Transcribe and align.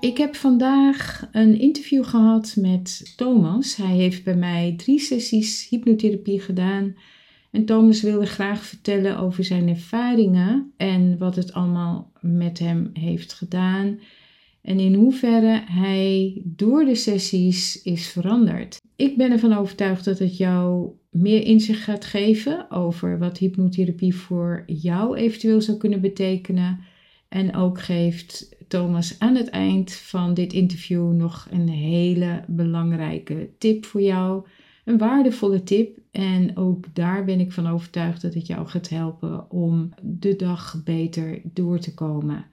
Ik 0.00 0.16
heb 0.16 0.34
vandaag 0.34 1.28
een 1.32 1.58
interview 1.58 2.04
gehad 2.04 2.56
met 2.58 3.12
Thomas. 3.16 3.76
Hij 3.76 3.96
heeft 3.96 4.24
bij 4.24 4.36
mij 4.36 4.74
drie 4.76 5.00
sessies 5.00 5.68
hypnotherapie 5.68 6.40
gedaan. 6.40 6.94
En 7.50 7.64
Thomas 7.64 8.02
wilde 8.02 8.26
graag 8.26 8.64
vertellen 8.64 9.18
over 9.18 9.44
zijn 9.44 9.68
ervaringen 9.68 10.72
en 10.76 11.18
wat 11.18 11.36
het 11.36 11.52
allemaal 11.52 12.12
met 12.20 12.58
hem 12.58 12.90
heeft 12.92 13.32
gedaan. 13.32 13.98
En 14.62 14.80
in 14.80 14.94
hoeverre 14.94 15.62
hij 15.66 16.42
door 16.44 16.84
de 16.84 16.94
sessies 16.94 17.82
is 17.82 18.08
veranderd. 18.08 18.80
Ik 18.96 19.16
ben 19.16 19.30
ervan 19.30 19.52
overtuigd 19.52 20.04
dat 20.04 20.18
het 20.18 20.36
jou 20.36 20.90
meer 21.10 21.42
inzicht 21.44 21.82
gaat 21.82 22.04
geven 22.04 22.70
over 22.70 23.18
wat 23.18 23.38
hypnotherapie 23.38 24.14
voor 24.14 24.62
jou 24.66 25.16
eventueel 25.16 25.60
zou 25.60 25.76
kunnen 25.76 26.00
betekenen. 26.00 26.80
En 27.28 27.54
ook 27.54 27.80
geeft 27.80 28.58
Thomas 28.70 29.18
aan 29.18 29.34
het 29.34 29.48
eind 29.48 29.92
van 29.92 30.34
dit 30.34 30.52
interview 30.52 31.12
nog 31.12 31.46
een 31.50 31.68
hele 31.68 32.44
belangrijke 32.46 33.50
tip 33.58 33.84
voor 33.84 34.02
jou. 34.02 34.46
Een 34.84 34.98
waardevolle 34.98 35.62
tip. 35.62 35.98
En 36.10 36.56
ook 36.56 36.94
daar 36.94 37.24
ben 37.24 37.40
ik 37.40 37.52
van 37.52 37.66
overtuigd 37.66 38.22
dat 38.22 38.34
het 38.34 38.46
jou 38.46 38.66
gaat 38.66 38.88
helpen 38.88 39.50
om 39.50 39.88
de 40.02 40.36
dag 40.36 40.82
beter 40.84 41.40
door 41.44 41.78
te 41.78 41.94
komen. 41.94 42.44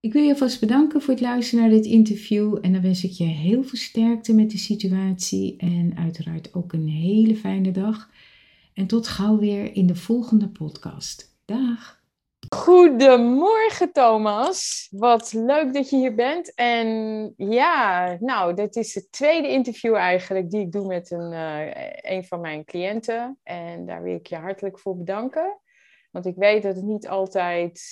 Ik 0.00 0.12
wil 0.12 0.22
je 0.22 0.30
alvast 0.30 0.60
bedanken 0.60 1.00
voor 1.00 1.14
het 1.14 1.22
luisteren 1.22 1.64
naar 1.64 1.74
dit 1.74 1.86
interview. 1.86 2.58
En 2.60 2.72
dan 2.72 2.82
wens 2.82 3.04
ik 3.04 3.10
je 3.10 3.24
heel 3.24 3.62
veel 3.62 3.78
sterkte 3.78 4.34
met 4.34 4.50
de 4.50 4.58
situatie. 4.58 5.56
En 5.56 5.96
uiteraard 5.96 6.54
ook 6.54 6.72
een 6.72 6.88
hele 6.88 7.36
fijne 7.36 7.70
dag. 7.70 8.10
En 8.74 8.86
tot 8.86 9.08
gauw 9.08 9.38
weer 9.38 9.74
in 9.74 9.86
de 9.86 9.96
volgende 9.96 10.48
podcast. 10.48 11.38
Dag! 11.44 11.99
Goedemorgen 12.48 13.92
Thomas, 13.92 14.88
wat 14.90 15.32
leuk 15.32 15.74
dat 15.74 15.90
je 15.90 15.96
hier 15.96 16.14
bent. 16.14 16.54
En 16.54 16.88
ja, 17.36 18.16
nou, 18.20 18.54
dit 18.54 18.76
is 18.76 18.94
het 18.94 19.12
tweede 19.12 19.48
interview 19.48 19.94
eigenlijk 19.94 20.50
die 20.50 20.60
ik 20.60 20.72
doe 20.72 20.86
met 20.86 21.10
een, 21.10 21.32
uh, 21.32 21.68
een 22.00 22.24
van 22.24 22.40
mijn 22.40 22.64
cliënten. 22.64 23.38
En 23.42 23.86
daar 23.86 24.02
wil 24.02 24.14
ik 24.14 24.26
je 24.26 24.36
hartelijk 24.36 24.78
voor 24.78 24.96
bedanken. 24.96 25.60
Want 26.10 26.26
ik 26.26 26.36
weet 26.36 26.62
dat 26.62 26.76
het 26.76 26.84
niet 26.84 27.08
altijd 27.08 27.82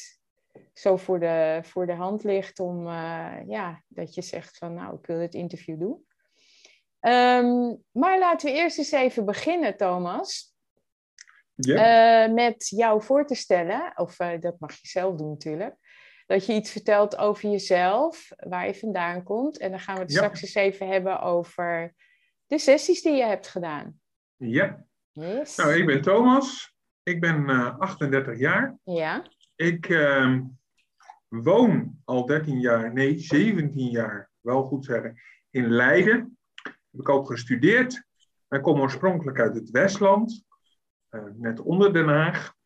zo 0.74 0.96
voor 0.96 1.20
de, 1.20 1.60
voor 1.62 1.86
de 1.86 1.94
hand 1.94 2.24
ligt 2.24 2.60
om, 2.60 2.86
uh, 2.86 3.34
ja, 3.46 3.82
dat 3.88 4.14
je 4.14 4.22
zegt 4.22 4.58
van 4.58 4.74
nou, 4.74 4.96
ik 4.96 5.06
wil 5.06 5.19
dit 5.19 5.34
interview 5.34 5.80
doen. 5.80 6.06
Um, 7.00 7.84
maar 7.91 8.19
laten 8.19 8.50
we 8.50 8.56
eerst 8.56 8.78
eens 8.78 8.92
even 8.92 9.24
beginnen, 9.24 9.76
Thomas. 9.76 10.56
Uh, 11.67 12.34
met 12.34 12.69
jou 12.69 13.03
voor 13.03 13.27
te 13.27 13.34
stellen, 13.34 13.92
of 13.95 14.20
uh, 14.20 14.41
dat 14.41 14.56
mag 14.59 14.73
je 14.73 14.89
zelf 14.89 15.17
doen 15.17 15.28
natuurlijk, 15.28 15.75
dat 16.27 16.47
je 16.47 16.53
iets 16.53 16.70
vertelt 16.70 17.17
over 17.17 17.50
jezelf, 17.50 18.28
waar 18.37 18.67
je 18.67 18.75
vandaan 18.75 19.23
komt. 19.23 19.59
En 19.59 19.70
dan 19.70 19.81
gaan 19.81 19.95
we 19.95 20.00
het 20.00 20.12
straks 20.12 20.42
eens 20.42 20.55
even 20.55 20.89
hebben 20.89 21.20
over 21.20 21.95
de 22.47 22.59
sessies 22.59 23.03
die 23.03 23.15
je 23.15 23.25
hebt 23.25 23.48
gedaan. 23.48 24.00
Ja. 24.37 24.84
Yes. 25.12 25.56
Nou, 25.56 25.75
ik 25.75 25.87
ben 25.87 26.03
Thomas. 26.03 26.77
Ik 27.03 27.20
ben 27.20 27.50
uh, 27.50 27.67
eh, 27.67 27.78
38 27.78 28.38
jaar. 28.38 28.78
Ja. 28.84 29.25
Ik 29.56 29.88
ehm, 29.88 30.43
woon 31.28 32.00
al 32.05 32.27
13 32.27 32.61
jaar, 32.61 32.93
nee, 32.93 33.19
17 33.19 33.91
jaar, 33.91 34.31
wel 34.41 34.62
goed 34.62 34.84
zeggen, 34.84 35.21
in 35.50 35.71
Leiden. 35.71 36.38
Heb 36.62 37.00
ik 37.00 37.09
ook 37.09 37.27
gestudeerd. 37.27 38.06
Ik 38.49 38.62
kom 38.62 38.81
oorspronkelijk 38.81 39.41
uit 39.41 39.55
het 39.55 39.71
Westland 39.71 40.47
net 41.36 41.60
onder 41.60 41.92
Den 41.92 42.08
Haag. 42.08 42.56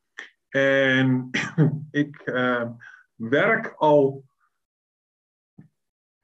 En 0.49 1.31
ik 1.91 2.23
uh, 2.25 2.71
werk 3.15 3.75
al. 3.77 4.25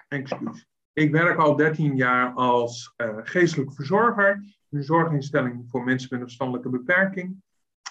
Excuus. 0.09 0.67
Ik 0.93 1.11
werk 1.11 1.39
al 1.39 1.57
13 1.57 1.97
jaar 1.97 2.33
als 2.33 2.95
uh, 2.97 3.19
geestelijk 3.23 3.73
verzorger 3.73 4.35
in 4.69 4.79
een 4.79 4.85
zorginstelling 4.85 5.71
voor 5.71 5.85
mensen 5.85 6.09
met 6.11 6.21
een 6.21 6.27
verstandelijke 6.27 6.71
beperking. 6.71 7.43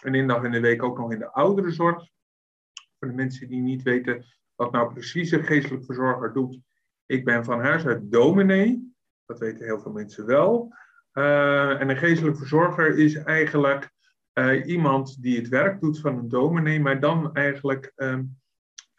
En 0.01 0.13
één 0.13 0.27
dag 0.27 0.43
in 0.43 0.51
de 0.51 0.59
week 0.59 0.83
ook 0.83 0.97
nog 0.97 1.11
in 1.11 1.19
de 1.19 1.31
ouderenzorg. 1.31 2.09
Voor 2.99 3.07
de 3.07 3.13
mensen 3.13 3.47
die 3.47 3.61
niet 3.61 3.83
weten 3.83 4.25
wat 4.55 4.71
nou 4.71 4.93
precies 4.93 5.31
een 5.31 5.43
geestelijk 5.43 5.85
verzorger 5.85 6.33
doet. 6.33 6.59
Ik 7.05 7.25
ben 7.25 7.45
van 7.45 7.61
huis 7.61 7.85
uit 7.85 8.11
dominee. 8.11 8.95
Dat 9.25 9.39
weten 9.39 9.65
heel 9.65 9.79
veel 9.79 9.91
mensen 9.91 10.25
wel. 10.25 10.73
En 11.11 11.89
een 11.89 11.97
geestelijk 11.97 12.37
verzorger 12.37 12.97
is 12.97 13.15
eigenlijk 13.15 13.91
uh, 14.37 14.67
iemand 14.67 15.21
die 15.21 15.37
het 15.37 15.47
werk 15.47 15.79
doet 15.79 15.99
van 15.99 16.17
een 16.17 16.29
dominee, 16.29 16.79
maar 16.79 16.99
dan 16.99 17.33
eigenlijk 17.33 17.91
um, 17.95 18.37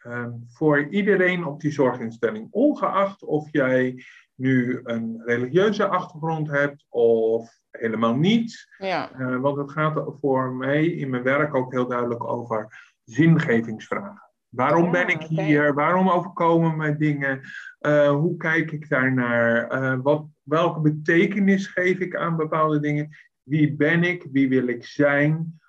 um, 0.05 0.43
voor 0.47 0.87
iedereen 0.87 1.45
op 1.45 1.61
die 1.61 1.71
zorginstelling. 1.71 2.47
Ongeacht 2.51 3.23
of 3.23 3.47
jij 3.51 4.03
nu 4.35 4.79
een 4.83 5.21
religieuze 5.25 5.87
achtergrond 5.87 6.49
hebt 6.49 6.85
of 6.89 7.59
helemaal 7.71 8.15
niet. 8.15 8.67
Ja. 8.77 9.19
Uh, 9.19 9.39
want 9.39 9.57
het 9.57 9.71
gaat 9.71 10.03
voor 10.19 10.51
mij 10.51 10.85
in 10.85 11.09
mijn 11.09 11.23
werk 11.23 11.55
ook 11.55 11.71
heel 11.71 11.87
duidelijk 11.87 12.23
over 12.23 12.67
zingevingsvragen. 13.03 14.27
Waarom 14.49 14.83
ja, 14.83 14.91
ben 14.91 15.07
ik 15.07 15.21
okay. 15.31 15.45
hier? 15.45 15.73
Waarom 15.73 16.09
overkomen 16.09 16.77
mij 16.77 16.97
dingen? 16.97 17.41
Uh, 17.81 18.09
hoe 18.09 18.37
kijk 18.37 18.71
ik 18.71 18.89
daarnaar? 18.89 19.73
Uh, 19.73 19.99
wat, 20.01 20.25
welke 20.43 20.79
betekenis 20.79 21.67
geef 21.67 21.97
ik 21.99 22.15
aan 22.15 22.35
bepaalde 22.35 22.79
dingen? 22.79 23.09
Wie 23.49 23.75
ben 23.75 24.03
ik? 24.03 24.27
Wie 24.31 24.49
wil 24.49 24.67
ik 24.67 24.85
zijn? 24.85 25.59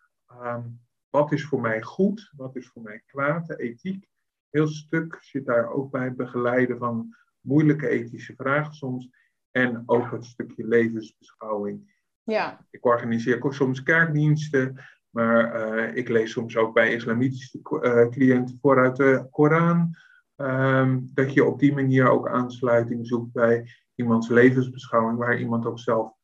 Um, 0.42 0.80
wat 1.10 1.32
is 1.32 1.44
voor 1.44 1.60
mij 1.60 1.82
goed? 1.82 2.32
Wat 2.36 2.56
is 2.56 2.68
voor 2.68 2.82
mij 2.82 3.02
kwaad? 3.06 3.46
De 3.46 3.56
ethiek. 3.56 4.08
Heel 4.50 4.66
stuk 4.68 5.18
zit 5.20 5.46
daar 5.46 5.70
ook 5.70 5.90
bij 5.90 6.14
begeleiden 6.14 6.78
van 6.78 7.16
moeilijke 7.40 7.88
ethische 7.88 8.34
vragen 8.36 8.74
soms. 8.74 9.10
En 9.50 9.82
ook 9.86 10.10
het 10.10 10.24
stukje 10.24 10.66
levensbeschouwing. 10.66 11.98
Ja. 12.22 12.66
Ik 12.70 12.84
organiseer 12.84 13.44
ook 13.44 13.54
soms 13.54 13.82
kerkdiensten. 13.82 14.76
Maar 15.10 15.76
uh, 15.78 15.96
ik 15.96 16.08
lees 16.08 16.30
soms 16.30 16.56
ook 16.56 16.74
bij 16.74 16.94
islamitische 16.94 17.58
uh, 17.82 18.08
cliënten 18.08 18.58
vooruit 18.60 18.96
de 18.96 19.26
Koran. 19.30 19.94
Um, 20.36 21.10
dat 21.14 21.32
je 21.32 21.44
op 21.44 21.58
die 21.58 21.74
manier 21.74 22.08
ook 22.08 22.28
aansluiting 22.28 23.06
zoekt 23.06 23.32
bij 23.32 23.70
iemands 23.94 24.28
levensbeschouwing, 24.28 25.18
waar 25.18 25.38
iemand 25.38 25.66
ook 25.66 25.78
zelf 25.78 26.18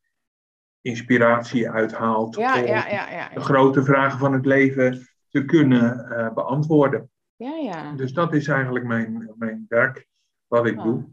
inspiratie 0.86 1.70
uithaalt 1.70 2.36
ja, 2.36 2.60
om 2.60 2.66
ja, 2.66 2.88
ja, 2.88 3.28
de 3.34 3.40
grote 3.40 3.84
vragen 3.84 4.18
van 4.18 4.32
het 4.32 4.46
leven 4.46 5.08
te 5.28 5.44
kunnen 5.44 6.06
uh, 6.10 6.32
beantwoorden. 6.32 7.10
Ja, 7.36 7.56
ja. 7.56 7.92
Dus 7.92 8.12
dat 8.12 8.34
is 8.34 8.48
eigenlijk 8.48 8.84
mijn, 8.84 9.34
mijn 9.36 9.66
werk, 9.68 10.06
wat 10.46 10.66
ik 10.66 10.78
oh. 10.78 10.84
doe. 10.84 11.04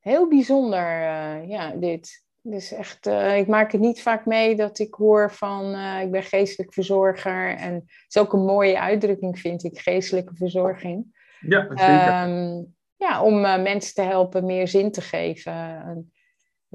Heel 0.00 0.28
bijzonder, 0.28 1.00
uh, 1.00 1.48
ja, 1.48 1.70
dit. 1.70 2.24
Dus 2.40 2.72
echt, 2.72 3.06
uh, 3.06 3.38
ik 3.38 3.46
maak 3.46 3.72
het 3.72 3.80
niet 3.80 4.02
vaak 4.02 4.26
mee 4.26 4.56
dat 4.56 4.78
ik 4.78 4.94
hoor 4.94 5.32
van 5.32 5.74
ik 6.00 6.10
ben 6.10 6.22
geestelijk 6.22 6.72
verzorger. 6.72 7.56
En 7.56 7.74
het 7.74 8.04
is 8.08 8.18
ook 8.18 8.32
een 8.32 8.44
mooie 8.44 8.80
uitdrukking, 8.80 9.38
vind 9.38 9.64
ik, 9.64 9.78
geestelijke 9.78 10.34
verzorging. 10.34 11.06
Ja, 11.40 11.66
zeker. 11.68 12.22
Um, 12.22 12.74
ja, 12.96 13.22
om 13.22 13.40
mensen 13.40 13.94
te 13.94 14.02
helpen 14.02 14.44
meer 14.44 14.68
zin 14.68 14.92
te 14.92 15.00
geven. 15.00 15.52
En 15.52 16.12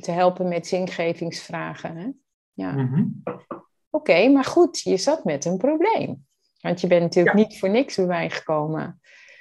te 0.04 0.12
helpen 0.12 0.48
met 0.48 0.68
zingevingsvragen. 0.68 1.98
Hè? 1.98 2.10
Ja. 2.58 2.72
Mm 2.72 2.94
-hmm. 2.94 3.22
Oké, 3.24 3.64
okay, 3.90 4.32
maar 4.32 4.46
goed, 4.46 4.80
je 4.80 4.98
zat 4.98 5.24
met 5.24 5.46
een 5.46 5.58
probleem. 5.58 6.26
Want 6.62 6.82
je 6.82 6.88
bent 6.88 7.02
natuurlijk 7.02 7.38
ja. 7.38 7.44
niet 7.44 7.60
voor 7.60 7.70
niks 7.70 7.96
bij 7.96 8.06
mij 8.06 8.30
gekomen. 8.30 9.00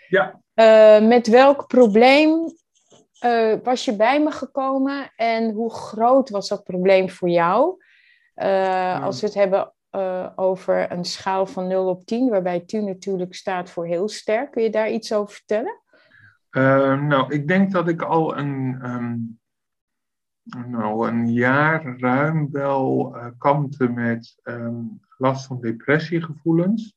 Ja. 0.08 0.40
Uh, 0.54 1.08
met 1.08 1.26
welk 1.26 1.66
probleem 1.66 2.54
uh, 3.24 3.54
was 3.62 3.84
je 3.84 3.96
bij 3.96 4.22
me 4.22 4.30
gekomen 4.30 5.12
en 5.16 5.50
hoe 5.52 5.70
groot 5.70 6.30
was 6.30 6.48
dat 6.48 6.64
probleem 6.64 7.10
voor 7.10 7.28
jou? 7.28 7.82
Uh, 8.36 8.46
ja. 8.46 8.98
Als 8.98 9.20
we 9.20 9.26
het 9.26 9.34
hebben 9.34 9.72
over 10.36 10.92
een 10.92 11.04
schaal 11.04 11.46
van 11.46 11.66
0 11.66 11.88
op 11.88 12.04
10, 12.04 12.28
waarbij 12.28 12.60
10 12.60 12.84
natuurlijk 12.84 13.34
staat 13.34 13.70
voor 13.70 13.86
heel 13.86 14.08
sterk. 14.08 14.50
Kun 14.50 14.62
je 14.62 14.70
daar 14.70 14.90
iets 14.90 15.12
over 15.12 15.34
vertellen? 15.34 15.80
nou, 17.08 17.34
ik 17.34 17.48
denk 17.48 17.72
dat 17.72 17.88
ik 17.88 18.02
al 18.02 18.36
een. 18.36 18.80
Um 18.84 19.38
nou, 20.46 21.08
een 21.08 21.32
jaar 21.32 21.98
ruim 21.98 22.50
wel 22.50 23.16
uh, 23.16 23.26
kampte 23.38 23.88
met 23.88 24.38
um, 24.42 25.00
last 25.16 25.46
van 25.46 25.60
depressiegevoelens. 25.60 26.96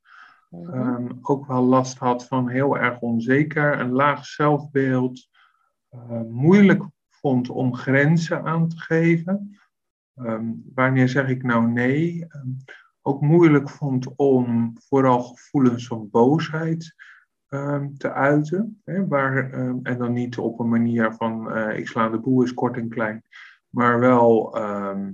Mm 0.49 0.65
-hmm. 0.65 0.95
um, 0.95 1.17
ook 1.21 1.47
wel 1.47 1.63
last 1.63 1.97
had 1.97 2.27
van 2.27 2.49
heel 2.49 2.77
erg 2.77 2.99
onzeker, 2.99 3.79
een 3.79 3.91
laag 3.91 4.25
zelfbeeld, 4.25 5.29
uh, 5.91 6.21
moeilijk 6.21 6.83
vond 7.09 7.49
om 7.49 7.75
grenzen 7.75 8.45
aan 8.45 8.67
te 8.67 8.77
geven. 8.77 9.59
Ehm, 10.15 10.51
wanneer 10.73 11.09
zeg 11.09 11.27
ik 11.27 11.43
nou 11.43 11.67
nee? 11.67 12.25
Ehm, 12.29 12.47
ook 13.01 13.21
moeilijk 13.21 13.69
vond 13.69 14.15
om 14.15 14.73
vooral 14.79 15.23
gevoelens 15.23 15.87
van 15.87 16.09
boosheid 16.09 16.95
ehm, 17.49 17.93
te 17.97 18.13
uiten. 18.13 18.81
Hè, 18.85 19.07
waar, 19.07 19.51
en 19.83 19.97
dan 19.97 20.13
niet 20.13 20.37
op 20.37 20.59
een 20.59 20.69
manier 20.69 21.13
van 21.13 21.57
uh, 21.57 21.77
ik 21.77 21.87
sla 21.87 22.09
de 22.09 22.19
boel 22.19 22.43
is 22.43 22.53
kort 22.53 22.77
en 22.77 22.89
klein, 22.89 23.23
maar 23.69 23.99
wel 23.99 24.57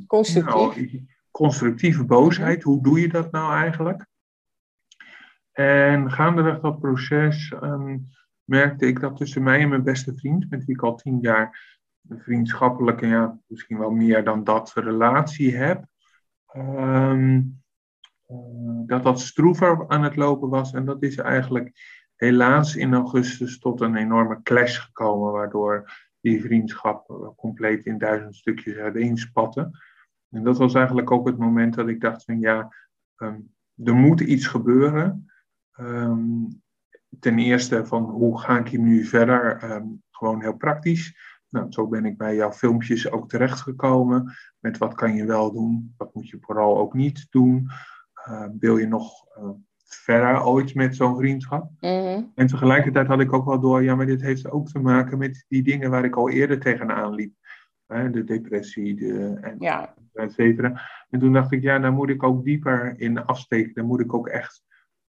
Constructief. 0.07 0.91
Nou, 0.91 1.05
constructieve 1.31 2.05
boosheid. 2.05 2.63
Hoe 2.63 2.83
doe 2.83 3.01
je 3.01 3.07
dat 3.07 3.31
nou 3.31 3.53
eigenlijk? 3.53 4.05
En 5.51 6.11
gaandeweg 6.11 6.59
dat 6.59 6.79
proces 6.79 7.53
merkte 8.43 8.85
ik 8.85 8.99
dat 8.99 9.17
tussen 9.17 9.43
mij 9.43 9.59
en 9.59 9.69
mijn 9.69 9.83
beste 9.83 10.15
vriend, 10.15 10.49
met 10.49 10.65
wie 10.65 10.75
ik 10.75 10.81
al 10.81 10.95
tien 10.95 11.19
jaar 11.19 11.75
een 12.07 12.19
vriendschappelijke, 12.19 13.07
ja, 13.07 13.39
misschien 13.47 13.77
wel 13.77 13.91
meer 13.91 14.23
dan 14.23 14.43
dat, 14.43 14.71
relatie 14.73 15.55
heb, 15.55 15.85
ehm, 16.45 17.41
eh, 18.25 18.35
dat 18.85 19.03
dat 19.03 19.19
stroever 19.19 19.87
aan 19.87 20.03
het 20.03 20.15
lopen 20.15 20.49
was. 20.49 20.73
En 20.73 20.85
dat 20.85 21.03
is 21.03 21.17
eigenlijk 21.17 21.71
helaas 22.15 22.75
in 22.75 22.93
augustus 22.93 23.59
tot 23.59 23.81
een 23.81 23.95
enorme 23.95 24.41
clash 24.41 24.79
gekomen, 24.79 25.31
waardoor 25.31 25.91
die 26.21 26.41
vriendschap 26.41 27.33
compleet 27.37 27.85
in 27.85 27.97
duizend 27.97 28.35
stukjes 28.35 28.75
uiteenspatte. 28.75 29.79
En 30.29 30.43
dat 30.43 30.57
was 30.57 30.73
eigenlijk 30.73 31.11
ook 31.11 31.27
het 31.27 31.37
moment 31.37 31.73
dat 31.73 31.87
ik 31.87 32.01
dacht 32.01 32.23
van 32.23 32.39
ja, 32.39 32.73
ehm, 33.15 33.39
er 33.83 33.95
moet 33.95 34.19
iets 34.19 34.47
gebeuren. 34.47 35.31
Ehm, 35.71 36.43
ten 37.19 37.39
eerste 37.39 37.85
van 37.85 38.03
hoe 38.03 38.39
ga 38.39 38.57
ik 38.59 38.67
hier 38.67 38.79
nu 38.79 39.03
verder, 39.03 39.59
gewoon 40.11 40.41
heel 40.41 40.57
praktisch. 40.57 41.33
Nou, 41.49 41.71
zo 41.71 41.87
ben 41.87 42.05
ik 42.05 42.17
bij 42.17 42.35
jouw 42.35 42.51
filmpjes 42.51 43.11
ook 43.11 43.29
terechtgekomen. 43.29 44.35
Met 44.59 44.77
wat 44.77 44.93
kan 44.93 45.15
je 45.15 45.25
wel 45.25 45.51
doen, 45.53 45.93
wat 45.97 46.13
moet 46.13 46.29
je 46.29 46.37
vooral 46.39 46.77
ook 46.77 46.93
niet 46.93 47.27
doen. 47.29 47.69
Wil 48.59 48.77
je 48.77 48.87
nog 48.87 49.25
verder 49.95 50.43
ooit 50.45 50.75
met 50.75 50.95
zo'n 50.95 51.17
vriendschap? 51.17 51.69
Mhm. 51.79 52.21
En 52.35 52.47
tegelijkertijd 52.47 53.07
had 53.07 53.19
ik 53.19 53.33
ook 53.33 53.45
wel 53.45 53.59
door, 53.59 53.83
ja, 53.83 53.95
maar 53.95 54.05
dit 54.05 54.21
heeft 54.21 54.51
ook 54.51 54.67
te 54.69 54.79
maken 54.79 55.17
met 55.17 55.45
die 55.47 55.63
dingen 55.63 55.89
waar 55.89 56.05
ik 56.05 56.15
al 56.15 56.29
eerder 56.29 56.59
tegenaan 56.59 57.13
liep. 57.13 57.33
de 58.11 58.23
depressie, 58.23 58.95
de, 58.95 59.37
en, 59.41 59.55
ja. 59.59 59.93
et 60.13 60.31
cetera. 60.33 60.81
En 61.09 61.19
toen 61.19 61.33
dacht 61.33 61.51
ik, 61.51 61.61
ja, 61.61 61.79
daar 61.79 61.93
moet 61.93 62.09
ik 62.09 62.23
ook 62.23 62.43
dieper 62.43 62.93
in 62.97 63.25
afsteken. 63.25 63.73
Daar 63.73 63.85
moet 63.85 63.99
ik 63.99 64.13
ook 64.13 64.27
echt 64.27 64.63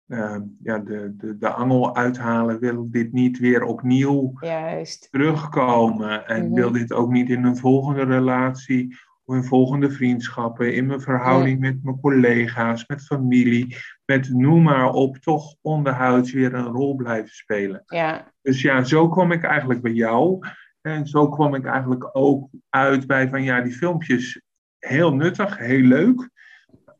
uh, 0.07 0.37
ja, 0.63 0.79
de, 0.79 1.15
de, 1.17 1.39
de 1.39 1.49
angel 1.49 1.97
uithalen, 1.97 2.59
wil 2.59 2.91
dit 2.91 3.13
niet 3.13 3.39
weer 3.39 3.63
opnieuw 3.63 4.33
Juist. 4.41 5.09
terugkomen. 5.11 6.27
En 6.27 6.45
Mhm. 6.45 6.55
wil 6.55 6.73
dit 6.73 6.93
ook 6.93 7.11
niet 7.11 7.29
in 7.31 7.45
een 7.45 7.57
volgende 7.57 8.03
relatie 8.03 8.97
in 9.27 9.45
volgende 9.45 9.91
vriendschappen, 9.91 10.75
in 10.75 10.87
mijn 10.87 11.01
verhouding 11.01 11.61
met 11.61 11.83
mijn 11.85 12.01
collega's, 12.01 12.87
met 12.87 13.05
familie, 13.05 13.77
met 14.05 14.29
noem 14.29 14.63
maar 14.63 14.91
op, 14.93 15.17
toch 15.17 15.55
onderhuids 15.61 16.33
weer 16.33 16.55
een 16.55 16.67
rol 16.67 16.95
blijven 16.95 17.35
spelen. 17.35 17.83
Ja, 17.87 18.33
Dus 18.43 18.63
ja, 18.63 18.85
zo 18.85 19.09
kwam 19.09 19.33
ik 19.33 19.45
eigenlijk 19.45 19.83
bij 19.83 19.93
jou. 19.93 20.47
En 20.81 21.07
zo 21.07 21.29
kwam 21.29 21.55
ik 21.55 21.65
eigenlijk 21.65 22.09
ook 22.13 22.49
uit 22.69 23.07
bij 23.07 23.29
van 23.29 23.43
ja, 23.43 23.61
die 23.61 23.73
filmpjes 23.73 24.43
heel 24.79 25.15
nuttig, 25.15 25.59
heel 25.59 25.83
leuk 25.83 26.31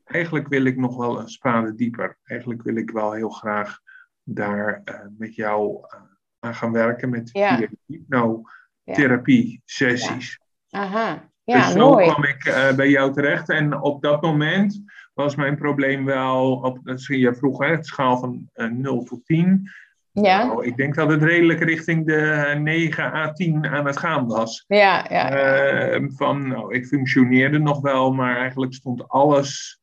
eigenlijk 0.07 0.49
wil 0.49 0.65
ik 0.65 0.77
nog 0.77 0.97
wel 0.97 1.21
een 1.21 1.29
spade 1.29 1.75
dieper. 1.75 2.19
Eigenlijk 2.25 2.63
wil 2.63 2.77
ik 2.77 2.91
wel 2.91 3.13
heel 3.13 3.29
graag 3.31 3.81
daar 4.23 4.83
uh, 4.85 5.01
met 5.19 5.35
jou 5.35 5.73
uh, 5.73 6.01
aan 6.39 6.55
gaan 6.55 6.73
werken 6.73 7.09
met 7.09 7.31
Ja. 7.33 7.69
hypnotherapie 7.87 9.63
sessies. 9.65 10.41
aha. 10.71 11.31
Ja, 11.47 11.65
dus 11.65 11.73
zo 11.73 11.91
mooi. 11.91 12.07
kwam 12.07 12.25
ik 12.25 12.45
uh, 12.47 12.73
bij 12.73 12.91
jou 12.91 13.13
terecht. 13.13 13.49
En 13.49 13.81
op 13.81 14.03
dat 14.03 14.23
moment 14.23 14.83
was 15.15 15.35
mijn 15.35 15.57
probleem 15.57 16.05
wel, 16.05 16.53
op, 16.53 16.79
je 16.97 17.35
vroeg 17.35 17.59
hè, 17.59 17.71
het 17.71 17.87
schaal 17.87 18.19
van 18.19 18.51
0 18.55 19.03
tot 19.03 19.25
10. 19.25 19.71
Ja, 20.13 20.45
Nou, 20.45 20.67
ik 20.67 20.77
denk 20.77 20.95
dat 20.95 21.11
het 21.11 21.23
redelijk 21.23 21.61
richting 21.61 22.07
de 22.07 22.55
9 22.59 23.13
à 23.13 23.33
10 23.33 23.67
aan 23.67 23.87
het 23.87 23.97
gaan 23.97 24.27
was. 24.27 24.65
ja, 24.67 25.07
ja. 25.09 25.95
Uh, 25.95 26.09
van, 26.09 26.49
nou, 26.49 26.75
ik 26.75 26.87
functioneerde 26.87 27.59
nog 27.59 27.81
wel, 27.81 28.13
maar 28.13 28.37
eigenlijk 28.37 28.75
stond 28.75 29.09
alles 29.09 29.81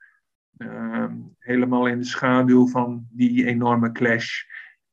uh, 0.57 1.05
helemaal 1.39 1.87
in 1.87 1.99
de 1.99 2.05
schaduw 2.05 2.67
van 2.67 3.07
die 3.09 3.45
enorme 3.45 3.91
clash. 3.91 4.43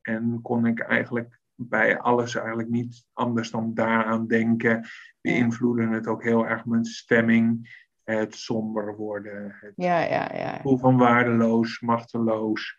En 0.03 0.39
kon 0.43 0.67
ik 0.67 0.81
eigenlijk 0.81 1.41
bij 1.55 1.99
alles 1.99 2.35
eigenlijk 2.35 2.69
niet 2.69 3.07
anders 3.13 3.51
dan 3.51 3.75
daaraan 3.75 4.27
denken. 4.27 4.87
Beïnvloedde 5.21 5.89
het 5.89 6.07
ook 6.07 6.23
heel 6.23 6.47
erg 6.47 6.65
mijn 6.65 6.85
stemming. 6.85 7.79
Het 8.05 8.35
somber 8.35 8.97
worden. 8.97 9.57
Het 9.61 9.73
ja, 9.77 10.01
ja, 10.01 10.35
ja. 10.35 10.57
gevoel 10.57 10.79
van 10.79 10.99
waardeloos, 10.99 11.81
machteloos, 11.81 12.79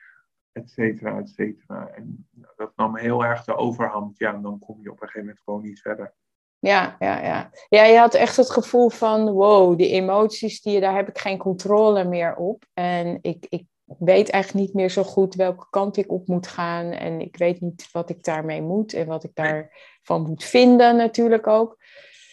et 0.52 0.70
cetera, 0.70 1.18
et 1.18 1.30
cetera. 1.30 1.88
En 1.96 2.28
dat 2.56 2.72
nam 2.76 2.98
heel 2.98 3.24
erg 3.26 3.44
de 3.44 3.56
overhand. 3.56 4.18
Ja, 4.18 4.34
en 4.34 4.42
dan 4.42 4.60
kom 4.60 4.82
je 4.82 4.92
op 4.92 5.02
een 5.02 5.08
gegeven 5.08 5.20
moment 5.20 5.40
gewoon 5.44 5.62
niet 5.62 5.82
verder. 5.82 6.14
Ja, 6.60 6.96
ja, 7.00 7.24
ja. 7.24 7.50
Ja, 7.70 7.84
je 7.84 7.98
had 7.98 8.14
echt 8.14 8.38
het 8.38 8.50
gevoel 8.50 8.90
van, 8.90 9.32
wow, 9.32 9.78
die 9.78 9.90
emoties, 9.90 10.62
die, 10.62 10.80
daar 10.80 10.96
heb 10.96 11.10
ik 11.10 11.18
geen 11.18 11.38
controle 11.38 12.04
meer 12.04 12.36
op. 12.36 12.66
En 12.74 13.18
ik, 13.22 13.46
ik 13.50 13.66
weet 14.00 14.30
eigenlijk 14.30 14.66
niet 14.66 14.74
meer 14.76 14.90
zo 14.90 15.04
goed 15.04 15.36
welke 15.36 15.68
kant 15.70 15.98
ik 15.98 16.12
op 16.12 16.28
moet 16.28 16.48
gaan. 16.48 16.86
En 16.92 17.22
ik 17.22 17.38
weet 17.38 17.62
niet 17.62 17.92
wat 17.92 18.10
ik 18.10 18.24
daarmee 18.24 18.62
moet 18.62 18.94
en 18.94 19.08
wat 19.08 19.24
ik 19.24 19.36
daarvan 19.36 20.22
moet 20.22 20.44
vinden 20.44 20.96
natuurlijk 20.96 21.48
ook. 21.48 21.78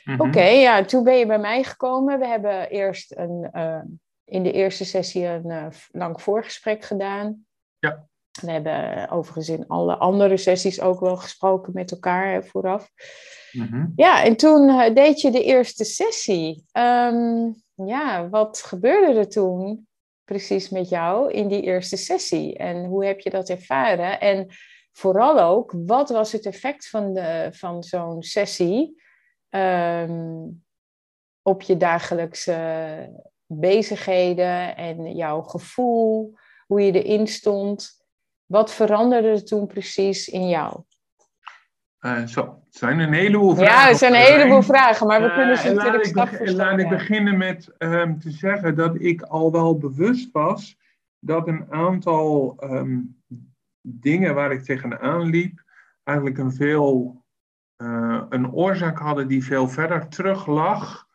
Mhm. 0.09 0.21
Oké, 0.21 0.45
ja, 0.45 0.85
toen 0.85 1.05
ben 1.05 1.17
je 1.17 1.27
bij 1.27 1.39
mij 1.39 1.63
gekomen. 1.63 2.19
We 2.19 2.27
hebben 2.27 2.69
eerst 2.69 3.17
een, 3.17 3.51
uh, 3.55 3.81
in 4.25 4.43
de 4.43 4.53
eerste 4.53 4.85
sessie 4.85 5.27
een 5.27 5.51
uh, 5.51 5.67
lang 5.91 6.23
voorgesprek 6.23 6.85
gedaan. 6.85 7.47
Ja. 7.79 8.07
We 8.41 8.51
hebben 8.51 9.11
overigens 9.11 9.49
in 9.49 9.67
alle 9.67 9.97
andere 9.97 10.37
sessies 10.37 10.81
ook 10.81 11.01
wel 11.01 11.17
gesproken 11.17 11.73
met 11.73 11.91
elkaar 11.91 12.33
hè, 12.33 12.43
vooraf. 12.43 12.91
Mm-hmm. 13.53 13.93
Ja, 13.97 14.25
en 14.25 14.37
toen 14.37 14.69
uh, 14.69 14.95
deed 14.95 15.21
je 15.21 15.31
de 15.31 15.45
eerste 15.45 15.85
sessie. 15.85 16.65
Um, 16.73 17.63
ja, 17.75 18.29
wat 18.29 18.63
gebeurde 18.63 19.19
er 19.19 19.29
toen 19.29 19.87
precies 20.25 20.69
met 20.69 20.89
jou 20.89 21.33
in 21.33 21.49
die 21.49 21.63
eerste 21.63 21.97
sessie? 21.97 22.57
En 22.57 22.85
hoe 22.85 23.05
heb 23.05 23.21
je 23.21 23.31
dat 23.31 23.49
ervaren? 23.49 24.21
En 24.21 24.47
vooral 24.93 25.41
ook, 25.41 25.75
wat 25.87 26.11
was 26.11 26.33
het 26.33 26.47
effect 26.47 26.89
van, 26.89 27.15
de, 27.15 27.49
van 27.53 27.83
zo'n 27.83 28.23
sessie 28.23 29.07
um, 29.51 30.65
op 31.43 31.63
je 31.63 31.77
dagelijkse 31.77 32.57
bezigheden 33.47 34.77
en 34.77 35.15
jouw 35.17 35.43
gevoel, 35.43 36.39
hoe 36.67 36.81
je 36.81 37.03
erin 37.03 37.27
stond? 37.27 38.07
Wat 38.47 38.73
veranderde 38.73 39.29
er 39.29 39.45
toen 39.45 39.67
precies 39.67 40.29
in 40.29 40.49
jou? 40.49 40.83
Uh, 42.01 42.27
zo, 42.27 42.63
het 42.65 42.77
zijn 42.77 42.99
een 42.99 43.13
heleboel 43.13 43.55
vragen. 43.55 43.75
Ja, 43.75 43.89
het 43.89 43.99
zijn 43.99 44.15
een 44.15 44.21
heleboel 44.21 44.63
vragen, 44.63 45.07
maar 45.07 45.21
we 45.21 45.29
uh, 45.29 45.35
kunnen 45.35 45.59
ze 45.59 45.73
natuurlijk 45.73 46.05
stap 46.05 46.29
voor 46.29 46.47
stap. 46.47 46.59
Laat 46.59 46.79
ik 46.79 46.89
beginnen 46.89 47.37
met 47.37 47.75
um, 47.79 48.19
te 48.21 48.31
zeggen 48.31 48.77
dat 48.77 49.01
ik 49.01 49.23
al 49.23 49.53
wel 49.53 49.79
bewust 49.79 50.33
was 50.33 50.77
dat 51.19 51.49
een 51.49 51.73
aantal 51.73 52.57
um, 52.61 53.23
dingen 53.81 54.35
waar 54.35 54.53
ik 54.53 54.63
tegenaan 54.63 55.23
liep, 55.23 55.65
eigenlijk 56.05 56.39
een 56.39 56.53
veel 56.53 57.25
uh, 57.83 58.23
een 58.29 58.53
oorzaak 58.53 58.99
hadden 58.99 59.29
die 59.29 59.45
veel 59.45 59.69
verder 59.69 60.09
terug 60.09 60.47
lag 60.47 61.07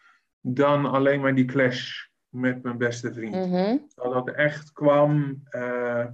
dan 0.42 0.86
alleen 0.86 1.22
maar 1.22 1.36
die 1.36 1.46
clash 1.46 2.06
met 2.30 2.64
mijn 2.64 2.78
beste 2.78 3.14
vriend. 3.14 3.36
Mm 3.36 3.52
-hmm. 3.52 3.88
Dat 3.96 4.14
dat 4.14 4.30
echt 4.30 4.72
kwam 4.72 5.44
uh, 5.52 6.06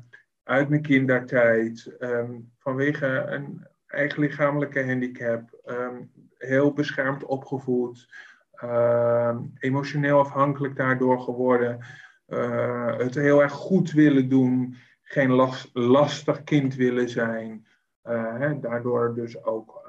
uit 0.43 0.69
mijn 0.69 0.81
kindertijd, 0.81 1.95
um, 1.99 2.51
vanwege 2.57 3.07
een 3.07 3.67
eigen 3.87 4.19
lichamelijke 4.19 4.85
handicap, 4.85 5.61
um, 5.65 6.11
heel 6.37 6.73
beschermd 6.73 7.25
opgevoed, 7.25 8.09
uh, 8.63 9.37
emotioneel 9.59 10.19
afhankelijk 10.19 10.75
daardoor 10.75 11.19
geworden, 11.19 11.85
uh, 12.27 12.97
het 12.97 13.15
heel 13.15 13.41
erg 13.41 13.51
goed 13.51 13.91
willen 13.91 14.29
doen, 14.29 14.75
geen 15.01 15.31
last, 15.31 15.69
lastig 15.73 16.43
kind 16.43 16.75
willen 16.75 17.09
zijn, 17.09 17.67
hè, 18.01 18.59
daardoor 18.59 19.15
dus 19.15 19.43
ook 19.43 19.88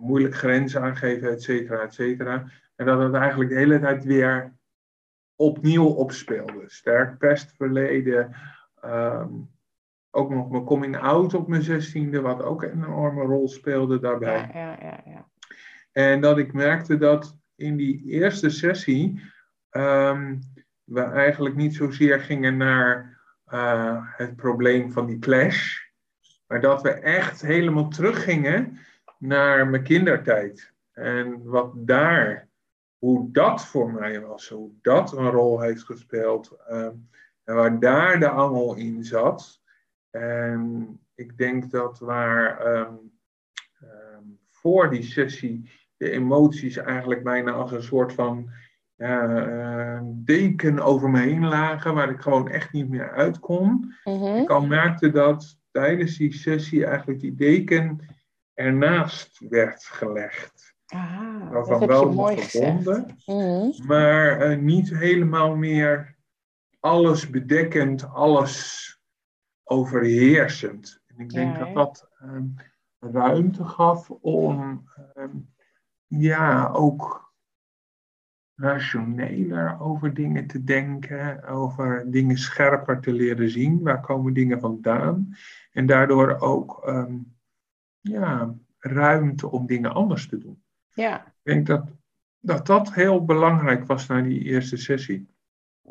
moeilijk 0.00 0.34
grenzen 0.34 0.82
aangeven, 0.82 1.30
et 1.30 1.42
cetera, 1.42 1.82
et 1.82 1.94
cetera. 1.94 2.50
En 2.76 2.86
dat 2.86 3.00
het 3.00 3.14
eigenlijk 3.14 3.50
de 3.50 3.56
hele 3.56 3.80
tijd 3.80 4.04
weer 4.04 4.54
opnieuw 5.36 5.86
opspeelde. 5.86 6.62
Sterk 6.66 7.18
pestverleden, 7.18 8.36
um, 8.84 9.50
ook 10.10 10.30
nog 10.30 10.50
mijn 10.50 10.64
coming 10.64 10.96
out 10.96 11.34
op 11.34 11.48
mijn 11.48 11.62
zestiende, 11.62 12.20
wat 12.20 12.42
ook 12.42 12.62
een 12.62 12.84
enorme 12.84 13.22
rol 13.22 13.48
speelde 13.48 14.00
daarbij. 14.00 14.50
Ja, 14.54 14.76
ja, 14.80 15.00
ja. 15.04 15.28
En 15.92 16.20
dat 16.20 16.38
ik 16.38 16.52
merkte 16.52 16.98
dat 16.98 17.38
in 17.54 17.76
die 17.76 18.04
eerste 18.04 18.50
sessie 18.50 19.22
um, 19.70 20.40
we 20.84 21.02
eigenlijk 21.02 21.54
niet 21.54 21.74
zozeer 21.74 22.20
gingen 22.20 22.56
naar 22.56 23.18
uh, 23.52 23.96
het 24.16 24.36
probleem 24.36 24.92
van 24.92 25.06
die 25.06 25.18
clash, 25.18 25.78
maar 26.46 26.60
dat 26.60 26.82
we 26.82 26.90
echt 26.90 27.40
helemaal 27.42 27.88
teruggingen 27.88 28.78
naar 29.20 29.68
mijn 29.68 29.82
kindertijd. 29.82 30.72
En 30.92 31.42
wat 31.44 31.72
daar, 31.74 32.48
hoe 32.98 33.30
dat 33.32 33.66
voor 33.66 33.92
mij 33.92 34.20
was, 34.20 34.48
hoe 34.48 34.70
dat 34.82 35.16
een 35.16 35.30
rol 35.30 35.60
heeft 35.60 35.84
gespeeld. 35.84 36.56
Ehm, 36.66 36.94
en 37.44 37.54
waar 37.54 37.80
daar 37.80 38.18
de 38.20 38.28
angel 38.28 38.76
in 38.76 39.04
zat. 39.04 39.60
En 40.10 40.98
ik 41.14 41.36
denk 41.36 41.70
dat 41.70 41.98
waar 41.98 42.58
ehm, 42.60 42.94
ehm, 43.80 44.24
voor 44.50 44.90
die 44.90 45.02
sessie 45.02 45.70
de 45.96 46.10
emoties 46.10 46.76
eigenlijk 46.76 47.22
bijna 47.22 47.52
als 47.52 47.72
een 47.72 47.82
soort 47.82 48.12
van 48.12 48.50
ja, 48.96 50.02
deken 50.04 50.78
over 50.78 51.10
me 51.10 51.20
heen 51.20 51.46
lagen, 51.46 51.94
waar 51.94 52.10
ik 52.10 52.20
gewoon 52.20 52.48
echt 52.48 52.72
niet 52.72 52.88
meer 52.88 53.10
uit 53.10 53.38
kon. 53.38 53.94
Mhm. 54.04 54.36
Ik 54.36 54.50
al 54.50 54.66
merkte 54.66 55.10
dat 55.10 55.58
tijdens 55.70 56.16
die 56.16 56.32
sessie 56.32 56.86
eigenlijk 56.86 57.20
die 57.20 57.34
deken 57.34 58.00
ernaast 58.54 59.38
werd 59.48 59.84
gelegd. 59.84 60.74
Ah, 60.86 61.50
Waarvan 61.50 61.70
dat 61.70 61.80
heb 61.80 61.88
wel 61.88 62.12
mooi 62.12 62.38
verbonden, 62.42 63.16
Mhm. 63.26 63.86
maar 63.86 64.40
eh, 64.40 64.58
niet 64.58 64.88
helemaal 64.98 65.56
meer 65.56 66.16
alles 66.80 67.30
bedekkend, 67.30 68.08
alles 68.12 68.88
overheersend. 69.64 71.02
En 71.06 71.18
ik 71.18 71.32
denk 71.32 71.56
Ja, 71.56 71.64
dat 71.64 71.74
dat 71.74 72.08
ehm, 72.20 72.44
ruimte 72.98 73.64
gaf 73.64 74.10
om 74.10 74.84
ehm, 75.14 75.36
ja, 76.06 76.68
ook 76.68 77.28
rationeler 78.54 79.80
over 79.80 80.14
dingen 80.14 80.46
te 80.46 80.64
denken, 80.64 81.44
over 81.44 82.10
dingen 82.10 82.36
scherper 82.38 83.00
te 83.00 83.12
leren 83.12 83.50
zien. 83.50 83.82
Waar 83.82 84.00
komen 84.00 84.32
dingen 84.32 84.60
vandaan? 84.60 85.36
En 85.72 85.86
daardoor 85.86 86.38
ook 86.38 86.82
ehm, 86.86 87.14
ja, 88.00 88.54
ruimte 88.78 89.50
om 89.50 89.66
dingen 89.66 89.92
anders 89.94 90.28
te 90.28 90.38
doen. 90.38 90.62
Ja, 90.92 91.24
Ik 91.26 91.32
denk 91.42 91.66
dat 91.66 91.84
dat, 92.40 92.66
dat 92.66 92.94
heel 92.94 93.24
belangrijk 93.24 93.86
was 93.86 94.06
na 94.06 94.20
die 94.22 94.42
eerste 94.42 94.76
sessie. 94.76 95.28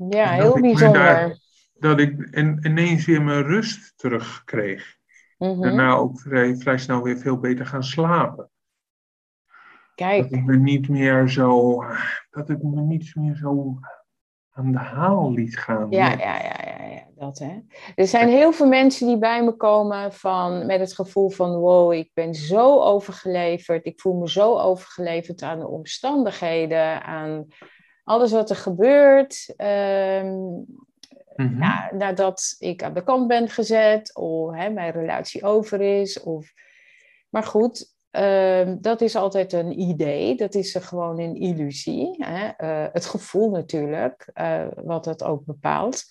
ja 0.10 0.38
dat 0.38 0.44
heel 0.54 0.62
bijzonder. 0.62 1.01
daar- 1.01 1.38
Dat 1.74 2.00
ik 2.00 2.18
in- 2.32 2.60
ineens 2.66 3.06
weer 3.06 3.22
mijn 3.22 3.44
rust 3.44 3.98
terugkreeg. 3.98 4.98
Mhm. 5.38 5.62
Daarna 5.62 5.94
ook 5.94 6.20
vrij, 6.20 6.56
vrij 6.56 6.78
snel 6.78 7.04
weer 7.04 7.18
veel 7.18 7.39
beter 7.39 7.66
gaan 7.66 7.84
slapen. 7.84 8.50
Dat 9.96 10.08
Kijk, 10.08 10.30
ik 10.30 10.44
me 10.46 10.56
niet 10.58 10.89
meer 10.89 11.28
zo, 11.30 11.84
dat 12.30 12.50
ik 12.50 12.63
me 12.63 12.82
niet 12.82 13.16
meer 13.16 13.36
zo 13.36 13.80
aan 14.51 14.72
de 14.72 14.77
haal 14.77 15.32
liet 15.32 15.58
gaan. 15.58 15.88
ja, 15.89 16.10
ja, 16.12 16.41
ja, 16.41 16.56
ja, 16.65 16.86
ja, 16.86 17.03
dat 17.15 17.39
hè. 17.39 17.60
Er 17.96 18.08
zijn 18.08 18.29
heel 18.29 18.51
veel 18.51 18.68
mensen 18.68 19.08
die 19.08 19.18
bij 19.18 19.44
me 19.44 19.51
komen 19.51 20.13
van, 20.13 20.65
met 20.65 20.79
het 20.79 20.94
gevoel 20.94 21.29
van, 21.29 21.56
wow, 21.56 21.94
ik 21.94 22.12
ben 22.13 22.34
zo 22.34 22.82
overgeleverd, 22.82 23.86
ik 23.86 24.01
voel 24.01 24.13
me 24.13 24.29
zo 24.29 24.58
overgeleverd 24.60 25.41
aan 25.41 25.60
de 25.60 25.68
omstandigheden, 25.68 27.03
aan 27.03 27.48
alles 28.03 28.32
wat 28.32 28.50
er 28.50 28.56
gebeurt. 28.56 29.53
Ehm, 29.56 30.36
Mhm. 31.36 31.62
ja, 31.62 31.89
nadat 31.94 32.56
ik 32.58 32.84
aan 32.84 32.94
de 32.94 33.03
kant 33.03 33.27
ben 33.27 33.50
gezet, 33.50 34.15
of 34.15 34.56
hè, 34.56 34.70
mijn 34.70 34.91
relatie 34.91 35.44
over 35.44 35.82
is. 35.82 36.24
Of... 36.24 36.53
Maar 37.29 37.44
goed, 37.44 37.98
ehm, 38.12 38.78
dat 38.80 39.01
is 39.01 39.16
altijd 39.16 39.54
een 39.54 39.80
idee, 39.80 40.36
dat 40.36 40.56
is 40.56 40.75
gewoon 40.80 41.20
een 41.20 41.36
illusie. 41.36 42.16
Hè? 42.18 42.48
Eh, 42.48 42.94
het 42.94 43.06
gevoel 43.06 43.50
natuurlijk, 43.50 44.30
eh, 44.34 44.66
wat 44.84 45.06
het 45.06 45.24
ook 45.24 45.46
bepaalt. 45.46 46.04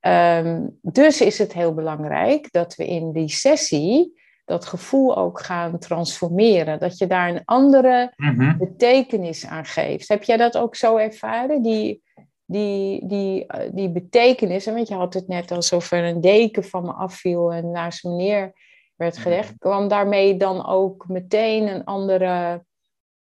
Ehm, 0.00 0.66
dus 0.82 1.20
is 1.20 1.38
het 1.38 1.52
heel 1.52 1.74
belangrijk 1.74 2.52
dat 2.52 2.74
we 2.74 2.86
in 2.86 3.12
die 3.12 3.28
sessie 3.28 4.24
dat 4.44 4.64
gevoel 4.64 5.16
ook 5.16 5.40
gaan 5.40 5.78
transformeren. 5.78 6.78
Dat 6.78 6.98
je 6.98 7.06
daar 7.06 7.28
een 7.28 7.42
andere 7.44 8.12
Mhm. 8.16 8.58
betekenis 8.58 9.46
aan 9.46 9.64
geeft. 9.64 10.08
Heb 10.08 10.22
jij 10.22 10.36
dat 10.36 10.56
ook 10.56 10.76
zo 10.76 10.96
ervaren? 10.96 11.62
Die, 11.62 12.02
die, 12.44 13.06
die, 13.06 13.46
eh, 13.46 13.70
die 13.72 13.90
betekenis, 13.90 14.66
want 14.66 14.88
je 14.88 14.94
had 14.94 15.14
het 15.14 15.28
net 15.28 15.50
alsof 15.50 15.92
er 15.92 16.04
een 16.04 16.20
deken 16.20 16.64
van 16.64 16.82
me 16.82 16.92
afviel 16.92 17.52
en 17.52 17.70
naast 17.70 18.04
me 18.04 18.10
neer 18.10 18.52
werd 18.96 19.18
gelegd. 19.18 19.58
Kwam 19.58 19.88
daarmee 19.88 20.36
dan 20.36 20.66
ook 20.66 21.08
meteen 21.08 21.68
een 21.68 21.84
andere 21.84 22.64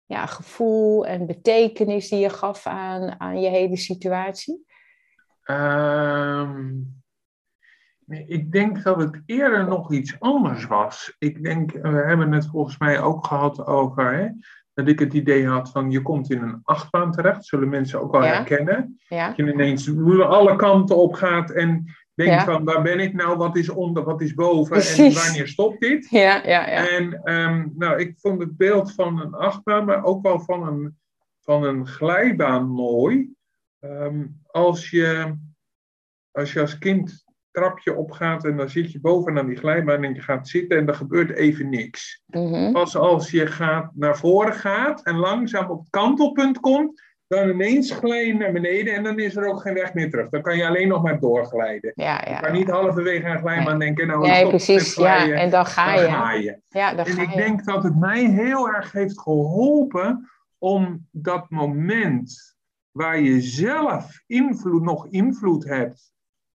ja, 0.06 0.26
gevoel 0.26 1.06
en 1.06 1.26
betekenis 1.28 2.10
die 2.10 2.20
je 2.20 2.30
gaf 2.30 2.68
aan, 2.68 3.20
aan 3.20 3.42
je 3.42 3.50
hele 3.50 3.78
situatie? 3.78 4.66
Ehm, 5.44 6.72
ik 8.08 8.52
denk 8.52 8.84
dat 8.84 9.00
het 9.00 9.22
eerder 9.26 9.68
nog 9.68 9.92
iets 9.92 10.16
anders 10.20 10.66
was. 10.66 11.16
Ik 11.20 11.44
denk, 11.44 11.72
we 11.72 11.88
hebben 12.06 12.32
het 12.32 12.48
volgens 12.48 12.78
mij 12.78 13.02
ook 13.02 13.26
gehad 13.26 13.66
over 13.66 14.14
hè, 14.14 14.28
dat 14.74 14.88
ik 14.88 15.00
het 15.00 15.14
idee 15.14 15.48
had 15.48 15.70
van 15.72 15.92
je 15.92 16.02
komt 16.02 16.32
in 16.32 16.42
een 16.42 16.60
achtbaan 16.64 17.12
terecht. 17.12 17.46
Zullen 17.46 17.70
mensen 17.70 18.02
ook 18.02 18.12
wel 18.12 18.24
Ja. 18.24 18.34
herkennen. 18.34 19.00
Ja, 19.08 19.28
Dat 19.28 19.36
je 19.36 19.52
ineens 19.54 19.90
alle 20.22 20.56
kanten 20.56 20.96
op 20.98 21.14
gaat 21.14 21.52
en 21.52 21.86
denkt 22.16 22.34
Ja. 22.34 22.44
van 22.44 22.64
waar 22.64 22.82
ben 22.82 23.00
ik 23.00 23.14
nou, 23.14 23.38
wat 23.38 23.56
is 23.56 23.70
onder, 23.70 24.04
wat 24.04 24.22
is 24.22 24.34
boven 24.34 24.76
en 24.76 25.14
wanneer 25.14 25.48
stopt 25.48 25.80
dit? 25.80 26.10
ja, 26.26 26.42
ja. 26.46 26.70
ja. 26.70 26.90
En 26.90 27.24
ehm, 27.24 27.68
nou, 27.76 28.00
ik 28.00 28.14
vond 28.18 28.40
het 28.40 28.58
beeld 28.58 28.94
van 28.94 29.22
een 29.22 29.34
achtbaan, 29.34 29.86
maar 29.86 30.04
ook 30.04 30.22
wel 30.24 30.40
van 30.40 30.68
een, 30.68 30.98
van 31.40 31.64
een 31.64 31.88
glijbaan 31.88 32.68
mooi. 32.68 33.34
Ehm, 33.80 34.26
als, 34.48 34.90
je, 34.90 35.36
als 36.32 36.54
je 36.54 36.60
als 36.60 36.78
kind 36.78 37.26
trapje 37.52 37.96
opgaat 37.96 38.46
en 38.46 38.58
dan 38.58 38.70
zit 38.70 38.92
je 38.92 39.00
bovenaan 39.00 39.48
die 39.48 39.58
glijbaan 39.58 40.04
en 40.04 40.14
je 40.14 40.22
gaat 40.22 40.48
zitten 40.48 40.78
en 40.78 40.88
er 40.88 40.94
gebeurt 40.94 41.30
even 41.30 41.70
niks. 41.70 42.24
Mhm. 42.26 42.72
Pas 42.72 42.96
als 42.96 43.32
je 43.32 43.48
gaat, 43.48 43.92
naar 43.96 44.18
voren 44.18 44.54
gaat 44.54 45.04
en 45.04 45.16
langzaam 45.16 45.70
op 45.70 45.80
het 45.80 45.90
kantelpunt 45.90 46.60
komt, 46.60 47.02
dan 47.28 47.50
ineens 47.50 47.92
glij 47.92 48.26
je 48.28 48.34
naar 48.36 48.52
beneden 48.52 48.94
en 48.96 49.04
dan 49.04 49.20
is 49.20 49.36
er 49.36 49.48
ook 49.48 49.62
geen 49.62 49.74
weg 49.74 49.94
meer 49.94 50.10
terug. 50.10 50.30
Dan 50.30 50.42
kan 50.42 50.58
je 50.58 50.68
alleen 50.68 50.88
nog 50.88 51.04
maar 51.04 51.20
doorglijden. 51.20 51.92
Ja, 51.96 52.22
Je 52.26 52.30
ja. 52.30 52.40
kan 52.40 52.52
niet 52.54 52.70
halverwege 52.70 53.28
een 53.28 53.40
glijbaan 53.40 53.80
denken, 53.80 54.08
nou, 54.08 54.28
Nee, 54.28 54.48
precies. 54.48 54.96
Ja, 54.96 55.28
en 55.32 55.50
dan 55.50 55.66
ga 55.66 55.96
dan 55.96 56.04
je. 56.04 56.10
ga 56.10 56.32
je. 56.34 56.60
Ja, 56.70 56.94
dan 56.94 57.06
En 57.06 57.12
ga 57.12 57.22
ik 57.22 57.30
je. 57.30 57.36
denk 57.36 57.66
dat 57.66 57.84
het 57.84 58.00
mij 58.00 58.26
heel 58.26 58.68
erg 58.70 58.92
heeft 58.92 59.20
geholpen 59.20 60.30
om 60.58 61.08
dat 61.12 61.50
moment 61.50 62.56
waar 62.92 63.20
je 63.20 63.42
zelf 63.42 64.22
invloed, 64.28 64.82
nog 64.84 65.08
invloed 65.08 65.64
hebt 65.64 66.12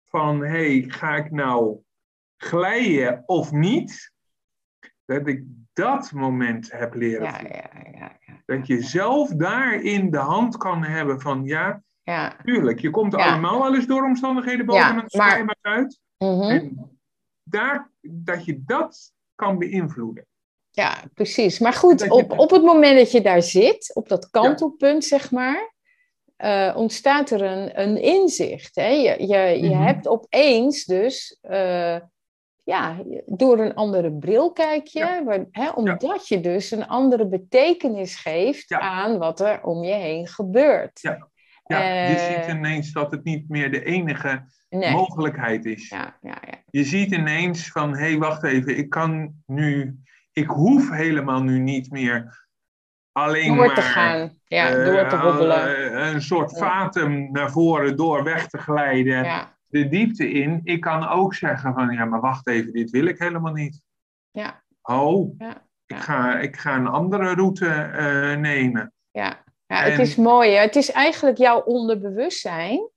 van 0.05 0.45
hey, 0.45 0.85
ga 0.89 1.17
ik 1.17 1.31
nou 1.31 1.79
glijden 2.37 3.23
of 3.27 3.53
niet, 3.53 4.13
dat 5.05 5.27
ik 5.27 5.43
dat 5.73 6.13
moment 6.13 6.73
heb 6.73 6.95
leren 6.95 7.25
ja, 7.25 7.41
ja, 7.43 7.71
ja. 7.99 8.26
Dat 8.47 8.67
je 8.67 8.83
zelf 8.83 9.31
daarin 9.31 10.11
de 10.11 10.19
hand 10.19 10.57
kan 10.57 10.83
hebben 10.85 11.21
van 11.21 11.45
ja, 11.45 11.83
Ja. 12.03 12.37
tuurlijk, 12.45 12.81
je 12.81 12.91
komt 12.91 13.13
er 13.13 13.19
Ja. 13.19 13.31
allemaal 13.33 13.63
wel 13.63 13.75
eens 13.75 13.87
door 13.87 14.05
omstandigheden 14.05 14.67
boven 14.67 14.83
Ja, 14.83 14.89
een 14.91 14.95
maar- 14.95 15.31
glijbaan 15.31 15.55
uit. 15.61 16.01
Mhm. 16.19 16.43
En 16.43 16.91
daar, 17.43 17.91
dat 18.01 18.45
je 18.45 18.63
dat 18.67 19.13
kan 19.35 19.59
beïnvloeden. 19.59 20.27
Ja, 20.71 21.03
precies. 21.15 21.59
Maar 21.59 21.73
goed, 21.73 22.11
op, 22.11 22.39
op 22.39 22.51
het 22.51 22.63
moment 22.63 22.99
dat 22.99 23.11
je 23.11 23.21
daar 23.21 23.43
zit, 23.43 23.91
op 23.95 24.09
dat 24.09 24.31
kantelpunt, 24.31 25.05
zeg 25.05 25.31
maar, 25.31 25.75
eh, 26.37 26.73
ontstaat 26.77 27.31
er 27.31 27.43
een, 27.43 27.81
een 27.81 28.03
inzicht. 28.03 28.75
Hè? 28.75 28.87
Je, 28.89 29.27
je, 29.27 29.63
je 29.63 29.75
Mhm. 29.75 29.83
hebt 29.83 30.09
opeens 30.09 30.85
dus, 30.85 31.39
eh, 31.41 31.97
ja, 32.67 32.97
door 33.27 33.59
een 33.59 33.75
andere 33.75 34.13
bril 34.13 34.53
kijk 34.53 34.87
je, 34.87 34.99
Ja. 34.99 35.25
waar- 35.25 35.47
hè, 35.51 35.69
omdat 35.71 36.29
je 36.29 36.41
dus 36.41 36.71
een 36.71 36.87
andere 36.89 37.27
betekenis 37.29 38.17
geeft 38.17 38.69
Ja. 38.69 38.79
aan 38.81 39.19
wat 39.19 39.41
er 39.41 39.63
om 39.63 39.85
je 39.85 39.95
heen 39.95 40.27
gebeurt. 40.27 41.01
Ja. 41.01 41.29
Je 41.67 41.75
Eh, 41.75 42.17
ziet 42.19 42.51
ineens 42.55 42.93
dat 42.93 43.11
het 43.11 43.25
niet 43.25 43.49
meer 43.49 43.71
de 43.71 43.85
enige 43.85 44.45
Nee. 44.69 44.91
mogelijkheid 44.93 45.65
is. 45.65 45.89
Ja, 45.89 46.17
ja, 46.21 46.37
ja. 46.47 46.55
Je 46.71 46.85
ziet 46.85 47.11
ineens 47.13 47.71
van, 47.71 47.93
hé, 47.97 47.99
hey, 48.09 48.19
wacht 48.19 48.45
even, 48.45 48.77
ik 48.79 48.91
kan 48.91 49.33
nu, 49.47 49.99
ik 50.33 50.47
hoef 50.49 50.91
helemaal 50.91 51.43
nu 51.43 51.59
niet 51.59 51.91
meer 51.91 52.47
alleen 53.13 53.47
Door 53.47 53.67
maar... 53.67 53.75
te 53.75 53.81
gaan, 53.83 54.39
ja, 54.45 54.69
eh, 54.69 54.85
door 54.85 55.09
te 55.09 55.17
hobbelen. 55.17 56.01
een 56.15 56.23
soort 56.23 56.59
vatum 56.59 57.33
naar 57.33 57.51
voren 57.51 57.97
door 57.97 58.25
weg 58.25 58.49
te 58.49 58.59
glijden, 58.59 59.25
Ja, 59.25 59.56
de 59.69 59.89
diepte 59.89 60.31
in. 60.31 60.61
Ik 60.65 60.81
kan 60.81 61.09
ook 61.09 61.35
zeggen 61.35 61.75
van, 61.75 61.91
ja, 61.91 62.05
maar 62.05 62.21
wacht 62.21 62.47
even, 62.47 62.73
dit 62.73 62.91
wil 62.91 63.05
ik 63.07 63.19
helemaal 63.19 63.53
niet. 63.53 63.83
ja, 64.31 64.65
Oh, 64.83 65.35
ja. 65.39 65.67
ik 65.87 65.97
ga, 65.97 66.39
ik 66.39 66.57
ga 66.57 66.77
een 66.77 66.87
andere 66.87 67.35
route 67.35 67.69
eh, 67.69 68.37
nemen. 68.37 68.93
Ja, 69.11 69.45
ja 69.67 69.83
het 69.83 69.99
is 69.99 70.17
mooi. 70.17 70.51
Hè? 70.51 70.61
Het 70.61 70.77
is 70.77 70.91
eigenlijk 70.91 71.37
jouw 71.37 71.61
onderbewustzijn 71.61 72.89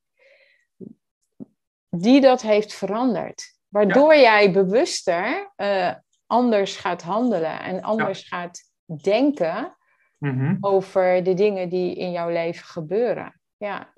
die 1.90 2.22
dat 2.22 2.42
heeft 2.42 2.74
veranderd. 2.74 3.58
Waardoor 3.68 4.16
jij 4.16 4.52
bewuster 4.52 5.52
eh, 5.56 5.94
anders 6.26 6.78
gaat 6.78 7.02
handelen 7.02 7.60
en 7.62 7.82
anders 7.82 8.28
gaat 8.28 8.62
denken 9.02 9.74
Mhm, 10.20 10.58
over 10.60 11.24
de 11.24 11.34
dingen 11.34 11.70
die 11.70 11.96
in 11.96 12.12
jouw 12.12 12.30
leven 12.30 12.66
gebeuren. 12.66 13.40
Ja, 13.58 13.94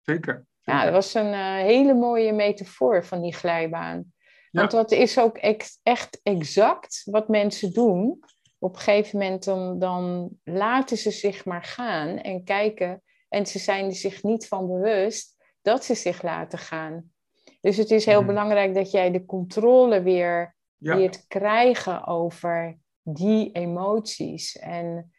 Zeker. 0.00 0.46
Ja 0.68 0.84
dat 0.84 0.92
was 0.92 1.14
een 1.14 1.32
eh, 1.32 1.54
hele 1.54 1.94
mooie 1.94 2.32
metafoor 2.32 3.04
van 3.04 3.20
die 3.22 3.34
glijbaan. 3.34 4.12
Want 4.50 4.72
Ja. 4.72 4.78
dat 4.78 4.90
is 4.92 5.18
ook 5.18 5.38
ex- 5.38 5.80
echt 5.82 6.20
exact 6.22 7.02
wat 7.04 7.28
mensen 7.28 7.72
doen 7.72 8.20
op 8.58 8.74
een 8.74 8.80
gegeven 8.80 9.18
moment 9.18 9.44
dan, 9.44 9.78
dan 9.78 10.30
laten 10.44 10.96
ze 10.96 11.10
zich 11.10 11.44
maar 11.44 11.64
gaan 11.64 12.18
en 12.18 12.44
kijken. 12.44 13.02
En 13.28 13.46
ze 13.46 13.58
zijn 13.58 13.84
er 13.84 13.94
zich 13.94 14.22
niet 14.22 14.48
van 14.48 14.66
bewust 14.66 15.36
dat 15.62 15.84
ze 15.84 15.94
zich 15.94 16.22
laten 16.22 16.58
gaan. 16.58 17.12
Dus 17.60 17.76
het 17.76 17.90
is 17.90 18.04
heel 18.04 18.18
Mhm. 18.18 18.26
belangrijk 18.26 18.74
dat 18.74 18.90
jij 18.90 19.10
de 19.10 19.24
controle 19.24 20.02
weer 20.02 20.56
Ja. 20.76 20.94
leert 20.96 21.26
krijgen 21.26 22.06
over 22.06 22.78
die 23.02 23.52
emoties. 23.52 24.58
En, 24.58 25.12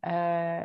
eh, 0.00 0.60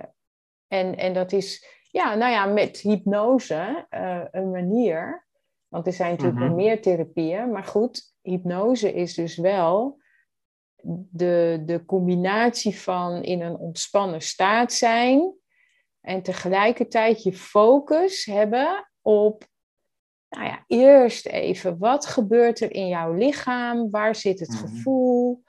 en, 0.67 0.97
en 0.97 1.13
dat 1.13 1.31
is, 1.31 1.65
ja, 1.91 2.15
nou 2.15 2.31
ja, 2.31 2.45
met 2.45 2.77
hypnose 2.77 3.85
eh, 3.89 4.21
een 4.31 4.51
manier. 4.51 5.27
Want 5.67 5.87
er 5.87 5.93
zijn 5.93 6.11
natuurlijk 6.11 6.39
Mhm. 6.45 6.55
meer 6.55 6.81
therapieën. 6.81 7.51
Maar 7.51 7.63
goed, 7.63 8.13
hypnose 8.21 8.93
is 8.93 9.13
dus 9.13 9.37
wel 9.37 10.01
de, 11.11 11.61
de 11.65 11.85
combinatie 11.85 12.79
van 12.79 13.23
in 13.23 13.41
een 13.41 13.57
ontspannen 13.57 14.21
staat 14.21 14.73
zijn. 14.73 15.33
En 16.01 16.21
tegelijkertijd 16.21 17.23
je 17.23 17.33
focus 17.33 18.25
hebben 18.25 18.89
op, 19.01 19.43
nou 20.29 20.45
ja, 20.45 20.63
eerst 20.67 21.25
even, 21.27 21.77
wat 21.77 22.05
gebeurt 22.05 22.59
er 22.59 22.73
in 22.73 22.87
jouw 22.87 23.13
lichaam? 23.13 23.89
Waar 23.89 24.15
zit 24.15 24.39
het 24.39 24.49
Mhm. 24.49 24.57
gevoel? 24.59 25.43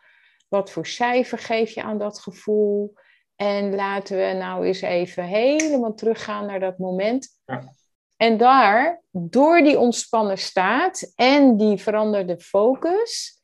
Wat 0.48 0.70
voor 0.70 0.86
cijfer 0.86 1.38
geef 1.38 1.70
je 1.70 1.82
aan 1.82 1.98
dat 1.98 2.18
gevoel? 2.18 2.92
En 3.40 3.74
laten 3.74 4.16
we 4.16 4.32
nou 4.38 4.66
eens 4.66 4.80
even 4.80 5.24
helemaal 5.24 5.94
teruggaan 5.94 6.46
naar 6.46 6.60
dat 6.60 6.78
moment. 6.78 7.28
Ja. 7.44 7.62
En 8.16 8.36
daar, 8.36 9.02
door 9.10 9.62
die 9.62 9.78
ontspannen 9.78 10.38
staat 10.38 11.12
en 11.14 11.56
die 11.56 11.76
veranderde 11.76 12.40
focus, 12.40 13.40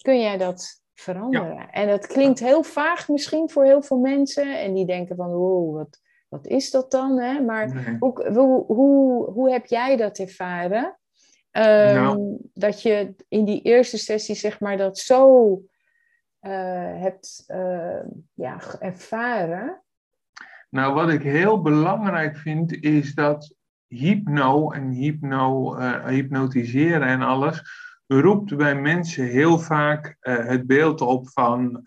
kun 0.00 0.20
jij 0.20 0.36
dat 0.36 0.82
veranderen. 0.94 1.70
En 1.70 1.88
dat 1.88 2.06
klinkt 2.06 2.38
heel 2.40 2.62
vaag 2.62 3.08
misschien 3.08 3.50
voor 3.50 3.64
heel 3.64 3.82
veel 3.82 3.98
mensen. 3.98 4.60
En 4.60 4.74
die 4.74 4.86
denken 4.86 5.16
van, 5.16 5.30
wow, 5.30 5.76
wat, 5.76 6.00
wat 6.28 6.46
is 6.46 6.70
dat 6.70 6.90
dan? 6.90 7.18
Hè? 7.18 7.40
Maar 7.40 7.74
Nee. 7.74 7.96
hoe, 7.98 8.28
hoe, 8.32 8.64
hoe, 8.66 9.30
hoe 9.30 9.50
heb 9.50 9.66
jij 9.66 9.96
dat 9.96 10.18
ervaren? 10.18 10.98
Ehm, 11.50 11.94
Nou. 11.94 12.36
Dat 12.54 12.82
je 12.82 13.14
in 13.28 13.44
die 13.44 13.62
eerste 13.62 13.98
sessie, 13.98 14.34
zeg 14.34 14.60
maar, 14.60 14.76
dat 14.76 14.98
zo 14.98 15.62
eh, 16.40 17.00
hebt 17.00 17.44
eh, 17.46 18.00
ja, 18.34 18.60
ervaren. 18.80 19.82
Nou, 20.70 20.94
wat 20.94 21.10
ik 21.10 21.22
heel 21.22 21.62
belangrijk 21.62 22.36
vind, 22.36 22.82
is 22.82 23.14
dat 23.14 23.54
hypno 23.86 24.70
en 24.70 24.90
hypno, 24.90 25.74
eh, 25.74 26.04
hypnotiseren 26.04 27.08
en 27.08 27.22
alles 27.22 27.62
roept 28.06 28.56
bij 28.56 28.74
mensen 28.74 29.24
heel 29.24 29.58
vaak 29.58 30.16
het 30.20 30.66
beeld 30.66 31.00
op 31.00 31.28
van 31.30 31.82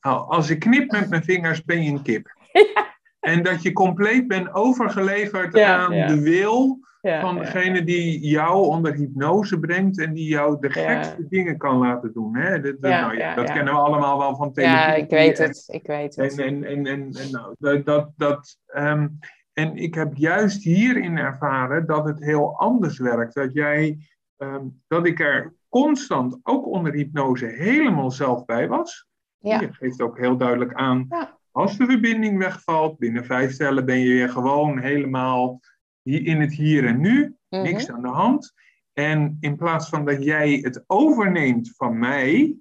als 0.00 0.50
ik 0.50 0.58
knip 0.58 0.90
met 0.90 1.08
mijn 1.08 1.24
vingers 1.24 1.64
ben 1.64 1.82
je 1.82 1.90
een 1.90 2.02
kip. 2.02 2.36
En 3.20 3.42
dat 3.42 3.62
je 3.62 3.72
compleet 3.72 4.26
bent 4.26 4.54
overgeleverd 4.54 5.56
Ja, 5.56 5.76
aan 5.76 5.94
ja. 5.94 6.06
de 6.06 6.20
wil 6.20 6.87
Ja, 7.00 7.20
van 7.20 7.38
degene 7.38 7.84
die 7.84 8.28
jou 8.28 8.66
onder 8.66 8.94
hypnose 8.94 9.58
brengt 9.58 10.00
en 10.00 10.12
die 10.12 10.28
jou 10.28 10.56
de 10.60 10.70
gekste 10.70 11.26
dingen 11.28 11.56
kan 11.58 11.76
laten 11.76 12.12
doen. 12.12 12.36
Hè? 12.36 12.60
Dat, 12.60 12.78
nou 12.78 13.16
ja, 13.16 13.34
dat 13.34 13.52
kennen 13.52 13.74
we 13.74 13.80
allemaal 13.80 14.18
wel 14.18 14.36
van 14.36 14.52
televisie. 14.52 14.86
Ja, 14.86 14.94
ik 14.94 15.10
weet 15.10 15.38
het. 15.38 15.64
Ik 15.66 15.86
weet 15.86 16.16
het. 16.16 16.38
en, 16.38 16.64
en, 16.64 16.64
en, 16.64 16.86
en, 16.86 17.12
en 17.12 17.30
nou, 17.30 17.82
dat, 17.84 18.10
dat, 18.16 18.58
ehm, 18.66 19.08
en 19.52 19.76
ik 19.76 19.94
heb 19.94 20.16
juist 20.16 20.62
hierin 20.62 21.16
ervaren 21.16 21.86
dat 21.86 22.04
het 22.04 22.24
heel 22.24 22.58
anders 22.58 22.98
werkt. 22.98 23.34
Dat, 23.34 23.52
jij, 23.52 23.98
ehm, 24.36 24.64
dat 24.86 25.06
ik 25.06 25.20
er 25.20 25.54
constant, 25.68 26.38
ook 26.42 26.66
onder 26.66 26.92
hypnose, 26.92 27.46
helemaal 27.46 28.10
zelf 28.10 28.44
bij 28.44 28.68
was. 28.68 29.06
Ja. 29.38 29.60
Je 29.60 29.72
geeft 29.72 30.00
ook 30.00 30.18
heel 30.18 30.36
duidelijk 30.36 30.74
aan, 30.74 31.06
Ja. 31.08 31.38
als 31.50 31.76
de 31.76 31.84
verbinding 31.86 32.38
wegvalt, 32.38 32.98
binnen 32.98 33.24
vijf 33.24 33.56
tellen 33.56 33.84
ben 33.84 33.98
je 33.98 34.08
weer 34.08 34.28
gewoon 34.28 34.78
helemaal 34.78 35.60
hier 36.08 36.26
in 36.26 36.40
het 36.40 36.52
hier 36.52 36.86
en 36.86 37.00
nu. 37.00 37.36
Mhm. 37.48 37.62
Niks 37.62 37.90
aan 37.90 38.02
de 38.02 38.08
hand. 38.08 38.52
En 38.92 39.36
in 39.40 39.56
plaats 39.56 39.88
van 39.88 40.04
dat 40.04 40.24
jij 40.24 40.52
het 40.62 40.84
overneemt 40.86 41.76
van 41.76 41.98
mij, 41.98 42.56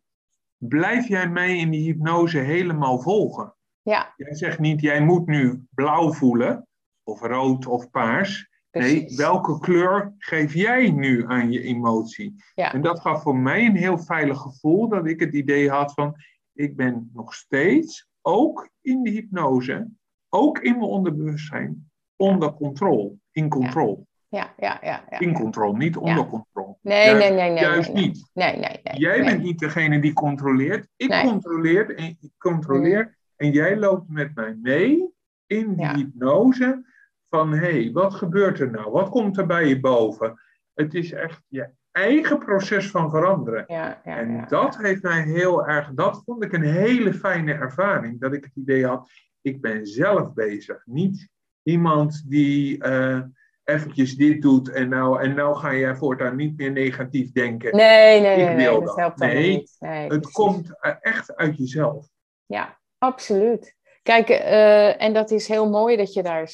blijf 0.57 1.07
jij 1.07 1.29
mij 1.29 1.57
in 1.57 1.69
die 1.69 1.83
hypnose 1.83 2.37
helemaal 2.37 2.99
volgen. 2.99 3.55
Ja, 3.81 4.13
Jij 4.15 4.35
zegt 4.35 4.59
niet, 4.59 4.81
jij 4.81 5.01
moet 5.01 5.27
nu 5.27 5.63
blauw 5.69 6.13
voelen, 6.13 6.67
of 7.03 7.21
rood 7.21 7.65
of 7.65 7.89
paars. 7.89 8.49
Nee, 8.71 9.15
welke 9.15 9.59
kleur 9.59 10.13
geef 10.17 10.53
jij 10.53 10.91
nu 10.91 11.25
aan 11.27 11.51
je 11.51 11.61
emotie? 11.61 12.35
Ja. 12.55 12.73
En 12.73 12.81
dat 12.81 12.99
gaf 12.99 13.21
voor 13.21 13.37
mij 13.37 13.65
een 13.65 13.75
heel 13.75 13.99
veilig 13.99 14.37
gevoel, 14.37 14.89
dat 14.89 15.07
ik 15.07 15.19
het 15.19 15.33
idee 15.33 15.69
had 15.69 15.93
van, 15.93 16.15
ik 16.53 16.75
ben 16.75 17.09
nog 17.13 17.33
steeds, 17.33 18.07
ook 18.21 18.69
in 18.81 19.03
de 19.03 19.09
hypnose, 19.09 19.87
ook 20.29 20.59
in 20.59 20.71
mijn 20.71 20.89
onderbewustzijn, 20.89 21.91
onder 22.15 22.53
controle, 22.53 23.15
in 23.37 23.49
control. 23.49 24.07
Ja, 24.29 24.53
ja, 24.57 24.79
ja. 24.81 25.03
ja. 25.09 25.19
In 25.19 25.33
controle, 25.33 25.77
niet 25.77 25.97
onder 25.97 26.25
controle. 26.27 26.77
Nee, 26.81 27.05
Juist- 27.05 27.19
nee, 27.19 27.31
nee, 27.31 27.49
nee. 27.49 27.59
Juist 27.59 27.93
nee, 27.93 28.05
niet. 28.05 28.29
Nee, 28.33 28.57
nee, 28.57 28.79
nee. 28.83 28.99
Jij 28.99 29.19
nee. 29.19 29.29
bent 29.29 29.43
niet 29.43 29.59
degene 29.59 29.99
die 29.99 30.13
controleert. 30.13 30.87
Ik 30.95 31.09
Nee. 31.09 31.23
controleer 31.23 31.95
en 31.95 32.05
ik 32.05 32.31
controleer. 32.37 33.17
En 33.35 33.51
jij 33.51 33.77
loopt 33.77 34.09
met 34.09 34.35
mij 34.35 34.57
mee 34.61 35.09
in 35.45 35.75
die 35.75 35.87
hypnose. 35.87 36.85
Van 37.29 37.51
hé, 37.51 37.81
hey, 37.81 37.91
wat 37.91 38.13
gebeurt 38.13 38.59
er 38.59 38.71
nou? 38.71 38.91
Wat 38.91 39.09
komt 39.09 39.37
er 39.37 39.45
bij 39.45 39.67
je 39.67 39.79
boven? 39.79 40.39
Het 40.73 40.93
is 40.93 41.11
echt 41.11 41.41
je 41.47 41.69
eigen 41.91 42.37
proces 42.37 42.91
van 42.91 43.09
veranderen. 43.09 43.63
Ja, 43.67 44.01
ja, 44.03 44.17
en 44.17 44.31
ja. 44.31 44.45
dat 44.45 44.77
heeft 44.77 45.01
mij 45.01 45.21
heel 45.21 45.67
erg, 45.67 45.91
dat 45.93 46.21
vond 46.25 46.43
ik 46.43 46.53
een 46.53 46.63
hele 46.63 47.13
fijne 47.13 47.53
ervaring. 47.53 48.19
Dat 48.19 48.33
ik 48.33 48.43
het 48.43 48.55
idee 48.55 48.85
had, 48.85 49.09
ik 49.41 49.61
ben 49.61 49.87
zelf 49.87 50.33
bezig. 50.33 50.81
Niet 50.85 51.29
iemand 51.67 52.23
die 52.25 52.83
eh 52.83 53.19
eventjes 53.63 54.15
dit 54.15 54.41
doet 54.41 54.71
en 54.71 54.89
nou, 54.89 55.21
en 55.21 55.35
nou 55.35 55.55
ga 55.55 55.73
jij 55.75 55.95
voortaan 55.95 56.35
niet 56.35 56.57
meer 56.57 56.71
negatief 56.71 57.31
denken. 57.31 57.75
Nee, 57.75 58.21
nee, 58.21 58.35
nee, 58.37 58.45
nee, 58.45 58.55
wil 58.55 58.73
dat 58.79 58.85
dat. 58.85 58.95
helpt 58.95 59.21
allemaal 59.21 59.39
Nee, 59.41 59.55
niet. 59.57 59.75
Nee, 59.79 59.99
Het 59.99 60.07
precies. 60.07 60.31
komt 60.31 60.79
eh, 60.79 60.93
echt 61.01 61.35
uit 61.35 61.57
jezelf. 61.57 62.05
Ja, 62.45 62.79
absoluut. 62.97 63.75
Kijk, 64.03 64.29
eh, 64.29 65.01
en 65.01 65.13
dat 65.13 65.31
is 65.31 65.47
heel 65.47 65.69
mooi 65.69 65.95
dat 65.97 66.13
je 66.13 66.23
daar, 66.23 66.51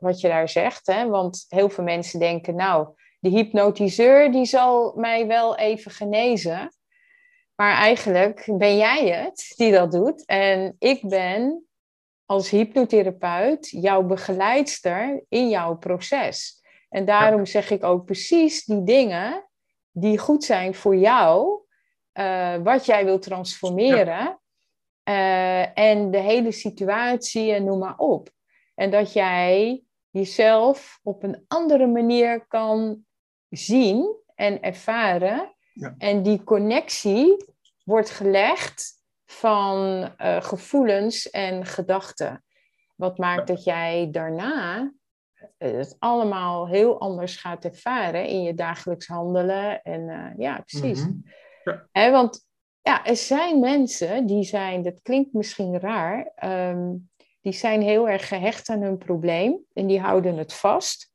wat 0.00 0.20
je 0.20 0.28
daar 0.28 0.48
zegt, 0.48 0.86
hè? 0.86 1.08
want 1.08 1.44
heel 1.48 1.68
veel 1.70 1.84
mensen 1.84 2.18
denken, 2.20 2.54
nou, 2.54 2.88
de 3.18 3.28
hypnotiseur 3.28 4.32
die 4.32 4.44
zal 4.44 4.92
mij 4.96 5.26
wel 5.26 5.56
even 5.56 5.90
genezen. 5.90 6.68
Maar 7.54 7.72
eigenlijk 7.74 8.44
ben 8.58 8.76
jij 8.76 9.08
het 9.08 9.52
die 9.56 9.72
dat 9.72 9.92
doet. 9.92 10.26
En 10.26 10.76
ik 10.78 11.08
ben 11.08 11.64
als 12.26 12.50
hypnotherapeut 12.50 13.68
jouw 13.70 14.02
begeleidster 14.02 15.24
in 15.28 15.48
jouw 15.48 15.76
proces. 15.76 16.62
En 16.88 17.04
daarom 17.04 17.46
zeg 17.46 17.70
ik 17.70 17.84
ook 17.84 18.04
precies 18.04 18.64
die 18.64 18.82
dingen 18.82 19.48
die 19.90 20.18
goed 20.18 20.44
zijn 20.44 20.74
voor 20.74 20.96
jou, 20.96 21.60
eh, 22.12 22.56
wat 22.62 22.86
jij 22.86 23.04
wil 23.04 23.18
transformeren. 23.18 24.38
eh, 25.02 25.78
en 25.78 26.10
de 26.10 26.18
hele 26.18 26.52
situatie 26.52 27.52
en 27.52 27.64
noem 27.64 27.78
maar 27.78 27.98
op. 27.98 28.30
En 28.74 28.90
dat 28.90 29.12
jij 29.12 29.84
jezelf 30.10 31.00
op 31.02 31.22
een 31.22 31.44
andere 31.48 31.86
manier 31.86 32.46
kan 32.46 33.04
zien 33.48 34.16
en 34.34 34.62
ervaren. 34.62 35.54
Ja. 35.72 35.94
En 35.98 36.22
die 36.22 36.44
connectie 36.44 37.44
wordt 37.84 38.10
gelegd 38.10 38.92
van 39.34 40.10
eh, 40.16 40.42
gevoelens 40.42 41.30
en 41.30 41.66
gedachten. 41.66 42.44
Wat 42.94 43.18
maakt 43.18 43.46
dat 43.46 43.64
jij 43.64 44.08
daarna 44.10 44.92
eh, 45.58 45.72
het 45.72 45.96
allemaal 45.98 46.68
heel 46.68 47.00
anders 47.00 47.36
gaat 47.36 47.64
ervaren 47.64 48.26
in 48.26 48.42
je 48.42 48.54
dagelijks 48.54 49.06
handelen. 49.06 49.82
En 49.82 50.08
eh, 50.08 50.38
ja, 50.38 50.64
precies. 50.66 51.06
Mhm. 51.06 51.12
Hè, 51.92 52.10
want 52.10 52.46
ja, 52.82 53.04
er 53.04 53.16
zijn 53.16 53.60
mensen 53.60 54.26
die 54.26 54.44
zijn, 54.44 54.82
dat 54.82 55.02
klinkt 55.02 55.32
misschien 55.32 55.80
raar, 55.80 56.32
ehm, 56.34 56.92
die 57.40 57.52
zijn 57.52 57.82
heel 57.82 58.08
erg 58.08 58.28
gehecht 58.28 58.68
aan 58.68 58.82
hun 58.82 58.98
probleem 58.98 59.64
en 59.72 59.86
die 59.86 60.00
houden 60.00 60.36
het 60.36 60.54
vast. 60.54 61.12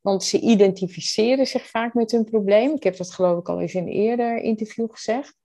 Want 0.00 0.24
ze 0.24 0.40
identificeren 0.40 1.46
zich 1.46 1.66
vaak 1.66 1.94
met 1.94 2.10
hun 2.10 2.24
probleem. 2.24 2.74
Ik 2.74 2.82
heb 2.82 2.96
dat 2.96 3.10
geloof 3.10 3.38
ik 3.38 3.48
al 3.48 3.60
eens 3.60 3.74
in 3.74 3.82
een 3.82 3.92
eerder 3.92 4.36
interview 4.36 4.86
gezegd. 4.90 5.36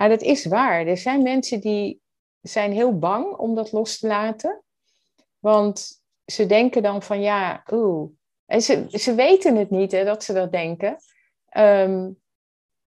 Maar 0.00 0.08
dat 0.08 0.22
is 0.22 0.44
waar. 0.44 0.86
Er 0.86 0.96
zijn 0.96 1.22
mensen 1.22 1.60
die 1.60 2.00
zijn 2.40 2.72
heel 2.72 2.98
bang 2.98 3.36
om 3.36 3.54
dat 3.54 3.72
los 3.72 3.98
te 3.98 4.06
laten. 4.06 4.62
Want 5.38 6.02
ze 6.24 6.46
denken 6.46 6.82
dan 6.82 7.02
van 7.02 7.20
ja, 7.20 7.62
oeh. 7.72 8.10
En 8.46 8.62
ze, 8.62 8.86
ze 8.88 9.14
weten 9.14 9.56
het 9.56 9.70
niet 9.70 9.92
hè, 9.92 10.04
dat 10.04 10.24
ze 10.24 10.32
dat 10.32 10.52
denken. 10.52 10.96
Ehm, 11.48 12.10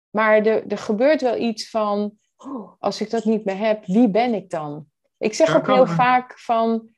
maar 0.09 0.45
er, 0.45 0.67
er 0.67 0.77
gebeurt 0.77 1.21
wel 1.21 1.37
iets 1.37 1.69
van, 1.69 2.17
oh, 2.37 2.71
als 2.79 3.01
ik 3.01 3.09
dat 3.09 3.23
niet 3.23 3.45
meer 3.45 3.57
heb, 3.57 3.85
wie 3.85 4.09
ben 4.09 4.33
ik 4.33 4.49
dan? 4.49 4.85
Ik 5.17 5.33
zeg 5.33 5.47
Ja, 5.47 5.55
ook 5.55 5.67
heel 5.67 5.87
vaak 5.87 6.39
van, 6.39 6.89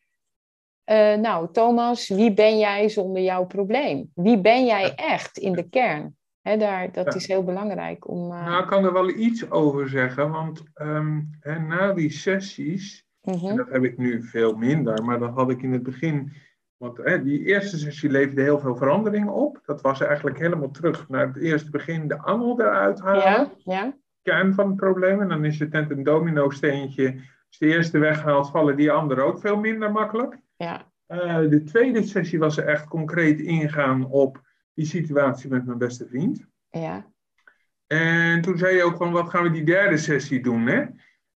eh, 0.83 1.15
nou 1.15 1.51
Thomas, 1.51 2.07
wie 2.07 2.33
ben 2.33 2.57
jij 2.57 2.89
zonder 2.89 3.21
jouw 3.21 3.45
probleem? 3.45 4.11
Wie 4.13 4.41
ben 4.41 4.65
jij 4.65 4.95
echt 4.95 5.37
in 5.37 5.53
de 5.53 5.69
kern? 5.69 6.17
Daar, 6.53 6.91
dat 6.91 7.15
is 7.15 7.27
heel 7.27 7.43
belangrijk 7.43 8.07
om. 8.07 8.31
Uh... 8.31 8.45
Nou, 8.45 8.61
ik 8.61 8.67
kan 8.67 8.85
er 8.85 8.93
wel 8.93 9.09
iets 9.09 9.51
over 9.51 9.89
zeggen, 9.89 10.31
want 10.31 10.63
ehm, 10.73 11.21
na 11.67 11.93
die 11.93 12.11
sessies, 12.11 13.05
mhm. 13.21 13.45
en 13.45 13.55
dat 13.55 13.69
heb 13.69 13.83
ik 13.83 13.97
nu 13.97 14.23
veel 14.23 14.55
minder, 14.55 15.03
maar 15.03 15.19
dat 15.19 15.33
had 15.33 15.49
ik 15.49 15.61
in 15.61 15.71
het 15.71 15.83
begin. 15.83 16.33
Want 16.77 17.23
die 17.23 17.45
eerste 17.45 17.77
sessie 17.77 18.09
leverde 18.09 18.41
heel 18.41 18.59
veel 18.59 18.75
verandering 18.75 19.29
op. 19.29 19.61
Dat 19.65 19.81
was 19.81 20.01
eigenlijk 20.01 20.37
helemaal 20.39 20.71
terug 20.71 21.09
naar 21.09 21.27
het 21.27 21.37
eerste 21.37 21.69
begin, 21.69 22.07
de 22.07 22.21
angel 22.21 22.59
eruit 22.59 22.99
halen. 22.99 23.23
Ja, 23.23 23.51
ja. 23.63 23.97
Kern 24.21 24.53
van 24.53 24.67
het 24.67 24.75
probleem. 24.75 25.21
En 25.21 25.27
dan 25.27 25.45
is 25.45 25.59
het 25.59 25.71
net 25.71 25.91
een 25.91 26.03
domino-steentje. 26.03 27.15
Als 27.47 27.57
de 27.57 27.65
eerste 27.65 27.97
weghaalt, 27.97 28.49
vallen 28.49 28.75
die 28.75 28.91
anderen 28.91 29.25
ook 29.25 29.39
veel 29.39 29.57
minder 29.57 29.91
makkelijk. 29.91 30.37
Ja. 30.55 30.91
Uh, 31.07 31.49
de 31.49 31.63
tweede 31.63 32.03
sessie 32.03 32.39
was 32.39 32.57
er 32.57 32.65
echt 32.65 32.87
concreet 32.87 33.39
ingaan 33.39 34.05
op 34.05 34.44
die 34.75 34.85
situatie 34.85 35.49
met 35.49 35.65
mijn 35.65 35.77
beste 35.77 36.07
vriend. 36.07 36.45
Ja. 36.69 37.05
En 37.87 38.41
toen 38.41 38.57
zei 38.57 38.75
je 38.75 38.83
ook 38.83 38.97
van, 38.97 39.11
wat 39.11 39.29
gaan 39.29 39.43
we 39.43 39.51
die 39.51 39.63
derde 39.63 39.97
sessie 39.97 40.41
doen, 40.41 40.67
hè? 40.67 40.85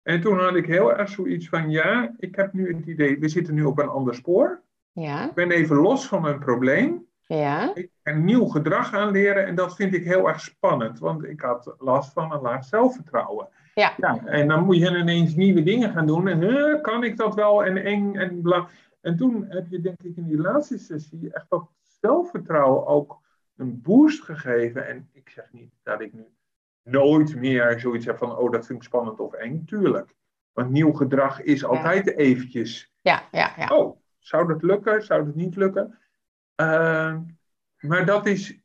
En 0.01 0.21
toen 0.21 0.39
had 0.39 0.55
ik 0.55 0.65
heel 0.65 0.97
erg 0.97 1.09
zoiets 1.09 1.49
van, 1.49 1.69
ja, 1.69 2.13
ik 2.17 2.35
heb 2.35 2.53
nu 2.53 2.75
het 2.75 2.85
idee, 2.85 3.19
we 3.19 3.27
zitten 3.27 3.53
nu 3.53 3.63
op 3.63 3.79
een 3.79 3.87
ander 3.87 4.15
spoor. 4.15 4.61
Ja. 4.91 5.27
Ik 5.27 5.33
ben 5.33 5.51
even 5.51 5.75
los 5.75 6.07
van 6.07 6.21
mijn 6.21 6.39
probleem. 6.39 7.07
Ja. 7.25 7.75
Ik 7.75 7.89
een 8.03 8.25
nieuw 8.25 8.45
gedrag 8.45 8.93
aanleren 8.93 9.45
en 9.45 9.55
dat 9.55 9.75
vind 9.75 9.93
ik 9.93 10.03
heel 10.03 10.27
erg 10.27 10.41
spannend, 10.41 10.99
want 10.99 11.23
ik 11.23 11.41
had 11.41 11.75
last 11.77 12.13
van 12.13 12.31
een 12.31 12.41
laag 12.41 12.63
zelfvertrouwen. 12.63 13.47
Ja. 13.73 13.93
ja 13.97 14.25
en 14.25 14.47
dan 14.47 14.65
moet 14.65 14.77
je 14.77 14.97
ineens 14.97 15.35
nieuwe 15.35 15.63
dingen 15.63 15.91
gaan 15.91 16.07
doen 16.07 16.27
en 16.27 16.39
huh, 16.41 16.81
kan 16.81 17.03
ik 17.03 17.17
dat 17.17 17.35
wel 17.35 17.65
en 17.65 17.77
eng 17.77 18.15
en 18.15 18.41
bla. 18.41 18.67
En 19.01 19.17
toen 19.17 19.45
heb 19.49 19.65
je 19.69 19.81
denk 19.81 20.01
ik 20.03 20.15
in 20.15 20.27
die 20.27 20.37
laatste 20.37 20.77
sessie 20.77 21.33
echt 21.33 21.45
dat 21.49 21.69
zelfvertrouwen 22.01 22.87
ook 22.87 23.21
een 23.59 23.81
boost 23.81 24.23
gegeven. 24.23 24.87
En 24.87 25.09
ik 25.11 25.29
zeg 25.29 25.51
niet 25.51 25.71
dat 25.83 26.01
ik 26.01 26.13
nu 26.13 26.25
nooit 26.83 27.35
meer 27.35 27.79
zoiets 27.79 28.05
heb 28.05 28.17
van, 28.17 28.37
oh 28.37 28.51
dat 28.51 28.65
vind 28.65 28.79
ik 28.79 28.87
spannend 28.87 29.19
of 29.19 29.33
eng. 29.33 29.65
Tuurlijk. 29.65 30.15
Want 30.51 30.69
nieuw 30.69 30.91
gedrag 30.91 31.41
is 31.41 31.65
altijd 31.65 32.05
ja. 32.05 32.11
eventjes. 32.11 32.93
Ja, 33.01 33.23
ja, 33.31 33.53
ja. 33.57 33.67
Oh, 33.67 33.97
zou 34.19 34.47
dat 34.47 34.63
lukken? 34.63 35.03
Zou 35.03 35.25
dat 35.25 35.35
niet 35.35 35.55
lukken? 35.55 35.97
Uh, 36.61 37.17
maar 37.79 38.05
dat 38.05 38.25
is, 38.25 38.59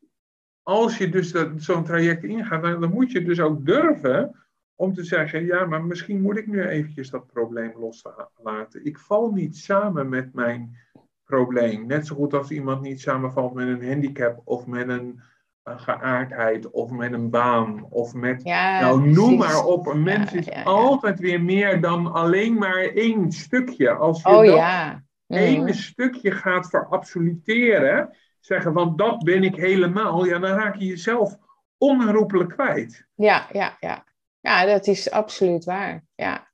als 0.63 0.99
je 0.99 1.09
dus 1.09 1.35
zo'n 1.57 1.85
traject 1.85 2.25
ingaat, 2.25 2.63
dan, 2.63 2.81
dan, 2.81 2.91
moet 2.91 3.13
je 3.13 3.25
dus 3.25 3.41
ook 3.41 3.67
durven 3.67 4.45
om 4.75 4.95
te 4.95 5.05
zeggen, 5.05 5.45
ja, 5.45 5.65
maar 5.65 5.85
misschien 5.85 6.21
moet 6.21 6.37
ik 6.37 6.47
nu 6.47 6.63
eventjes 6.67 7.11
dat 7.11 7.27
probleem 7.27 7.73
loslaten. 7.79 8.85
Ik 8.85 8.99
val 8.99 9.33
niet 9.33 9.57
samen 9.57 10.09
met 10.09 10.33
mijn 10.33 10.77
probleem. 11.25 11.87
Net 11.87 12.07
zo 12.07 12.15
goed 12.15 12.35
als 12.35 12.51
iemand 12.51 12.83
niet 12.83 13.01
samenvalt 13.01 13.55
met 13.55 13.69
een 13.69 13.89
handicap 13.89 14.41
of 14.45 14.67
met 14.67 14.89
een, 14.89 15.21
een 15.63 15.81
geaardheid 15.81 16.71
of 16.71 16.91
met 16.91 17.13
een 17.13 17.31
baan 17.31 17.87
of 17.91 18.15
met, 18.15 18.43
ja, 18.43 18.81
nou 18.81 19.11
noem 19.11 19.37
maar 19.37 19.65
op. 19.65 19.87
Een 19.87 20.03
mens 20.03 20.33
Ja, 20.33 20.39
is 20.39 20.47
ja, 20.47 20.63
altijd 20.63 21.19
weer 21.19 21.43
meer 21.43 21.81
dan 21.81 22.13
alleen 22.13 22.55
maar 22.59 22.83
één 22.83 23.33
stukje. 23.33 23.91
Als 23.91 24.23
je 24.23 24.29
Oh 24.29 24.47
dat 24.47 24.57
ja. 24.57 25.03
Mhm. 25.27 25.41
ene 25.41 25.73
stukje 25.73 26.31
gaat 26.31 26.69
verabsoluteren, 26.69 28.17
zeggen 28.41 28.73
van 28.73 28.97
dat 28.97 29.25
ben 29.25 29.43
ik 29.43 29.57
helemaal, 29.57 30.25
ja, 30.25 30.39
dan 30.39 30.57
raak 30.57 30.77
je 30.77 30.87
jezelf 30.87 31.37
onherroepelijk 31.79 32.51
kwijt. 32.51 33.07
Ja, 33.15 33.47
ja, 33.53 33.77
ja. 33.81 34.05
Ja, 34.41 34.65
dat 34.65 34.87
is 34.87 35.11
absoluut 35.11 35.65
waar. 35.65 36.05
Ja, 36.15 36.51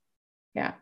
ja. 0.51 0.80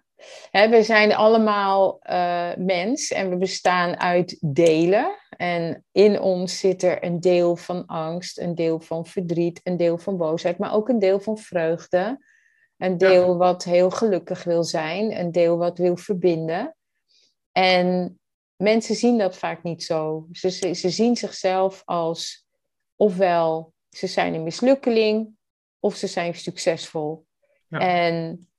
We 0.52 0.84
zijn 0.84 1.16
allemaal 1.16 2.00
eh, 2.02 2.56
mens 2.58 3.12
en 3.12 3.30
we 3.30 3.38
bestaan 3.38 4.00
uit 4.00 4.38
delen. 4.42 5.16
En 5.30 5.86
in 5.92 6.20
ons 6.20 6.60
zit 6.60 6.84
er 6.84 7.04
een 7.04 7.20
deel 7.20 7.56
van 7.56 7.86
angst, 7.86 8.40
een 8.40 8.56
deel 8.56 8.80
van 8.80 9.06
verdriet, 9.06 9.62
een 9.64 9.78
deel 9.78 9.98
van 9.98 10.18
boosheid, 10.18 10.58
maar 10.58 10.74
ook 10.74 10.90
een 10.90 11.00
deel 11.00 11.20
van 11.20 11.38
vreugde. 11.38 12.28
Een 12.78 12.98
deel 12.98 13.38
wat 13.38 13.64
heel 13.64 13.90
gelukkig 13.90 14.44
wil 14.44 14.64
zijn, 14.64 15.20
een 15.20 15.32
deel 15.32 15.58
wat 15.58 15.78
wil 15.78 15.98
verbinden. 15.98 16.76
En 17.52 18.20
mensen 18.56 18.96
zien 18.96 19.18
dat 19.18 19.38
vaak 19.38 19.64
niet 19.64 19.84
zo. 19.84 20.28
Ze, 20.32 20.50
ze, 20.50 20.74
ze 20.74 20.90
zien 20.90 21.16
zichzelf 21.16 21.82
als 21.86 22.48
ofwel 22.96 23.74
ze 23.90 24.08
zijn 24.08 24.34
een 24.34 24.44
mislukkeling 24.44 25.30
of 25.80 25.96
ze 25.96 26.08
zijn 26.08 26.36
succesvol. 26.36 27.26
Ja. 27.68 27.80
En 27.80 28.50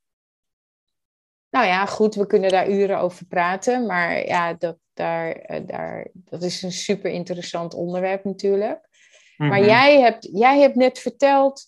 nou 1.50 1.66
ja, 1.66 1.86
goed, 1.86 2.14
we 2.14 2.26
kunnen 2.26 2.50
daar 2.50 2.70
uren 2.70 2.98
over 2.98 3.26
praten, 3.26 3.86
maar 3.86 4.26
ja, 4.26 4.54
dat, 4.54 4.76
daar, 4.94 5.32
eh, 5.32 5.60
daar, 5.66 6.06
dat 6.14 6.42
is 6.42 6.62
een 6.62 6.72
super 6.72 7.10
interessant 7.10 7.74
onderwerp 7.74 8.24
natuurlijk. 8.24 8.88
Maar 9.36 9.58
Mhm. 9.58 9.68
jij 9.68 10.00
hebt, 10.00 10.28
jij 10.32 10.60
hebt 10.60 10.74
net 10.74 10.98
verteld, 10.98 11.62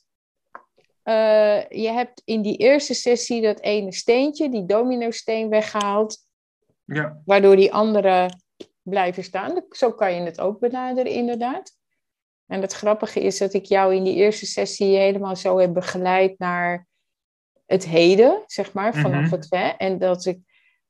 eh, 1.02 1.68
je 1.68 1.88
hebt 1.88 2.22
in 2.24 2.42
die 2.42 2.56
eerste 2.56 2.94
sessie 2.94 3.42
dat 3.42 3.60
ene 3.60 3.92
steentje, 3.92 4.48
die 4.50 4.66
domino-steen 4.66 5.48
weggehaald, 5.48 6.18
Ja, 6.84 7.20
waardoor 7.24 7.56
die 7.56 7.72
anderen 7.72 8.42
blijven 8.82 9.24
staan. 9.24 9.64
Zo 9.70 9.92
kan 9.92 10.14
je 10.14 10.20
het 10.20 10.40
ook 10.40 10.58
benaderen, 10.60 11.12
inderdaad. 11.12 11.70
En 12.46 12.60
het 12.60 12.72
grappige 12.72 13.20
is 13.20 13.38
dat 13.38 13.52
ik 13.52 13.64
jou 13.64 13.94
in 13.94 14.04
die 14.04 14.14
eerste 14.14 14.46
sessie 14.46 14.96
helemaal 14.96 15.36
zo 15.36 15.58
heb 15.58 15.72
begeleid 15.72 16.38
naar 16.38 16.86
het 17.72 17.86
heden, 17.86 18.42
zeg 18.46 18.72
maar, 18.72 18.94
vanaf 18.94 19.20
Mhm. 19.24 19.30
het 19.34 19.46
hè. 19.50 19.68
En 19.68 19.98
dat 19.98 20.24
ik 20.24 20.38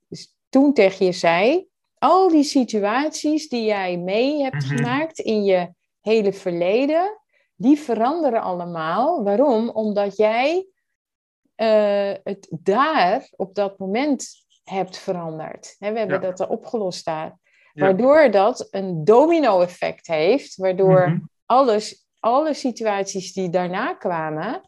dus 0.09 0.35
toen 0.49 0.73
tegen 0.73 1.07
je 1.07 1.13
zei, 1.13 1.67
al 1.99 2.29
die 2.29 2.43
situaties 2.45 3.49
die 3.49 3.65
jij 3.65 3.97
mee 3.99 4.43
hebt 4.43 4.65
Mhm. 4.65 4.77
gemaakt 4.77 5.19
in 5.19 5.45
je 5.45 5.73
hele 6.01 6.33
verleden, 6.33 7.21
die 7.55 7.79
veranderen 7.79 8.43
allemaal. 8.43 9.23
Waarom? 9.25 9.69
Omdat 9.69 10.17
jij 10.17 10.67
eh, 11.55 12.13
het 12.25 12.49
daar 12.51 13.29
op 13.37 13.55
dat 13.55 13.79
moment 13.79 14.27
hebt 14.65 14.99
veranderd. 14.99 15.77
Hè, 15.79 15.93
we 15.93 15.99
hebben 15.99 16.21
Ja. 16.21 16.27
dat 16.29 16.41
er 16.41 16.49
opgelost 16.49 17.05
daar. 17.05 17.39
Ja. 17.73 17.83
Waardoor 17.85 18.31
dat 18.31 18.69
een 18.71 19.05
domino-effect 19.05 20.07
heeft, 20.07 20.57
waardoor 20.57 21.09
Mhm. 21.09 21.19
alles, 21.47 22.07
alle 22.21 22.55
situaties 22.55 23.33
die 23.33 23.51
daarna 23.51 23.95
kwamen, 23.95 24.61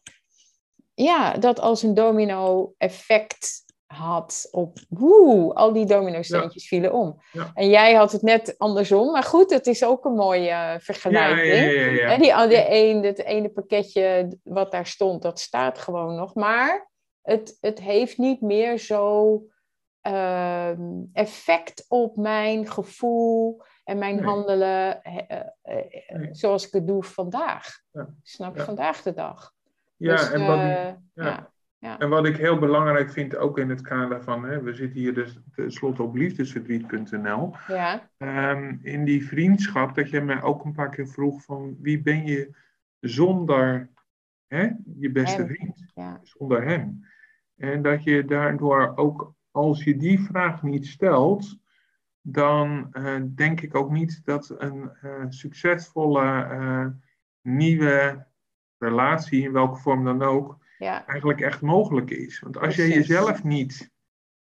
ja, 0.95 1.33
dat 1.33 1.61
als 1.61 1.83
een 1.83 1.95
domino-effect 1.95 3.63
had 3.87 4.49
op, 4.51 4.79
woe, 4.89 5.55
al 5.55 5.73
die 5.73 5.87
domino-steentjes 5.87 6.69
vielen 6.69 6.93
om. 6.93 7.23
Ja. 7.33 7.51
En 7.55 7.69
jij 7.69 7.95
had 7.95 8.13
het 8.13 8.23
net 8.23 8.55
andersom, 8.59 9.11
maar 9.13 9.23
goed, 9.23 9.51
het 9.51 9.67
is 9.67 9.85
ook 9.85 10.05
een 10.05 10.15
mooie 10.15 10.49
eh, 10.51 10.75
vergelijking. 10.79 11.73
ja, 12.01 12.17
ja, 12.17 12.47
die, 12.47 12.49
die 12.49 12.75
een, 12.75 13.03
het 13.05 13.19
ene 13.19 13.49
pakketje 13.49 14.39
wat 14.43 14.71
daar 14.71 14.87
stond, 14.87 15.23
dat 15.23 15.41
staat 15.41 15.79
gewoon 15.79 16.15
nog. 16.15 16.35
Maar 16.35 16.91
het, 17.23 17.59
het 17.61 17.81
heeft 17.81 18.19
niet 18.19 18.41
meer 18.41 18.79
zo 18.79 19.41
ehm, 20.01 20.83
effect 21.13 21.85
op 21.89 22.17
mijn 22.17 22.67
gevoel 22.71 23.63
en 23.85 23.99
mijn 23.99 24.15
Nee. 24.15 24.25
handelen 24.25 25.03
eh, 25.03 25.41
eh, 25.63 26.17
Nee. 26.17 26.29
zoals 26.35 26.67
ik 26.67 26.73
het 26.73 26.87
doe 26.87 27.03
vandaag. 27.05 27.69
Snap 28.23 28.57
je, 28.57 28.63
vandaag 28.63 29.03
de 29.03 29.13
dag. 29.15 29.53
Ja, 29.97 30.17
Dus, 30.17 30.31
en 30.31 30.47
wat, 30.47 30.59
ik, 30.59 30.97
ja. 31.15 31.53
ja. 31.79 31.99
en 31.99 32.09
wat 32.09 32.27
ik 32.27 32.37
heel 32.37 32.59
belangrijk 32.59 33.11
vind, 33.11 33.37
ook 33.37 33.59
in 33.59 33.69
het 33.71 33.81
kader 33.81 34.23
van, 34.23 34.45
hè, 34.45 34.63
we 34.63 34.75
zitten 34.75 35.01
hier 35.01 35.15
dus 35.15 35.39
tenslotte 35.55 36.03
op 36.03 36.15
liefdesverdriet.nl, 36.15 37.55
Ja, 37.69 38.11
Ehm, 38.17 38.77
in 38.81 39.05
die 39.05 39.27
vriendschap, 39.27 39.95
dat 39.95 40.11
je 40.11 40.21
mij 40.21 40.43
ook 40.43 40.65
een 40.65 40.73
paar 40.73 40.91
keer 40.91 41.09
vroeg 41.09 41.43
van 41.43 41.77
wie 41.81 42.03
ben 42.03 42.27
je 42.27 42.57
zonder 43.01 43.91
hè, 44.47 44.71
je 44.99 45.11
beste 45.11 45.37
Hem. 45.43 45.47
vriend, 45.47 45.85
ja, 45.95 46.21
zonder 46.23 46.65
hem. 46.65 47.05
En 47.57 47.83
dat 47.83 48.05
je 48.05 48.25
daardoor 48.25 48.93
ook, 48.97 49.35
als 49.51 49.85
je 49.85 49.97
die 49.97 50.21
vraag 50.21 50.63
niet 50.63 50.87
stelt, 50.87 51.59
dan 52.21 52.89
eh, 52.93 53.17
denk 53.35 53.61
ik 53.61 53.75
ook 53.75 53.91
niet 53.91 54.21
dat 54.25 54.55
een 54.59 54.91
eh, 55.01 55.25
succesvolle 55.29 56.43
eh, 56.45 56.87
nieuwe 57.41 58.27
relatie, 58.79 59.43
in 59.43 59.53
welke 59.53 59.77
vorm 59.81 60.05
dan 60.05 60.23
ook, 60.23 60.59
ja. 60.79 61.07
eigenlijk 61.07 61.41
echt 61.41 61.61
mogelijk 61.61 62.11
is. 62.11 62.41
Want 62.41 62.59
als 62.59 62.75
je 62.77 62.83
Precies. 62.83 63.07
jezelf 63.07 63.45
niet 63.45 63.91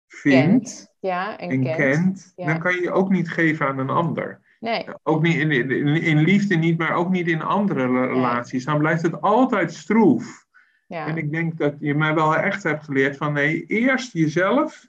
vindt 0.07 0.64
Kent. 0.68 0.94
Ja, 1.00 1.38
en, 1.38 1.50
en 1.50 1.62
kent. 1.62 1.76
kent, 1.76 2.33
Ja. 2.37 2.46
dan 2.46 2.59
kan 2.59 2.74
je 2.74 2.81
je 2.83 2.90
ook 2.90 3.11
niet 3.11 3.31
geven 3.31 3.66
aan 3.66 3.79
een 3.79 3.90
ander. 3.90 4.44
Nee, 4.61 4.87
Ook 5.02 5.22
niet 5.22 5.37
in, 5.37 5.50
in, 5.50 5.87
in 5.87 6.18
liefde 6.18 6.55
niet, 6.57 6.79
maar 6.79 6.92
ook 6.94 7.11
niet 7.11 7.29
in 7.29 7.42
andere 7.42 7.87
re- 7.87 8.07
relaties. 8.07 8.64
Dan 8.64 8.79
blijft 8.79 9.02
het 9.02 9.20
altijd 9.20 9.72
stroef. 9.74 10.46
ja. 10.87 11.07
En 11.07 11.16
ik 11.16 11.31
denk 11.31 11.59
dat 11.59 11.74
je 11.79 11.94
mij 11.94 12.14
wel 12.14 12.37
echt 12.37 12.62
hebt 12.62 12.85
geleerd 12.85 13.16
van 13.16 13.33
nee, 13.33 13.64
eerst 13.66 14.12
jezelf. 14.12 14.88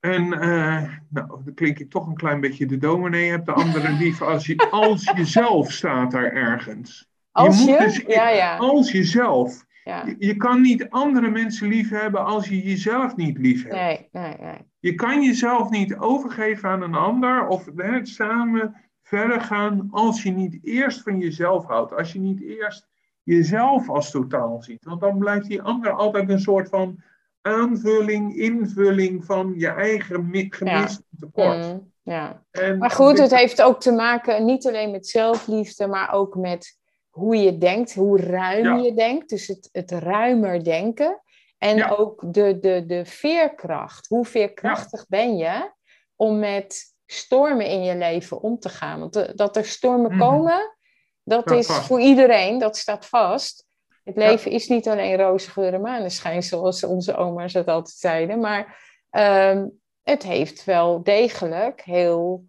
En 0.00 0.32
eh, 0.32 0.92
nou, 1.08 1.42
dan 1.44 1.54
klink 1.54 1.78
ik 1.78 1.90
toch 1.90 2.06
een 2.06 2.16
klein 2.16 2.40
beetje 2.40 2.66
de 2.66 2.78
dominee. 2.78 3.30
Heb 3.30 3.44
de 3.44 3.52
andere 3.52 3.92
lief 4.02 4.22
als, 4.22 4.46
je, 4.46 4.70
als 4.70 5.04
jezelf 5.04 5.72
staat 5.72 6.10
daar 6.10 6.32
ergens. 6.32 7.07
Als 7.38 7.64
je, 7.64 7.70
moet 7.70 7.78
dus- 7.78 8.04
ja, 8.06 8.28
ja, 8.28 8.56
Als 8.56 8.92
jezelf. 8.92 9.64
ja. 9.84 10.06
Je, 10.06 10.16
je 10.18 10.36
kan 10.36 10.60
niet 10.60 10.90
andere 10.90 11.30
mensen 11.30 11.68
lief 11.68 11.90
hebben 11.90 12.24
als 12.24 12.48
je 12.48 12.62
jezelf 12.62 13.16
niet 13.16 13.38
lief 13.38 13.62
hebt. 13.62 13.74
Nee, 13.74 14.08
nee, 14.12 14.36
nee. 14.40 14.58
Je 14.78 14.94
kan 14.94 15.22
jezelf 15.22 15.70
niet 15.70 15.96
overgeven 15.96 16.68
aan 16.68 16.82
een 16.82 16.94
ander 16.94 17.46
of 17.46 17.68
hè, 17.76 18.06
samen 18.06 18.74
verder 19.02 19.40
gaan 19.40 19.88
als 19.90 20.22
je 20.22 20.30
niet 20.30 20.58
eerst 20.62 21.02
van 21.02 21.18
jezelf 21.18 21.66
houdt. 21.66 21.96
Als 21.96 22.12
je 22.12 22.20
niet 22.20 22.42
eerst 22.42 22.88
jezelf 23.22 23.88
als 23.88 24.10
totaal 24.10 24.62
ziet. 24.62 24.84
Want 24.84 25.00
dan 25.00 25.18
blijft 25.18 25.46
die 25.46 25.62
ander 25.62 25.92
altijd 25.92 26.28
een 26.28 26.40
soort 26.40 26.68
van 26.68 27.02
aanvulling, 27.42 28.36
invulling 28.36 29.24
van 29.24 29.54
je 29.56 29.68
eigen 29.68 30.30
gemiste 30.50 31.02
tekort. 31.18 31.56
Mm, 31.56 31.92
ja. 32.02 32.42
maar 32.78 32.90
goed, 32.90 33.18
het 33.18 33.34
heeft 33.34 33.62
ook 33.62 33.80
te 33.80 33.92
maken 33.92 34.44
niet 34.44 34.66
alleen 34.66 34.90
met 34.90 35.06
zelfliefde, 35.06 35.86
maar 35.86 36.12
ook 36.12 36.36
met 36.36 36.77
hoe 37.18 37.36
je 37.36 37.58
denkt, 37.58 37.94
hoe 37.94 38.20
ruim 38.20 38.78
je 38.78 38.94
denkt. 38.94 39.28
Dus 39.28 39.46
het, 39.46 39.68
het 39.72 39.90
ruimer 39.90 40.64
denken. 40.64 41.22
En 41.58 41.90
ook 41.90 42.32
de, 42.32 42.58
de, 42.58 42.86
de 42.86 43.04
veerkracht. 43.04 44.06
Hoe 44.06 44.24
veerkrachtig 44.24 45.06
ben 45.08 45.36
je 45.36 45.72
om 46.16 46.38
met 46.38 46.94
stormen 47.06 47.66
in 47.66 47.82
je 47.82 47.96
leven 47.96 48.40
om 48.40 48.58
te 48.58 48.68
gaan? 48.68 48.98
Want 49.00 49.38
dat 49.38 49.56
er 49.56 49.64
stormen 49.64 50.10
mhm. 50.10 50.20
komen, 50.20 50.76
dat 51.22 51.50
is 51.50 51.66
voor 51.66 52.00
iedereen, 52.00 52.58
dat 52.58 52.76
staat 52.76 53.06
vast. 53.06 53.66
Het 54.04 54.16
leven 54.16 54.50
is 54.50 54.68
niet 54.68 54.88
alleen 54.88 55.16
roze 55.16 55.50
geur 55.50 55.74
en 55.74 55.80
maneschijn, 55.80 56.42
zoals 56.42 56.84
onze 56.84 57.16
oma's 57.16 57.52
het 57.52 57.66
altijd 57.66 57.96
zeiden. 57.96 58.40
Maar 58.40 58.78
ehm, 59.10 59.66
het 60.02 60.22
heeft 60.22 60.64
wel 60.64 61.02
degelijk 61.02 61.80
heel 61.80 62.44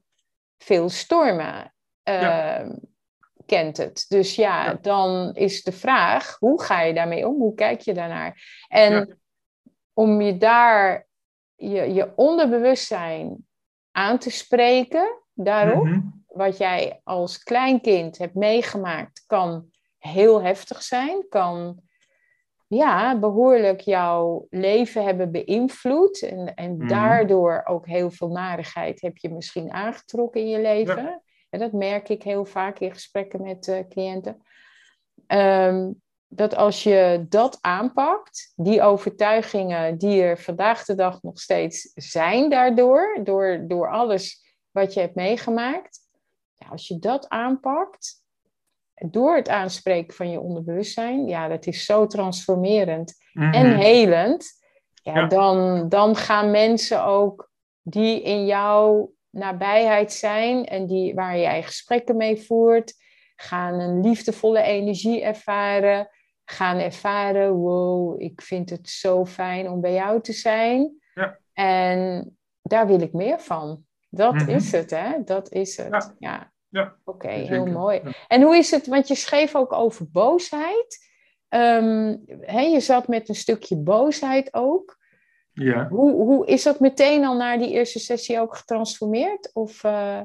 veel 0.58 0.89
stormen. 0.89 1.73
Ehm, 2.03 2.71
kent 3.49 3.77
het. 3.77 4.05
Dus 4.07 4.35
ja, 4.35 4.73
dan 4.73 5.35
is 5.35 5.63
de 5.63 5.71
vraag, 5.71 6.38
hoe 6.39 6.62
ga 6.62 6.81
je 6.81 6.93
daarmee 6.93 7.27
om? 7.27 7.35
Hoe 7.39 7.55
kijk 7.55 7.81
je 7.81 7.93
daarnaar? 7.93 8.63
En 8.67 9.19
om 9.93 10.21
je 10.21 10.38
daar, 10.38 11.07
je, 11.55 11.93
je 11.93 12.12
onderbewustzijn 12.15 13.47
aan 13.91 14.17
te 14.17 14.29
spreken 14.29 15.21
daarop, 15.33 15.83
mhm. 15.83 15.99
wat 16.27 16.57
jij 16.57 17.01
als 17.03 17.43
kleinkind 17.43 18.17
hebt 18.17 18.35
meegemaakt, 18.35 19.23
kan 19.27 19.69
heel 19.97 20.41
heftig 20.41 20.83
zijn, 20.83 21.25
kan 21.29 21.81
ja, 22.67 23.19
behoorlijk 23.19 23.79
jouw 23.79 24.47
leven 24.49 25.03
hebben 25.03 25.31
beïnvloed. 25.31 26.21
En, 26.21 26.55
en 26.55 26.77
mhm. 26.77 26.88
daardoor 26.88 27.62
ook 27.65 27.88
heel 27.88 28.12
veel 28.12 28.29
narigheid 28.29 29.01
heb 29.01 29.17
je 29.17 29.29
misschien 29.29 29.71
aangetrokken 29.71 30.41
in 30.41 30.49
je 30.49 30.62
leven. 30.62 31.21
En 31.49 31.59
dat 31.59 31.71
merk 31.71 32.09
ik 32.09 32.23
heel 32.23 32.45
vaak 32.45 32.79
in 32.79 32.91
gesprekken 32.91 33.41
met 33.41 33.67
uh, 33.67 33.79
cliënten. 33.89 34.41
Ehm, 35.27 35.91
dat 36.27 36.55
als 36.55 36.83
je 36.83 37.25
dat 37.29 37.57
aanpakt, 37.62 38.53
die 38.55 38.81
overtuigingen 38.81 39.97
die 39.97 40.21
er 40.21 40.38
vandaag 40.38 40.85
de 40.85 40.95
dag 40.95 41.21
nog 41.21 41.39
steeds 41.39 41.91
zijn 41.95 42.49
daardoor, 42.49 43.19
door, 43.23 43.63
door 43.67 43.91
alles 43.91 44.45
wat 44.71 44.93
je 44.93 44.99
hebt 44.99 45.15
meegemaakt, 45.15 45.99
ja, 46.53 46.67
als 46.67 46.88
je 46.88 46.99
dat 46.99 47.29
aanpakt, 47.29 48.23
door 48.93 49.35
het 49.35 49.49
aanspreken 49.49 50.13
van 50.13 50.29
je 50.29 50.39
onderbewustzijn, 50.39 51.27
ja, 51.27 51.47
dat 51.47 51.65
is 51.65 51.85
zo 51.85 52.07
transformerend 52.07 53.13
en 53.33 53.69
mhm. 53.69 53.79
helend, 53.79 54.57
ja, 55.03 55.27
Dan, 55.27 55.89
dan 55.89 56.15
gaan 56.15 56.51
mensen 56.51 57.03
ook 57.03 57.51
die 57.81 58.21
in 58.21 58.45
jouw 58.45 59.12
nabijheid 59.30 60.13
zijn 60.13 60.65
en 60.65 60.88
die, 60.88 61.13
waar 61.13 61.38
jij 61.38 61.63
gesprekken 61.63 62.18
mee 62.18 62.42
voert, 62.42 62.94
gaan 63.36 63.80
een 63.80 64.02
liefdevolle 64.02 64.62
energie 64.62 65.22
ervaren, 65.22 66.10
gaan 66.46 66.78
ervaren, 66.78 67.52
wow, 67.54 68.22
ik 68.22 68.42
vind 68.42 68.70
het 68.70 68.89
zo 68.89 69.26
fijn 69.26 69.70
om 69.70 69.82
bij 69.82 69.94
jou 69.94 70.22
te 70.22 70.34
zijn. 70.34 70.98
Ja. 71.13 71.39
En 71.54 72.38
daar 72.62 72.88
wil 72.88 73.02
ik 73.02 73.13
meer 73.13 73.39
van. 73.39 73.84
Dat 74.10 74.34
mhm. 74.34 74.50
is 74.50 74.72
het, 74.72 74.89
hè? 74.89 75.24
Dat 75.24 75.52
is 75.52 75.78
het. 75.78 76.15
Ja. 76.20 76.52
ja. 76.68 76.96
Oké, 77.04 77.30
heel 77.30 77.65
mooi. 77.65 78.02
En 78.28 78.42
hoe 78.42 78.58
is 78.58 78.72
het, 78.72 78.88
want 78.88 79.08
je 79.08 79.15
schreef 79.15 79.56
ook 79.56 79.74
over 79.74 80.12
boosheid. 80.12 81.08
Um, 81.50 82.24
je 82.48 82.80
zat 82.80 83.08
met 83.08 83.30
een 83.30 83.36
stukje 83.36 83.78
boosheid 83.78 84.54
ook. 84.54 84.98
Ja. 85.60 85.88
Hoe, 85.88 86.12
hoe 86.12 86.48
is 86.48 86.63
dat 86.63 86.80
meteen 86.80 87.26
al 87.26 87.38
naar 87.38 87.58
die 87.58 87.72
eerste 87.72 88.00
sessie 88.00 88.39
ook 88.39 88.56
getransformeerd? 88.56 89.50
Of, 89.54 89.84
uh... 89.84 90.19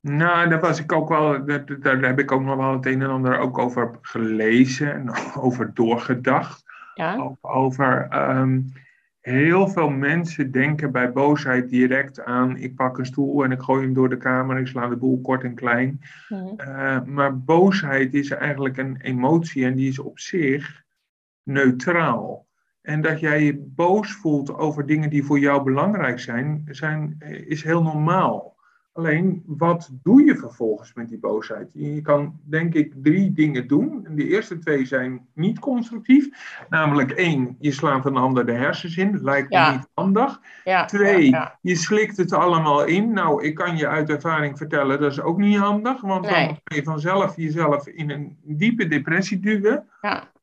Nou, 0.00 0.48
daar 0.48 0.60
was 0.60 0.80
ik 0.80 0.92
ook 0.92 1.08
wel, 1.08 1.44
daar, 1.44 1.80
daar, 1.80 2.00
heb 2.00 2.18
ik 2.18 2.32
ook 2.32 2.42
nog 2.42 2.56
wel 2.56 2.72
het 2.72 2.86
een 2.86 3.02
en 3.02 3.10
ander 3.10 3.38
ook 3.38 3.58
over 3.58 3.98
gelezen 4.00 4.92
en 4.92 5.12
over 5.44 5.74
doorgedacht. 5.74 6.62
Ja. 6.94 7.36
Over, 7.40 8.06
ehm, 8.10 8.60
heel 9.20 9.68
veel 9.68 9.90
mensen 9.90 10.50
denken 10.50 10.92
bij 10.92 11.12
boosheid 11.12 11.68
direct 11.68 12.24
aan: 12.24 12.56
ik 12.56 12.74
pak 12.74 12.98
een 12.98 13.06
stoel 13.06 13.44
en 13.44 13.52
ik 13.52 13.60
gooi 13.60 13.84
hem 13.84 13.94
door 13.94 14.08
de 14.08 14.16
kamer, 14.16 14.58
ik 14.58 14.66
sla 14.66 14.88
de 14.88 14.96
boel 14.96 15.20
kort 15.20 15.42
en 15.42 15.54
klein. 15.54 16.00
Mhm. 16.28 16.54
Eh, 16.56 17.02
maar 17.02 17.38
boosheid 17.38 18.14
is 18.14 18.30
eigenlijk 18.30 18.76
een 18.76 18.96
emotie 19.00 19.64
en 19.64 19.74
die 19.74 19.88
is 19.88 19.98
op 19.98 20.18
zich 20.18 20.82
neutraal. 21.42 22.43
En 22.84 23.00
dat 23.00 23.20
jij 23.20 23.44
je 23.44 23.56
boos 23.74 24.12
voelt 24.12 24.56
over 24.56 24.86
dingen 24.86 25.10
die 25.10 25.24
voor 25.24 25.38
jou 25.38 25.62
belangrijk 25.62 26.20
zijn, 26.20 26.64
zijn 26.70 27.16
is 27.46 27.62
heel 27.62 27.82
normaal. 27.82 28.54
Alleen, 28.92 29.42
wat 29.46 29.90
doe 30.02 30.24
je 30.24 30.36
vervolgens 30.36 30.94
met 30.94 31.08
die 31.08 31.18
boosheid? 31.18 31.68
Je 31.72 32.00
kan, 32.00 32.40
denk 32.42 32.74
ik, 32.74 32.94
drie 33.02 33.32
dingen 33.32 33.68
doen. 33.68 34.06
En 34.06 34.14
de 34.14 34.28
eerste 34.28 34.58
twee 34.58 34.84
zijn 34.84 35.26
niet 35.32 35.58
constructief. 35.58 36.56
Namelijk 36.68 37.10
één, 37.10 37.56
je 37.58 37.72
slaat 37.72 38.06
een 38.06 38.16
ander 38.16 38.46
de 38.46 38.52
hersens 38.52 38.96
in. 38.96 39.22
Lijkt 39.22 39.50
me 39.50 39.70
niet 39.72 39.88
handig. 39.94 40.40
Ja, 40.64 40.84
twee, 40.84 41.36
je 41.60 41.76
slikt 41.76 42.16
het 42.16 42.32
allemaal 42.32 42.84
in. 42.84 43.12
Nou, 43.12 43.44
ik 43.44 43.54
kan 43.54 43.76
je 43.76 43.88
uit 43.88 44.10
ervaring 44.10 44.58
vertellen, 44.58 45.00
dat 45.00 45.12
is 45.12 45.20
ook 45.20 45.38
niet 45.38 45.58
handig. 45.58 46.00
Want 46.00 46.24
dan 46.24 46.58
kan 46.64 46.76
je 46.76 46.82
vanzelf 46.82 47.36
jezelf 47.36 47.86
in 47.86 48.10
een 48.10 48.36
diepe 48.42 48.86
depressie 48.86 49.40
duwen. 49.40 49.88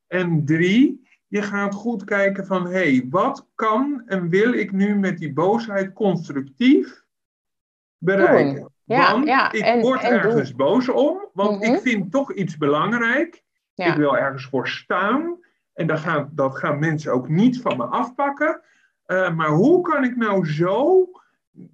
En 0.08 0.46
drie, 0.46 1.10
je 1.32 1.42
gaat 1.42 1.74
goed 1.74 2.04
kijken 2.04 2.46
van, 2.46 2.66
hé, 2.66 2.72
hey, 2.72 3.08
wat 3.10 3.48
kan 3.56 4.04
en 4.06 4.30
wil 4.30 4.54
ik 4.54 4.72
nu 4.72 4.96
met 4.96 5.18
die 5.18 5.34
boosheid 5.34 5.94
constructief 5.94 7.04
bereiken? 7.98 8.72
Ja, 8.84 9.12
want 9.12 9.26
ja, 9.26 9.52
ik 9.52 9.82
word 9.82 10.02
ergens 10.02 10.56
boos 10.56 10.90
om, 10.90 11.30
want 11.34 11.64
ik 11.64 11.72
mhm. 11.72 11.80
vind 11.80 12.12
toch 12.12 12.34
iets 12.34 12.58
belangrijk. 12.58 13.44
Ik 13.76 13.94
wil 13.94 14.18
ergens 14.18 14.46
voor 14.46 14.68
staan. 14.68 15.40
En 15.74 15.88
dat 15.88 16.00
gaan, 16.00 16.30
dat 16.32 16.58
gaan 16.58 16.80
mensen 16.80 17.14
ook 17.14 17.30
niet 17.30 17.62
van 17.62 17.78
me 17.78 17.84
afpakken. 17.84 18.62
Uh, 19.08 19.36
maar 19.36 19.50
hoe 19.50 19.82
kan 19.82 20.04
ik 20.04 20.16
nou 20.16 20.46
zo 20.46 21.10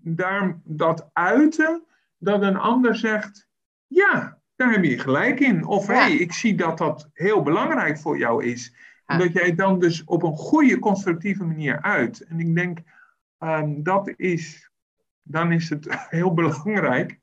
daar, 0.02 0.60
dat 0.64 1.10
uiten 1.14 1.84
dat 2.18 2.42
een 2.42 2.58
ander 2.58 2.96
zegt: 2.96 3.48
Ja, 3.88 4.40
daar 4.56 4.72
heb 4.72 4.84
je 4.84 5.00
gelijk 5.00 5.40
in. 5.40 5.66
Of 5.66 5.88
hé, 5.88 5.94
hey, 5.94 6.14
ik 6.14 6.34
zie 6.34 6.56
dat 6.56 6.78
dat 6.78 7.10
heel 7.14 7.42
belangrijk 7.42 8.00
voor 8.00 8.18
jou 8.18 8.46
is. 8.46 8.74
En 9.08 9.20
dat 9.20 9.34
jij 9.34 9.56
dan 9.56 9.80
dus 9.80 10.04
op 10.04 10.24
een 10.24 10.38
goede, 10.38 10.80
constructieve 10.80 11.44
manier 11.44 11.82
uit. 11.82 12.22
En 12.22 12.40
ik 12.40 12.56
denk, 12.56 12.80
um, 13.40 13.84
dat 13.84 14.14
is, 14.16 14.70
dan 15.22 15.52
is 15.52 15.70
het 15.70 15.88
heel 16.10 16.34
belangrijk 16.34 17.20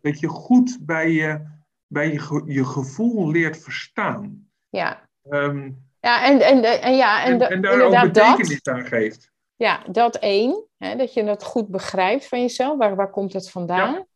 dat 0.00 0.20
je 0.20 0.28
goed 0.28 0.78
bij 0.80 1.10
je, 1.10 1.44
bij 1.86 2.12
je, 2.12 2.42
je 2.46 2.64
gevoel 2.64 3.30
leert 3.30 3.62
verstaan. 3.62 4.50
Ja. 4.68 5.08
Um, 5.30 5.86
ja, 6.00 6.24
en, 6.24 6.40
en, 6.40 6.82
en, 6.82 6.96
ja, 6.96 7.24
en, 7.24 7.40
en, 7.40 7.50
en 7.50 7.60
daar 7.60 7.80
ook 7.80 8.00
betekenis 8.12 8.62
dat, 8.62 8.74
aan 8.74 8.86
geeft. 8.86 9.32
Ja, 9.56 9.82
dat 9.90 10.16
één. 10.16 10.66
Hè, 10.76 10.96
dat 10.96 11.14
je 11.14 11.24
het 11.24 11.42
goed 11.42 11.68
begrijpt 11.68 12.26
van 12.26 12.40
jezelf. 12.40 12.78
Waar, 12.78 12.96
waar 12.96 13.10
komt 13.10 13.32
het 13.32 13.50
vandaan? 13.50 13.92
Ja. 13.92 14.06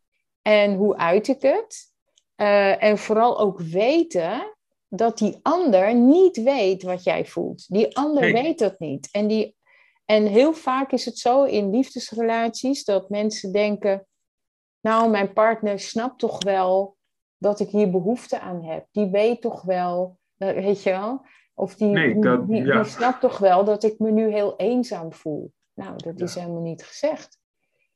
En 0.42 0.74
hoe 0.74 0.96
uit 0.96 1.28
ik 1.28 1.42
het? 1.42 1.90
Uh, 2.36 2.82
en 2.82 2.98
vooral 2.98 3.40
ook 3.40 3.60
weten 3.60 4.51
dat 4.94 5.18
die 5.18 5.38
ander 5.42 5.94
niet 5.94 6.42
weet 6.42 6.82
wat 6.82 7.04
jij 7.04 7.26
voelt. 7.26 7.64
Die 7.68 7.96
ander 7.96 8.32
weet 8.32 8.58
dat 8.58 8.78
niet. 8.78 9.08
En, 9.10 9.26
die, 9.26 9.56
en 10.04 10.26
heel 10.26 10.52
vaak 10.52 10.92
is 10.92 11.04
het 11.04 11.18
zo 11.18 11.44
in 11.44 11.70
liefdesrelaties 11.70 12.84
dat 12.84 13.08
mensen 13.08 13.52
denken: 13.52 14.06
Nou, 14.80 15.10
mijn 15.10 15.32
partner 15.32 15.80
snapt 15.80 16.18
toch 16.18 16.44
wel 16.44 16.96
dat 17.38 17.60
ik 17.60 17.68
hier 17.68 17.90
behoefte 17.90 18.40
aan 18.40 18.64
heb. 18.64 18.86
Die 18.90 19.06
weet 19.06 19.40
toch 19.40 19.62
wel, 19.62 20.18
weet 20.36 20.82
je 20.82 20.90
wel? 20.90 21.24
Of 21.54 21.74
die, 21.74 21.88
nee, 21.88 22.18
dat, 22.18 22.48
die, 22.48 22.64
die, 22.64 22.84
snapt 22.84 23.20
toch 23.20 23.38
wel 23.38 23.64
dat 23.64 23.82
ik 23.82 23.98
me 23.98 24.10
nu 24.10 24.30
heel 24.30 24.56
eenzaam 24.56 25.12
voel. 25.12 25.52
Nou, 25.74 25.96
dat 25.96 26.20
is 26.20 26.34
helemaal 26.34 26.62
niet 26.62 26.84
gezegd. 26.84 27.38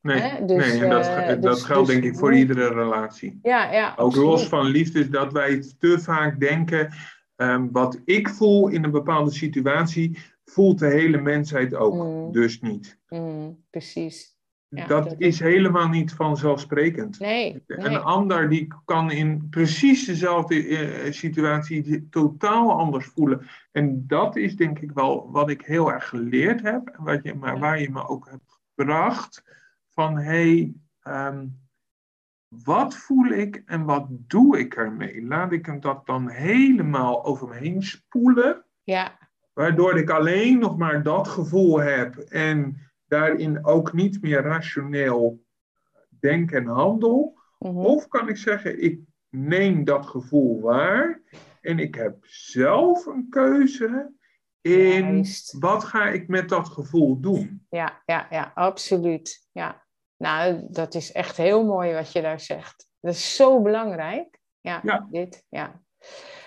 Nee, 0.06 0.44
dus, 0.44 0.56
nee 0.56 0.82
en 0.82 0.90
dat, 0.90 1.06
uh, 1.06 1.26
dat 1.26 1.42
dus, 1.42 1.62
geldt 1.62 1.88
denk 1.88 2.02
dus 2.02 2.10
ik 2.10 2.18
voor 2.18 2.34
iedere 2.34 2.68
relatie. 2.68 3.38
Ja, 3.42 3.72
ja, 3.72 3.94
Ook 3.96 4.16
los 4.16 4.48
van 4.48 4.66
liefde, 4.66 5.08
dat 5.08 5.32
wij 5.32 5.64
te 5.78 5.98
vaak 5.98 6.40
denken, 6.40 6.92
um, 7.36 7.72
wat 7.72 8.00
ik 8.04 8.28
voel 8.28 8.68
in 8.68 8.84
een 8.84 8.90
bepaalde 8.90 9.30
situatie, 9.30 10.18
voelt 10.44 10.78
de 10.78 10.86
hele 10.86 11.20
mensheid 11.20 11.74
ook. 11.74 11.94
Mm. 11.94 12.32
Dus 12.32 12.60
niet. 12.60 12.98
Mm, 13.08 13.64
precies. 13.70 14.34
Ja, 14.68 14.86
dat, 14.86 15.14
is 15.18 15.40
helemaal 15.40 15.88
niet 15.88 16.12
vanzelfsprekend. 16.12 17.18
Nee, 17.18 17.62
Een 17.66 18.00
ander 18.00 18.48
die 18.48 18.68
kan 18.84 19.10
in 19.10 19.46
precies 19.50 20.06
dezelfde 20.06 20.66
uh, 20.66 21.12
situatie 21.12 22.08
totaal 22.10 22.72
anders 22.72 23.06
voelen. 23.06 23.46
En 23.72 24.04
dat 24.06 24.36
is 24.36 24.56
denk 24.56 24.78
ik 24.78 24.90
wel 24.94 25.30
wat 25.30 25.50
ik 25.50 25.62
heel 25.62 25.92
erg 25.92 26.08
geleerd 26.08 26.62
heb. 26.62 26.96
Wat 26.98 27.22
je, 27.22 27.34
maar 27.34 27.58
waar 27.58 27.80
je 27.80 27.90
me 27.90 28.08
ook 28.08 28.28
hebt 28.30 28.60
gebracht 28.74 29.42
van 29.96 30.18
hey, 30.18 30.74
um, 31.08 31.58
wat 32.48 32.96
voel 32.96 33.26
ik 33.26 33.62
en 33.66 33.84
wat 33.84 34.06
doe 34.08 34.58
ik 34.58 34.74
ermee? 34.74 35.26
Laat 35.26 35.52
ik 35.52 35.66
hem 35.66 35.80
dat 35.80 36.06
dan 36.06 36.28
helemaal 36.28 37.24
over 37.24 37.48
me 37.48 37.54
heen 37.54 37.82
spoelen. 37.82 38.64
Ja. 38.82 39.18
Waardoor 39.52 39.98
ik 39.98 40.10
alleen 40.10 40.58
nog 40.58 40.78
maar 40.78 41.02
dat 41.02 41.28
gevoel 41.28 41.80
heb 41.80 42.16
en 42.16 42.76
daarin 43.06 43.64
ook 43.64 43.92
niet 43.92 44.22
meer 44.22 44.42
rationeel 44.42 45.44
denk 46.08 46.50
en 46.52 46.66
handel. 46.66 47.38
Mhm. 47.58 47.76
Of 47.76 48.08
kan 48.08 48.28
ik 48.28 48.36
zeggen, 48.36 48.82
ik 48.82 49.00
neem 49.30 49.84
dat 49.84 50.06
gevoel 50.06 50.60
waar 50.60 51.20
en 51.60 51.78
ik 51.78 51.94
heb 51.94 52.16
zelf 52.26 53.06
een 53.06 53.26
keuze 53.28 54.12
in 54.60 55.14
Juist. 55.14 55.58
wat 55.58 55.84
ga 55.84 56.08
ik 56.08 56.28
met 56.28 56.48
dat 56.48 56.68
gevoel 56.68 57.20
doen. 57.20 57.66
Ja, 57.70 58.02
ja, 58.06 58.26
ja, 58.30 58.52
absoluut. 58.54 59.48
Ja. 59.52 59.85
Nou, 60.16 60.66
dat 60.68 60.94
is 60.94 61.12
echt 61.12 61.36
heel 61.36 61.64
mooi 61.64 61.94
wat 61.94 62.12
je 62.12 62.22
daar 62.22 62.40
zegt. 62.40 62.88
Dat 63.00 63.14
is 63.14 63.36
zo 63.36 63.62
belangrijk. 63.62 64.38
Ja, 64.60 64.80
Ja. 64.82 65.06
dit. 65.10 65.44
Ja. 65.48 65.80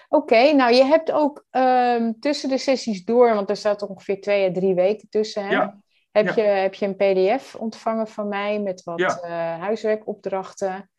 Oké, 0.09 0.51
nou 0.53 0.73
je 0.73 0.83
hebt 0.83 1.11
ook 1.11 1.45
ehm, 1.49 2.11
tussen 2.19 2.49
de 2.49 2.57
sessies 2.57 3.05
door, 3.05 3.33
want 3.33 3.49
er 3.49 3.55
staat 3.57 3.81
ongeveer 3.81 4.21
twee 4.21 4.49
à 4.49 4.53
drie 4.53 4.73
weken 4.75 5.09
tussen, 5.09 5.43
hè? 5.43 5.51
Ja, 5.51 5.81
Heb, 6.11 6.25
ja. 6.25 6.33
Je, 6.35 6.41
heb 6.49 6.73
je 6.73 6.85
een 6.85 6.95
pdf 6.95 7.55
ontvangen 7.55 8.07
van 8.07 8.27
mij 8.27 8.59
met 8.59 8.83
wat 8.83 8.99
Ja. 8.99 9.19
eh, 9.19 9.61
huiswerkopdrachten. 9.61 10.89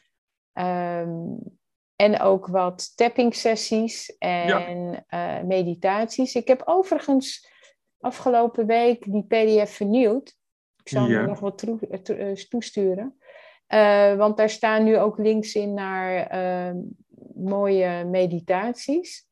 Ehm, 0.52 1.18
en 1.96 2.20
ook 2.20 2.46
wat 2.46 2.96
tapping 2.96 3.35
sessies 3.35 4.16
en 4.18 5.04
eh, 5.06 5.40
meditaties. 5.42 6.35
Ik 6.35 6.48
heb 6.48 6.62
overigens 6.64 7.48
afgelopen 8.00 8.66
week 8.66 9.12
die 9.12 9.24
pdf 9.26 9.74
vernieuwd. 9.74 10.37
Ik 10.83 10.88
zal 10.88 11.03
hem 11.03 11.11
Ja. 11.12 11.27
nog 11.27 11.40
wat 11.40 11.62
eh, 11.62 12.31
eh, 12.31 12.37
toesturen. 12.37 13.19
Eh, 13.66 14.14
want 14.14 14.37
daar 14.37 14.51
staan 14.51 14.85
nu 14.85 14.99
ook 14.99 15.19
links 15.19 15.55
in 15.55 15.75
naar 15.75 16.27
ehm, 16.27 16.77
mooie 17.35 18.05
meditaties. 18.05 19.29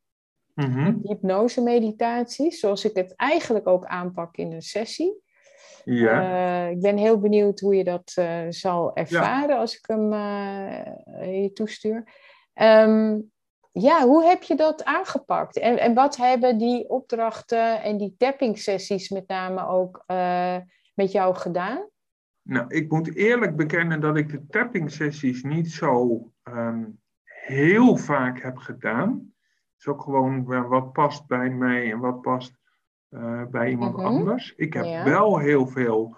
Mhm. 0.55 0.95
Hypnose 1.03 1.63
meditaties, 1.63 2.61
zoals 2.61 2.85
ik 2.85 2.97
het 2.97 3.15
eigenlijk 3.17 3.67
ook 3.67 3.85
aanpak 3.85 4.37
in 4.37 4.53
een 4.53 4.63
sessie. 4.63 5.23
ja. 5.85 6.67
Ik 6.67 6.81
ben 6.81 6.97
heel 6.97 7.19
benieuwd 7.19 7.61
hoe 7.61 7.75
je 7.77 7.85
dat 7.85 8.17
zal 8.49 8.95
ervaren 8.97 9.57
als 9.59 9.77
ik 9.79 9.85
hem 9.87 10.13
je 11.33 11.51
toestuur. 11.55 12.05
Ehm, 12.55 13.19
ja, 13.73 14.07
hoe 14.07 14.25
heb 14.25 14.43
je 14.43 14.55
dat 14.55 14.85
aangepakt? 14.85 15.59
En, 15.59 15.79
en 15.79 15.95
wat 15.95 16.17
hebben 16.17 16.59
die 16.59 16.89
opdrachten 16.89 17.83
en 17.83 17.97
die 17.97 18.15
tapping 18.19 18.59
sessies 18.59 19.09
met 19.09 19.29
name 19.29 19.67
ook 19.69 20.05
met 20.99 21.13
jou 21.13 21.35
gedaan? 21.35 21.89
Nou, 22.43 22.67
ik 22.75 22.91
moet 22.91 23.15
eerlijk 23.15 23.57
bekennen 23.57 24.01
dat 24.01 24.17
ik 24.17 24.31
de 24.31 24.47
tapping 24.47 24.91
sessies 24.91 25.43
niet 25.43 25.71
zo 25.73 26.23
ehm, 26.43 26.85
heel 27.25 27.97
vaak 27.97 28.41
heb 28.41 28.57
gedaan. 28.57 29.11
Het 29.11 29.79
is 29.79 29.87
ook 29.87 30.03
gewoon 30.03 30.47
wel 30.47 30.63
wat 30.63 30.93
past 30.93 31.27
bij 31.27 31.51
mij 31.51 31.93
en 31.93 31.99
wat 31.99 32.21
past 32.21 32.57
eh, 33.09 33.45
bij 33.51 33.71
iemand 33.71 33.97
Mhm. 33.97 34.07
anders. 34.07 34.55
Ik 34.57 34.73
heb 34.73 34.85
Ja. 34.85 35.05
wel 35.05 35.39
heel 35.39 35.67
veel 35.67 36.17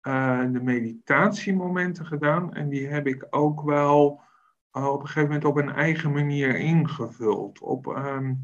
eh, 0.00 0.40
de 0.52 0.60
meditatiemomenten 0.62 2.06
gedaan 2.06 2.54
en 2.54 2.68
die 2.68 2.86
heb 2.86 3.06
ik 3.06 3.26
ook 3.30 3.62
wel 3.62 4.20
eh, 4.70 4.86
op 4.92 5.00
een 5.00 5.06
gegeven 5.06 5.28
moment 5.28 5.44
op 5.44 5.56
een 5.56 5.70
eigen 5.74 6.12
manier 6.12 6.56
ingevuld. 6.56 7.60
Op 7.60 7.86
ehm, 7.86 8.34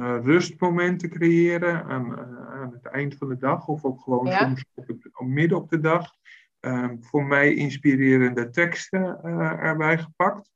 eh, 0.00 0.18
rustmomenten 0.22 1.10
creëren 1.10 1.84
aan, 1.84 2.18
eh, 2.18 2.60
aan 2.60 2.72
het 2.72 2.84
eind 2.86 3.16
van 3.16 3.28
de 3.28 3.36
dag 3.36 3.68
of 3.68 3.84
ook 3.84 4.00
gewoon 4.00 4.26
Ja. 4.26 4.38
soms 4.38 4.64
op 4.74 4.86
het, 4.86 5.08
op 5.12 5.26
midden 5.26 5.58
op 5.58 5.68
de 5.68 5.80
dag. 5.80 6.12
Ehm, 6.60 6.96
voor 7.00 7.24
mij 7.24 7.54
inspirerende 7.54 8.50
teksten 8.50 9.22
eh, 9.22 9.62
erbij 9.62 9.98
gepakt. 9.98 10.50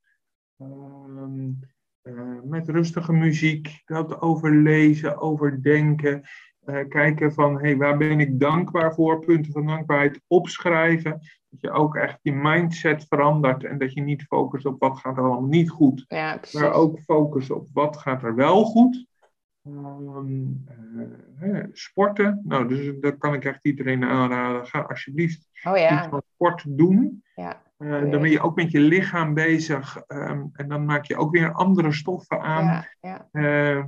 Ehm, 0.59 1.51
eh, 2.03 2.41
met 2.45 2.69
rustige 2.69 3.13
muziek, 3.13 3.83
dat 3.85 4.21
overlezen, 4.21 5.19
overdenken. 5.19 6.23
kijken 6.89 7.33
van, 7.33 7.61
hey, 7.61 7.77
waar 7.77 7.97
ben 7.97 8.21
ik 8.21 8.41
dankbaar 8.41 8.95
voor? 8.95 9.25
Punten 9.25 9.53
van 9.53 9.67
dankbaarheid 9.67 10.21
opschrijven. 10.27 11.11
Dat 11.49 11.61
je 11.61 11.71
ook 11.71 11.97
echt 11.97 12.19
je 12.23 12.33
mindset 12.33 13.07
verandert. 13.09 13.65
En 13.65 13.79
dat 13.79 13.93
je 13.93 14.01
niet 14.01 14.23
focust 14.23 14.67
op 14.67 14.81
wat 14.81 14.99
gaat 14.99 15.17
er 15.17 15.23
allemaal 15.23 15.49
niet 15.49 15.71
goed. 15.71 16.05
Ja. 16.09 16.41
Maar 16.53 16.73
ook 16.73 17.01
focus 17.01 17.51
op 17.51 17.69
wat 17.73 17.97
gaat 17.97 18.23
er 18.23 18.35
wel 18.35 18.65
goed. 18.65 19.07
Ehm, 19.77 20.47
eh, 21.39 21.65
sporten. 21.73 22.41
Nou, 22.45 22.69
dus 22.69 22.93
dat 23.01 23.19
kan 23.19 23.35
ik 23.35 23.45
echt 23.45 23.65
iedereen 23.65 24.05
aanraden. 24.05 24.67
Ga 24.67 24.81
alsjeblieft 24.81 25.49
Oh 25.65 25.79
iets 25.79 26.07
van 26.11 26.23
sport 26.35 26.65
doen. 26.69 27.23
ja. 27.35 27.63
Eh, 27.77 27.91
dan 27.91 28.21
ben 28.21 28.31
je 28.31 28.41
ook 28.41 28.57
met 28.57 28.71
je 28.71 28.81
lichaam 28.81 29.35
bezig. 29.35 29.97
ehm, 30.07 30.45
en 30.53 30.69
dan 30.69 30.85
maak 30.85 31.05
je 31.05 31.17
ook 31.17 31.33
weer 31.33 31.53
andere 31.53 31.93
stoffen 31.93 32.41
aan. 32.41 32.85
ja. 33.01 33.29
Eh, 33.33 33.85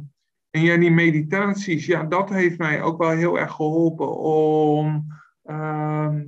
en 0.50 0.62
ja, 0.62 0.76
die 0.76 0.90
meditaties, 0.90 1.86
ja, 1.86 2.02
dat 2.04 2.30
heeft 2.30 2.58
mij 2.58 2.82
ook 2.82 2.98
wel 2.98 3.10
heel 3.10 3.38
erg 3.38 3.52
geholpen 3.52 4.18
om 4.18 5.06
ehm, 5.44 6.24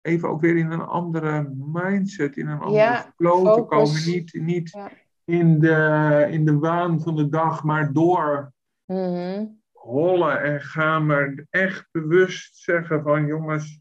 even 0.00 0.28
ook 0.28 0.40
weer 0.40 0.56
in 0.56 0.70
een 0.70 0.86
andere 0.86 1.54
mindset, 1.56 2.36
in 2.36 2.46
een 2.46 2.60
andere 2.60 3.04
flow 3.16 3.54
te 3.54 3.62
komen. 3.62 4.04
Niet, 4.06 4.38
niet 4.42 4.78
in, 5.24 5.58
de, 5.58 6.26
in 6.30 6.44
de 6.44 6.58
waan 6.58 7.00
van 7.00 7.16
de 7.16 7.28
dag, 7.28 7.64
maar 7.64 7.92
door 7.92 8.52
Mhm. 8.88 9.46
hollen 9.72 10.42
en 10.42 10.60
gaan, 10.60 11.06
maar 11.06 11.46
echt 11.50 11.88
bewust 11.90 12.56
zeggen 12.56 13.02
van 13.02 13.26
jongens, 13.26 13.80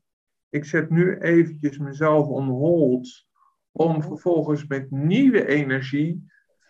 ik 0.50 0.65
zet 0.65 0.89
nu 0.89 1.17
eventjes 1.17 1.78
mezelf 1.78 2.28
on 2.28 2.48
hold, 2.48 3.26
om 3.72 3.91
Mhm. 3.91 4.02
vervolgens 4.02 4.67
met 4.67 4.91
nieuwe 4.91 5.48
energie 5.48 6.30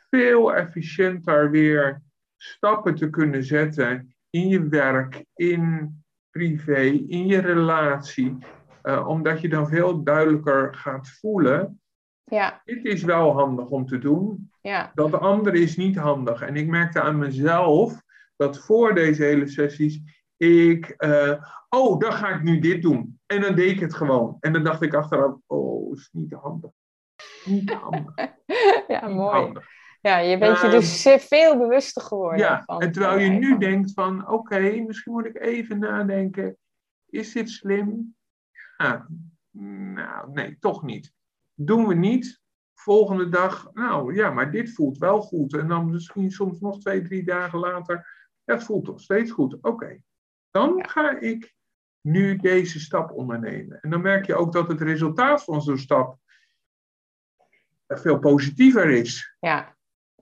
veel 0.10 0.56
efficiënter 0.56 1.52
weer 1.52 2.02
stappen 2.38 2.95
te 2.95 3.10
kunnen 3.10 3.43
zetten 3.43 4.15
in 4.30 4.47
je 4.47 4.67
werk, 4.67 5.26
in 5.36 5.95
privé, 6.30 6.82
in 7.08 7.28
je 7.28 7.38
relatie, 7.39 8.38
eh, 8.82 9.08
omdat 9.08 9.41
je 9.41 9.50
dan 9.50 9.67
veel 9.67 10.04
duidelijker 10.04 10.76
gaat 10.76 11.10
voelen, 11.10 11.82
ja, 12.23 12.62
dit 12.65 12.86
is 12.86 13.04
wel 13.04 13.32
handig 13.34 13.69
om 13.69 13.86
te 13.86 13.97
doen, 13.97 14.52
ja, 14.62 14.91
dat 14.95 15.12
de 15.12 15.17
andere 15.17 15.60
is 15.60 15.78
niet 15.78 15.95
handig. 15.97 16.41
En 16.41 16.56
ik 16.56 16.67
merkte 16.67 17.02
aan 17.02 17.17
mezelf 17.17 18.02
dat 18.38 18.60
voor 18.60 18.93
deze 18.95 19.23
hele 19.23 19.47
sessies 19.47 20.02
ik, 20.38 20.86
eh, 20.89 21.43
oh, 21.69 22.00
dan 22.00 22.13
ga 22.13 22.30
ik 22.30 22.43
nu 22.43 22.60
dit 22.60 22.82
doen. 22.82 23.19
En 23.26 23.41
dan 23.41 23.56
deed 23.56 23.71
ik 23.71 23.80
het 23.80 23.93
gewoon. 23.93 24.38
En 24.39 24.54
dan 24.54 24.63
dacht 24.63 24.82
ik 24.82 24.93
achteraf, 24.93 25.36
oh, 25.45 25.93
is 25.95 26.10
niet 26.12 26.32
handig. 26.34 26.71
Niet 27.45 27.71
handig. 27.73 28.13
ja, 28.88 29.08
Niet 29.08 29.15
mooi. 29.15 29.36
handig. 29.41 29.67
Ja, 30.02 30.17
je 30.17 30.38
bent 30.38 30.58
je 30.60 30.63
Ehm, 30.63 30.76
dus 30.76 31.02
zeer 31.02 31.19
veel 31.19 31.58
bewuster 31.58 32.02
geworden. 32.02 32.39
Ja, 32.39 32.63
van- 32.65 32.82
en 32.82 32.91
terwijl 32.91 33.19
je 33.19 33.30
nu 33.30 33.58
denkt 33.58 33.91
van, 33.93 34.30
oké, 34.30 34.60
misschien 34.60 35.13
moet 35.13 35.26
ik 35.26 35.39
even 35.39 35.80
nadenken. 35.80 36.58
Is 37.10 37.32
dit 37.34 37.50
slim? 37.50 38.15
Ja, 38.78 39.08
nou, 39.93 40.32
nee, 40.32 40.58
toch 40.60 40.84
niet. 40.84 41.13
Doen 41.54 41.88
we 41.88 41.93
niet. 41.93 42.41
Volgende 42.73 43.30
dag, 43.30 43.69
nou 43.73 44.15
ja, 44.15 44.32
maar 44.32 44.52
dit 44.52 44.73
voelt 44.73 44.97
wel 44.97 45.21
goed. 45.21 45.54
En 45.54 45.67
dan 45.67 45.89
misschien 45.89 46.32
soms 46.32 46.60
nog 46.60 46.80
twee, 46.80 47.02
drie 47.02 47.23
dagen 47.23 47.60
later, 47.60 48.26
ja, 48.47 48.53
het 48.53 48.63
voelt 48.63 48.88
nog 48.88 49.01
steeds 49.01 49.31
goed. 49.31 49.57
Oké, 49.62 50.01
dan 50.51 50.89
ga 50.89 51.19
ik 51.19 51.55
nu 52.01 52.36
deze 52.36 52.79
stap 52.79 53.12
ondernemen. 53.12 53.81
En 53.81 53.89
dan 53.89 54.01
merk 54.01 54.25
je 54.25 54.36
ook 54.36 54.53
dat 54.53 54.67
het 54.67 54.81
resultaat 54.81 55.43
van 55.43 55.62
zo'n 55.62 55.77
stap 55.77 56.17
veel 57.88 58.19
positiever 58.19 58.89
is 58.89 59.36
Ja, 59.39 59.75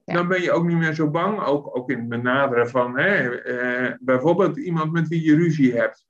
Ja. 0.03 0.13
dan 0.13 0.27
ben 0.27 0.41
je 0.41 0.51
ook 0.51 0.65
niet 0.65 0.77
meer 0.77 0.93
zo 0.93 1.09
bang, 1.09 1.39
ook, 1.39 1.77
ook 1.77 1.89
in 1.89 1.99
het 1.99 2.09
benaderen 2.09 2.69
van 2.69 2.97
hè, 2.97 3.41
eh, 3.41 3.95
bijvoorbeeld 3.99 4.57
iemand 4.57 4.91
met 4.91 5.07
wie 5.07 5.23
je 5.23 5.35
ruzie 5.35 5.75
hebt. 5.75 6.05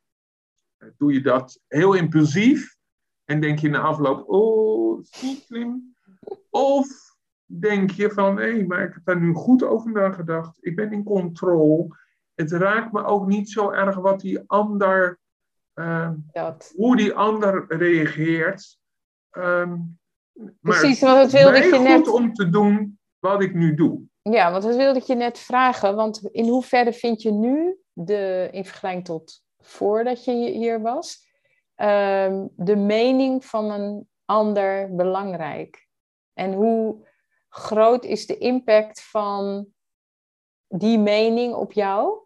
Doe 0.98 1.14
je 1.14 1.22
dat 1.22 1.62
heel 1.68 1.94
impulsief 1.94 2.78
en 3.26 3.42
denk 3.42 3.60
je 3.60 3.70
na 3.70 3.80
afloop, 3.80 4.30
oh, 4.30 5.04
slim. 5.04 5.96
Of 6.50 6.88
denk 7.46 7.92
je 7.92 8.12
van, 8.12 8.38
hé, 8.38 8.66
maar 8.66 8.84
ik 8.84 8.94
heb 8.94 9.06
daar 9.06 9.20
nu 9.20 9.34
goed 9.34 9.64
over 9.64 9.92
nagedacht. 9.92 10.58
Ik 10.66 10.76
ben 10.76 10.92
in 10.92 11.04
controle. 11.04 12.04
Het 12.36 12.52
raakt 12.52 12.92
me 12.92 13.04
ook 13.04 13.26
niet 13.28 13.50
zo 13.50 13.72
erg 13.72 13.96
wat 13.96 14.20
die 14.20 14.40
ander, 14.48 15.20
eh, 15.74 16.12
dat. 16.32 16.74
hoe 16.76 16.96
die 16.96 17.14
ander 17.14 17.66
reageert. 17.68 18.78
Ehm, 19.30 19.70
maar 20.34 20.54
Precies, 20.62 21.00
want 21.02 21.16
dat 21.16 21.42
wilde 21.42 21.58
ik 21.58 21.64
je 21.64 21.76
goed 21.76 21.84
net- 21.84 22.08
om 22.08 22.34
te 22.34 22.50
doen 22.50 23.00
wat 23.20 23.42
ik 23.42 23.54
nu 23.54 23.76
doe. 23.76 24.02
Ja, 24.22 24.52
want 24.52 24.64
dat 24.64 24.76
wilde 24.76 25.00
ik 25.00 25.06
je 25.06 25.16
net 25.16 25.40
vragen. 25.40 25.96
Want 25.96 26.30
in 26.32 26.48
hoeverre 26.48 26.94
vind 26.94 27.22
je 27.22 27.32
nu, 27.32 27.78
de, 27.94 28.50
in 28.52 28.66
vergelijking 28.66 29.06
tot 29.06 29.44
voordat 29.60 30.26
je 30.26 30.32
hier 30.32 30.82
was, 30.82 31.28
ehm, 31.76 32.48
de 32.56 32.76
mening 32.76 33.46
van 33.46 33.72
een 33.72 34.08
ander 34.26 34.96
belangrijk? 34.96 35.88
En 36.34 36.54
hoe 36.54 37.08
groot 37.50 38.06
is 38.06 38.26
de 38.26 38.38
impact 38.38 39.04
van 39.04 39.68
die 40.68 41.00
mening 41.00 41.54
op 41.54 41.72
jou 41.72 42.25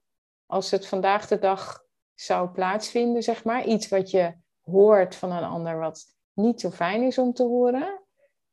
als 0.49 0.71
het 0.71 0.87
vandaag 0.87 1.27
de 1.27 1.39
dag 1.39 1.83
zou 2.13 2.49
plaatsvinden, 2.49 3.23
zeg 3.23 3.43
maar? 3.43 3.65
Iets 3.65 3.89
wat 3.89 4.11
je 4.11 4.33
hoort 4.61 5.15
van 5.15 5.31
een 5.31 5.43
ander 5.43 5.77
wat 5.79 6.05
niet 6.33 6.59
zo 6.59 6.69
fijn 6.69 7.03
is 7.03 7.17
om 7.17 7.33
te 7.33 7.43
horen. 7.43 8.03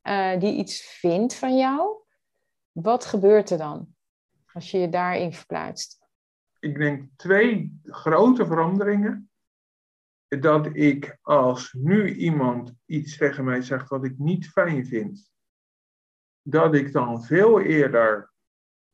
eh, 0.00 0.40
die 0.40 0.56
iets 0.56 0.80
vindt 0.80 1.34
van 1.34 1.56
jou, 1.56 2.02
wat 2.72 3.04
gebeurt 3.04 3.50
er 3.50 3.58
dan 3.58 3.94
als 4.52 4.70
je 4.70 4.78
je 4.78 4.88
daarin 4.88 5.32
verplaatst? 5.32 5.98
Ik 6.58 6.78
denk 6.78 7.08
twee 7.16 7.80
grote 7.82 8.46
veranderingen. 8.46 9.30
Dat 10.28 10.76
ik 10.76 11.18
als 11.22 11.72
nu 11.72 12.14
iemand 12.14 12.74
iets 12.86 13.16
tegen 13.16 13.44
mij 13.44 13.62
zegt 13.62 13.88
wat 13.88 14.04
ik 14.04 14.18
niet 14.18 14.48
fijn 14.48 14.86
vind, 14.86 15.30
dat 16.42 16.74
ik 16.74 16.92
dan 16.92 17.22
veel 17.24 17.60
eerder, 17.60 18.32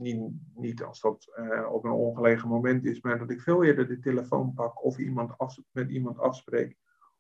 niet, 0.03 0.33
niet 0.55 0.83
als 0.83 1.01
dat 1.01 1.33
uh, 1.39 1.73
op 1.73 1.85
een 1.85 1.91
ongelegen 1.91 2.49
moment 2.49 2.85
is, 2.85 3.01
maar 3.01 3.19
dat 3.19 3.31
ik 3.31 3.41
veel 3.41 3.65
eerder 3.65 3.89
de 3.89 3.99
telefoon 3.99 4.55
pak 4.55 4.85
of 4.85 4.99
iemand 4.99 5.39
af, 5.39 5.59
met 5.71 5.91
iemand 5.91 6.19
afspreek. 6.19 6.77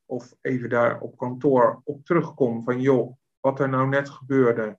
Of 0.06 0.34
even 0.40 0.68
daar 0.68 1.00
op 1.00 1.16
kantoor 1.16 1.80
op 1.84 2.04
terugkom 2.04 2.62
van 2.62 2.80
joh, 2.80 3.16
wat 3.40 3.60
er 3.60 3.68
nou 3.68 3.88
net 3.88 4.08
gebeurde. 4.08 4.78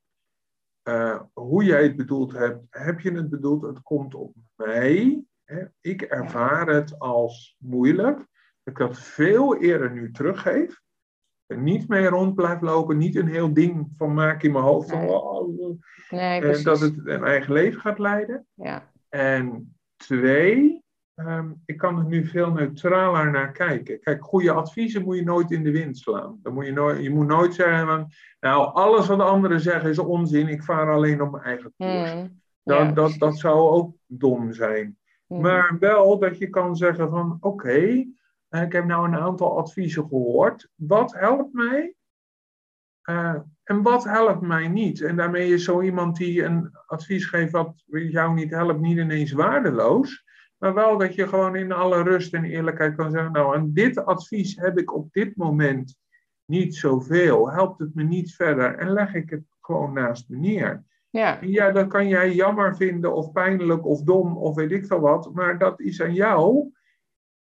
Uh, 0.83 1.21
hoe 1.33 1.63
jij 1.63 1.83
het 1.83 1.95
bedoeld 1.95 2.31
hebt, 2.31 2.65
heb 2.69 2.99
je 2.99 3.11
het 3.11 3.29
bedoeld? 3.29 3.61
Het 3.61 3.81
komt 3.81 4.15
op 4.15 4.35
mij. 4.55 5.25
Hè? 5.43 5.65
Ik 5.81 6.01
ervaar 6.01 6.67
het 6.67 6.99
als 6.99 7.55
moeilijk. 7.59 8.17
Dat 8.17 8.73
ik 8.73 8.77
dat 8.77 8.99
veel 8.99 9.57
eerder 9.57 9.91
nu 9.91 10.11
teruggeef 10.11 10.82
niet 11.57 11.87
mee 11.87 12.07
rond 12.07 12.35
blijft 12.35 12.61
lopen, 12.61 12.97
niet 12.97 13.15
een 13.15 13.27
heel 13.27 13.53
ding 13.53 13.87
van 13.97 14.13
maak 14.13 14.43
in 14.43 14.51
mijn 14.51 14.63
hoofd. 14.63 14.89
Van, 14.89 14.99
Nee. 14.99 15.09
oh, 15.09 15.79
Nee, 16.09 16.41
en 16.41 16.63
dat 16.63 16.79
het 16.79 16.93
een 17.03 17.23
eigen 17.23 17.53
leven 17.53 17.81
gaat 17.81 17.99
leiden. 17.99 18.45
Ja, 18.53 18.91
En 19.09 19.75
twee, 19.95 20.83
ehm, 21.15 21.51
ik 21.65 21.77
kan 21.77 21.97
er 21.97 22.05
nu 22.05 22.25
veel 22.25 22.51
neutraler 22.51 23.31
naar 23.31 23.51
kijken. 23.51 23.99
Kijk, 23.99 24.23
goede 24.23 24.51
adviezen 24.51 25.03
moet 25.03 25.15
je 25.15 25.23
nooit 25.23 25.51
in 25.51 25.63
de 25.63 25.71
wind 25.71 25.97
slaan. 25.97 26.39
Dan 26.41 26.53
moet 26.53 26.65
je, 26.65 26.71
nooit, 26.71 27.03
je 27.03 27.09
moet 27.09 27.27
nooit 27.27 27.53
zeggen, 27.53 27.87
van, 27.87 28.09
nou, 28.39 28.73
alles 28.73 29.07
wat 29.07 29.19
anderen 29.19 29.59
zeggen 29.59 29.89
is 29.89 29.99
onzin, 29.99 30.47
ik 30.47 30.63
vaar 30.63 30.91
alleen 30.91 31.21
op 31.21 31.31
mijn 31.31 31.43
eigen 31.43 31.73
koers. 31.77 32.11
Hmm. 32.11 32.41
Dat, 32.63 32.77
Ja, 32.77 32.91
dat, 32.91 33.15
dat 33.17 33.37
zou 33.37 33.69
ook 33.69 33.95
dom 34.05 34.53
zijn. 34.53 34.97
Hmm. 35.27 35.41
Maar 35.41 35.75
wel 35.79 36.19
dat 36.19 36.37
je 36.37 36.49
kan 36.49 36.75
zeggen 36.75 37.09
van 37.09 37.37
oké, 37.39 38.05
ik 38.61 38.71
heb 38.71 38.85
nou 38.85 39.07
een 39.07 39.15
aantal 39.15 39.57
adviezen 39.57 40.07
gehoord. 40.07 40.69
Wat 40.75 41.13
helpt 41.13 41.53
mij? 41.53 41.95
Eh, 43.01 43.35
en 43.63 43.81
wat 43.81 44.03
helpt 44.03 44.41
mij 44.41 44.67
niet? 44.67 45.01
En 45.01 45.15
daarmee 45.15 45.53
is 45.53 45.63
zo 45.63 45.81
iemand 45.81 46.15
die 46.15 46.43
een 46.43 46.69
advies 46.85 47.25
geeft 47.25 47.51
wat 47.51 47.83
jou 47.87 48.33
niet 48.33 48.51
helpt, 48.51 48.79
niet 48.79 48.97
ineens 48.97 49.31
waardeloos. 49.31 50.23
Maar 50.57 50.73
wel 50.73 50.97
dat 50.97 51.15
je 51.15 51.27
gewoon 51.27 51.55
in 51.55 51.71
alle 51.71 52.03
rust 52.03 52.33
en 52.33 52.43
eerlijkheid 52.43 52.95
kan 52.95 53.11
zeggen, 53.11 53.31
nou 53.31 53.55
aan 53.55 53.73
dit 53.73 54.05
advies 54.05 54.55
heb 54.55 54.77
ik 54.77 54.93
op 54.93 55.13
dit 55.13 55.35
moment 55.35 55.97
niet 56.45 56.75
zoveel. 56.75 57.51
Helpt 57.51 57.79
het 57.79 57.95
me 57.95 58.03
niet 58.03 58.35
verder? 58.35 58.75
En 58.75 58.89
leg 58.89 59.13
ik 59.13 59.29
het 59.29 59.43
gewoon 59.61 59.93
naast 59.93 60.29
me 60.29 60.37
neer. 60.37 60.83
Ja, 61.09 61.37
Ja, 61.41 61.71
dat 61.71 61.87
kan 61.87 62.07
jij 62.07 62.33
jammer 62.33 62.75
vinden 62.75 63.13
of 63.15 63.31
pijnlijk 63.31 63.85
of 63.85 64.01
dom 64.01 64.37
of 64.37 64.55
weet 64.55 64.71
ik 64.71 64.85
veel 64.85 64.99
wat, 64.99 65.33
maar 65.33 65.57
dat 65.57 65.79
is 65.79 66.01
aan 66.01 66.13
jou. 66.13 66.71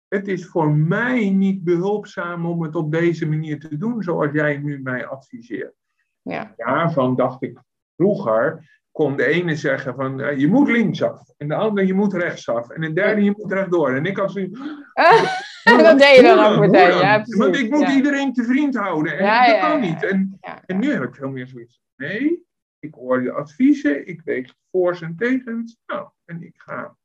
Het 0.09 0.29
is 0.29 0.47
voor 0.47 0.71
mij 0.71 1.31
niet 1.31 1.65
behulpzaam 1.65 2.47
om 2.47 2.63
het 2.63 2.75
op 2.75 2.93
deze 2.93 3.27
manier 3.27 3.59
te 3.59 3.77
doen 3.77 4.03
zoals 4.03 4.33
jij 4.33 4.57
nu 4.57 4.81
mij 4.83 5.07
adviseert. 5.07 5.75
ja, 6.23 6.53
Daarvan 6.57 7.17
dacht 7.17 7.43
ik 7.43 7.59
vroeger, 7.97 8.73
kon 8.91 9.17
de 9.17 9.25
ene 9.25 9.57
zeggen 9.57 9.95
van 9.95 10.21
eh, 10.21 10.39
je 10.39 10.49
moet 10.49 10.69
linksaf 10.69 11.21
en 11.37 11.49
de 11.49 11.55
andere 11.55 11.87
je 11.87 11.95
moet 11.95 12.15
rechtsaf 12.15 12.71
en 12.71 12.81
de 12.81 12.93
derde 12.93 13.23
je 13.23 13.35
moet 13.37 13.53
rechtdoor. 13.53 13.95
En 13.95 14.07
ik 14.07 14.17
had 14.17 14.33
zoiets 14.33 14.59
dat 15.65 15.99
deed 15.99 16.17
je 16.17 16.23
dan 16.23 16.39
ook 16.39 16.61
meteen. 16.61 16.99
Ja, 16.99 17.17
precies. 17.17 17.37
Want 17.37 17.57
ik 17.57 17.71
moet 17.71 17.81
ja. 17.81 17.95
iedereen 17.95 18.33
te 18.33 18.45
vriend 18.45 18.77
houden 18.77 19.19
en 19.19 19.25
Ja, 19.25 19.47
dat 19.47 19.71
kan 19.71 19.81
niet. 19.81 20.05
En 20.05 20.39
en 20.67 20.79
nu 20.79 20.93
heb 20.93 21.03
ik 21.03 21.15
veel 21.15 21.31
meer 21.31 21.47
zoiets. 21.47 21.81
Nee, 21.97 22.45
ik 22.79 22.95
hoor 22.95 23.23
je 23.23 23.33
adviezen, 23.33 24.07
ik 24.07 24.21
weeg 24.25 24.47
de 24.47 24.55
voor's 24.71 25.01
en 25.01 25.17
tegens. 25.17 25.77
Nou, 25.87 26.09
en 26.25 26.43
ik 26.43 26.55
ga 26.57 26.97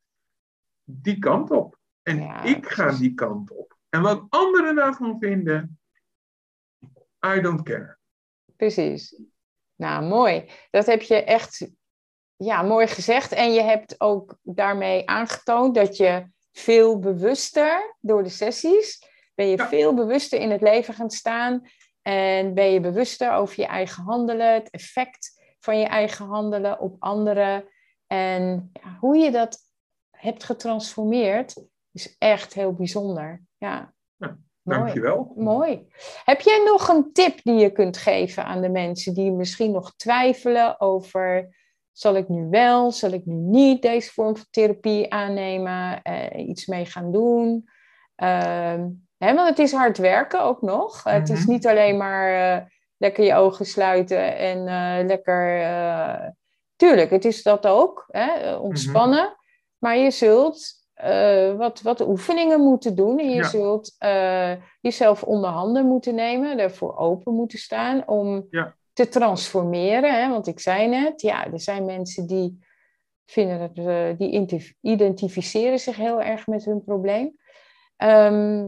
die 0.84 1.20
kant 1.20 1.52
op. 1.52 1.79
En 2.10 2.22
Ja, 2.22 2.44
ik 2.44 2.68
ga 2.68 2.92
die 2.92 3.14
kant 3.14 3.52
op. 3.52 3.78
En 3.90 4.02
wat 4.02 4.26
anderen 4.30 4.76
daarvan 4.76 5.18
vinden, 5.20 5.80
I 7.36 7.42
don't 7.42 7.64
care. 7.64 7.98
precies. 8.56 9.22
Nou, 9.76 10.06
mooi. 10.06 10.50
Dat 10.72 10.86
heb 10.86 11.02
je 11.02 11.24
echt 11.24 11.70
ja, 12.36 12.62
mooi 12.62 12.88
gezegd. 12.88 13.32
En 13.32 13.52
je 13.54 13.62
hebt 13.62 13.96
ook 14.02 14.38
daarmee 14.42 15.08
aangetoond 15.10 15.76
dat 15.76 15.98
je 15.98 16.28
veel 16.52 17.00
bewuster 17.00 17.96
door 18.00 18.24
de 18.24 18.30
sessies, 18.30 19.04
ben 19.36 19.48
je 19.48 19.58
Ja. 19.58 19.68
veel 19.68 19.94
bewuster 19.94 20.40
in 20.40 20.52
het 20.52 20.62
leven 20.62 20.94
gaan 20.94 21.10
staan. 21.12 21.62
En 22.02 22.54
ben 22.54 22.72
je 22.72 22.80
bewuster 22.80 23.32
over 23.34 23.60
je 23.60 23.66
eigen 23.68 24.04
handelen, 24.04 24.54
het 24.54 24.70
effect 24.70 25.54
van 25.60 25.80
je 25.80 25.86
eigen 25.86 26.26
handelen 26.26 26.80
op 26.80 26.96
anderen. 27.00 27.68
En 28.08 28.70
ja, 28.74 28.98
hoe 29.00 29.18
je 29.18 29.32
dat 29.32 29.58
hebt 30.12 30.44
getransformeerd, 30.44 31.56
is 31.92 32.16
echt 32.18 32.54
heel 32.54 32.74
bijzonder. 32.74 33.42
Ja, 33.58 33.94
Ja, 34.18 34.38
mooi. 34.62 34.80
Dankjewel. 34.80 35.34
Mooi. 35.36 35.88
Heb 36.24 36.42
jij 36.42 36.64
nog 36.66 36.88
een 36.88 37.10
tip 37.14 37.40
die 37.44 37.54
je 37.54 37.72
kunt 37.72 37.98
geven 37.98 38.46
aan 38.46 38.62
de 38.62 38.70
mensen 38.70 39.14
die 39.14 39.32
misschien 39.32 39.72
nog 39.72 39.96
twijfelen 39.96 40.80
over: 40.82 41.56
zal 41.92 42.16
ik 42.16 42.28
nu 42.30 42.50
wel, 42.50 42.92
zal 42.92 43.12
ik 43.12 43.26
nu 43.26 43.34
niet 43.34 43.82
deze 43.82 44.12
vorm 44.12 44.36
van 44.36 44.46
therapie 44.50 45.14
aannemen, 45.14 46.02
eh, 46.02 46.48
iets 46.48 46.66
mee 46.66 46.86
gaan 46.86 47.12
doen? 47.12 47.70
Ehm, 48.16 48.88
hè, 49.18 49.34
want 49.36 49.50
het 49.50 49.60
is 49.60 49.72
hard 49.72 49.98
werken 49.98 50.42
ook 50.44 50.62
nog. 50.62 51.04
Het 51.04 51.30
is 51.30 51.40
Mhm. 51.42 51.50
niet 51.52 51.68
alleen 51.68 51.98
maar 51.98 52.58
eh, 52.58 52.66
lekker 52.98 53.24
je 53.24 53.36
ogen 53.36 53.66
sluiten 53.66 54.38
en 54.38 54.68
eh, 54.68 55.06
lekker. 55.06 55.62
eh, 55.62 56.28
tuurlijk, 56.76 57.10
het 57.10 57.26
is 57.26 57.44
dat 57.44 57.68
ook, 57.68 58.06
hè, 58.08 58.28
eh, 58.32 58.62
ontspannen. 58.62 59.36
Maar 59.78 59.98
je 59.98 60.12
zult 60.12 60.79
eh, 61.00 61.54
wat, 61.56 61.82
wat 61.82 62.08
oefeningen 62.08 62.60
moeten 62.62 62.96
doen. 62.96 63.20
En 63.20 63.30
je 63.30 63.36
Ja. 63.36 63.44
zult 63.50 63.96
eh, 63.98 64.54
jezelf 64.82 65.24
onder 65.24 65.50
handen 65.50 65.86
moeten 65.86 66.16
nemen, 66.16 66.60
ervoor 66.60 66.98
open 66.98 67.34
moeten 67.34 67.60
staan 67.60 68.08
om 68.08 68.48
Ja. 68.50 68.76
te 68.94 69.08
transformeren. 69.08 70.22
Hè? 70.22 70.30
Want 70.30 70.48
ik 70.48 70.60
zei 70.60 70.88
net, 70.88 71.22
ja, 71.22 71.52
er 71.52 71.60
zijn 71.60 71.86
mensen 71.86 72.28
die 72.28 72.60
vinden 73.26 73.60
dat, 73.60 73.86
eh, 73.86 74.18
die 74.18 74.48
identificeren 74.82 75.80
zich 75.80 75.96
heel 75.96 76.22
erg 76.22 76.48
met 76.48 76.66
hun 76.66 76.84
probleem. 76.84 77.38
Ehm, 77.96 78.68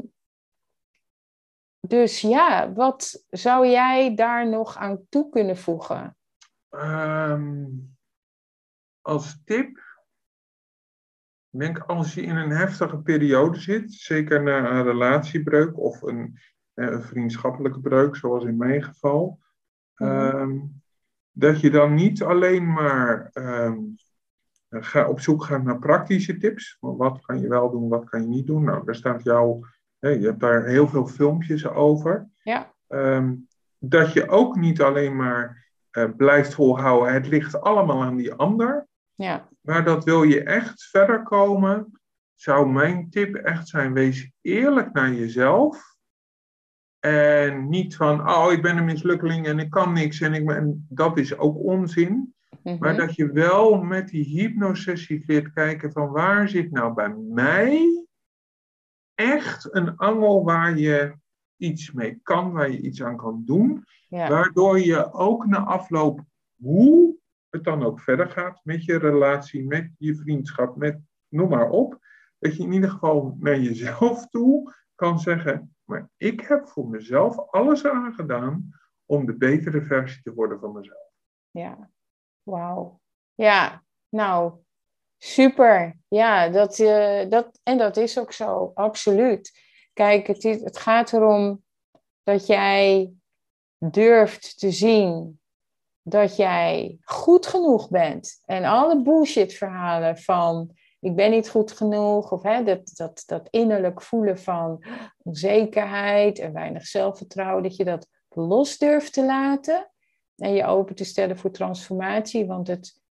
dus 1.87 2.21
ja, 2.21 2.73
wat 2.73 3.25
zou 3.29 3.67
jij 3.67 4.15
daar 4.15 4.49
nog 4.49 4.77
aan 4.77 5.05
toe 5.09 5.29
kunnen 5.29 5.57
voegen? 5.57 6.17
Ehm, 6.69 7.65
als 9.01 9.41
tip, 9.45 9.79
ik 11.51 11.59
denk 11.59 11.77
als 11.79 12.13
je 12.13 12.21
in 12.21 12.35
een 12.35 12.51
heftige 12.51 12.97
periode 12.97 13.59
zit, 13.59 13.93
zeker 13.93 14.43
na 14.43 14.71
een 14.71 14.83
relatiebreuk 14.83 15.79
of 15.79 16.01
een, 16.01 16.37
eh, 16.73 16.85
een 16.87 17.01
vriendschappelijke 17.03 17.79
breuk, 17.79 18.15
zoals 18.15 18.43
in 18.43 18.57
mijn 18.57 18.83
geval, 18.83 19.39
Mhm. 19.95 20.09
ehm, 20.11 20.57
dat 21.31 21.61
je 21.61 21.69
dan 21.69 21.93
niet 21.93 22.23
alleen 22.23 22.73
maar 22.73 23.29
ehm, 23.33 23.77
ga, 24.69 25.07
op 25.07 25.19
zoek 25.19 25.43
gaat 25.43 25.63
naar 25.63 25.79
praktische 25.79 26.37
tips. 26.37 26.77
Wat 26.79 27.21
kan 27.21 27.39
je 27.41 27.47
wel 27.47 27.71
doen, 27.71 27.89
wat 27.89 28.09
kan 28.09 28.21
je 28.21 28.27
niet 28.27 28.47
doen? 28.47 28.63
Nou, 28.63 28.85
daar 28.85 28.95
staat 28.95 29.23
jou, 29.23 29.65
je 29.99 30.07
hebt 30.19 30.39
daar 30.39 30.65
heel 30.65 30.87
veel 30.87 31.07
filmpjes 31.07 31.67
over. 31.67 32.29
Ja, 32.43 32.73
Ehm, 32.87 33.33
dat 33.77 34.13
je 34.13 34.29
ook 34.29 34.55
niet 34.55 34.81
alleen 34.81 35.15
maar 35.15 35.69
eh, 35.91 36.09
blijft 36.17 36.53
volhouden, 36.53 37.13
het 37.13 37.27
ligt 37.27 37.61
allemaal 37.61 38.03
aan 38.03 38.15
die 38.15 38.33
ander. 38.33 38.87
Ja, 39.15 39.49
Maar 39.61 39.83
dat 39.83 40.03
wil 40.03 40.23
je 40.23 40.43
echt 40.43 40.83
verder 40.83 41.23
komen, 41.23 42.01
zou 42.35 42.71
mijn 42.71 43.09
tip 43.09 43.35
echt 43.35 43.67
zijn: 43.67 43.93
wees 43.93 44.31
eerlijk 44.41 44.93
naar 44.93 45.13
jezelf. 45.13 45.89
En 46.99 47.69
niet 47.69 47.95
van, 47.95 48.29
oh, 48.29 48.51
ik 48.51 48.61
ben 48.61 48.77
een 48.77 48.85
mislukkeling 48.85 49.45
en 49.45 49.59
ik 49.59 49.69
kan 49.69 49.93
niks 49.93 50.21
en 50.21 50.33
ik 50.33 50.45
ben. 50.45 50.85
Dat 50.89 51.17
is 51.17 51.37
ook 51.37 51.57
onzin. 51.57 52.35
mhm, 52.63 52.77
Maar 52.79 52.95
dat 52.95 53.15
je 53.15 53.31
wel 53.31 53.81
met 53.81 54.07
die 54.07 54.23
hypnosessie 54.23 55.23
leert 55.25 55.53
kijken 55.53 55.91
van 55.91 56.09
waar 56.09 56.49
zit 56.49 56.71
nou 56.71 56.93
bij 56.93 57.15
mij 57.15 58.05
echt 59.15 59.75
een 59.75 59.97
angel 59.97 60.43
waar 60.43 60.77
je 60.77 61.13
iets 61.57 61.91
mee 61.91 62.19
kan, 62.23 62.51
waar 62.51 62.71
je 62.71 62.81
iets 62.81 63.03
aan 63.03 63.17
kan 63.17 63.43
doen. 63.45 63.85
ja, 64.07 64.29
Waardoor 64.29 64.79
je 64.79 65.13
ook 65.13 65.45
na 65.45 65.57
afloop, 65.57 66.21
hoe 66.55 67.15
het 67.51 67.63
dan 67.63 67.83
ook 67.83 67.99
verder 67.99 68.29
gaat 68.29 68.59
met 68.63 68.85
je 68.85 68.97
relatie, 68.97 69.67
met 69.67 69.91
je 69.97 70.15
vriendschap, 70.15 70.75
met 70.75 70.99
noem 71.27 71.49
maar 71.49 71.69
op. 71.69 71.99
Dat 72.39 72.55
je 72.55 72.63
in 72.63 72.71
ieder 72.71 72.89
geval 72.89 73.35
naar 73.39 73.59
jezelf 73.59 74.27
toe 74.27 74.73
kan 74.95 75.19
zeggen, 75.19 75.75
maar 75.83 76.09
ik 76.17 76.41
heb 76.41 76.67
voor 76.67 76.87
mezelf 76.87 77.37
alles 77.37 77.83
eraan 77.83 78.13
gedaan 78.13 78.69
om 79.05 79.25
de 79.25 79.37
betere 79.37 79.81
versie 79.81 80.21
te 80.21 80.33
worden 80.33 80.59
van 80.59 80.71
mezelf. 80.71 81.11
ja. 81.51 81.89
Wauw. 82.43 82.99
Ja, 83.33 83.83
nou, 84.09 84.53
super. 85.17 85.97
Ja, 86.07 86.49
dat, 86.49 86.79
eh, 86.79 87.29
dat, 87.29 87.59
en 87.63 87.77
dat 87.77 87.97
is 87.97 88.19
ook 88.19 88.31
zo, 88.31 88.71
absoluut. 88.73 89.59
Kijk, 89.93 90.27
het, 90.27 90.43
het 90.43 90.77
gaat 90.77 91.13
erom 91.13 91.63
dat 92.23 92.47
jij 92.47 93.13
durft 93.77 94.59
te 94.59 94.71
zien 94.71 95.40
dat 96.03 96.35
jij 96.35 96.97
goed 97.03 97.45
genoeg 97.47 97.89
bent. 97.89 98.41
En 98.45 98.63
alle 98.63 99.01
bullshit 99.01 99.53
verhalen 99.53 100.17
van 100.17 100.71
ik 100.99 101.15
ben 101.15 101.31
niet 101.31 101.49
goed 101.49 101.71
genoeg 101.71 102.31
of 102.31 102.43
hè, 102.43 102.63
dat, 102.63 102.91
dat, 102.95 103.23
dat 103.25 103.47
innerlijk 103.49 104.01
voelen 104.01 104.39
van 104.39 104.83
onzekerheid 105.23 106.39
en 106.39 106.53
weinig 106.53 106.85
zelfvertrouwen, 106.85 107.63
dat 107.63 107.75
je 107.75 107.83
dat 107.83 108.07
los 108.29 108.77
durft 108.77 109.13
te 109.13 109.25
laten 109.25 109.91
en 110.35 110.53
je 110.53 110.65
open 110.65 110.95
te 110.95 111.03
stellen 111.03 111.37
voor 111.37 111.51
transformatie, 111.51 112.45
want 112.45 112.67
het 112.67 113.01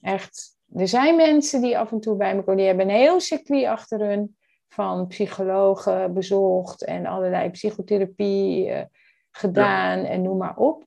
echt, 0.00 0.56
er 0.74 0.88
zijn 0.88 1.16
mensen 1.16 1.60
die 1.60 1.78
af 1.78 1.92
en 1.92 2.00
toe 2.00 2.16
bij 2.16 2.34
me 2.34 2.40
komen, 2.40 2.56
die 2.56 2.66
hebben 2.66 2.88
een 2.88 2.94
heel 2.94 3.20
circuit 3.20 3.66
achter 3.66 4.00
hun 4.00 4.36
van 4.68 5.06
psychologen 5.06 6.14
bezocht 6.14 6.84
en 6.84 7.06
allerlei 7.06 7.50
psychotherapie 7.50 8.68
uh, 8.68 8.82
gedaan 9.30 10.04
en 10.04 10.22
noem 10.22 10.36
maar 10.36 10.56
op. 10.56 10.86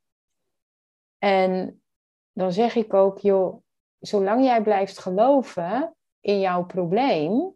En 1.24 1.82
dan 2.32 2.54
zeg 2.54 2.76
ik 2.76 2.94
ook, 2.94 3.20
joh, 3.20 3.64
zolang 4.00 4.44
jij 4.44 4.62
blijft 4.62 5.00
geloven 5.00 5.96
in 6.20 6.40
jouw 6.40 6.66
probleem 6.66 7.54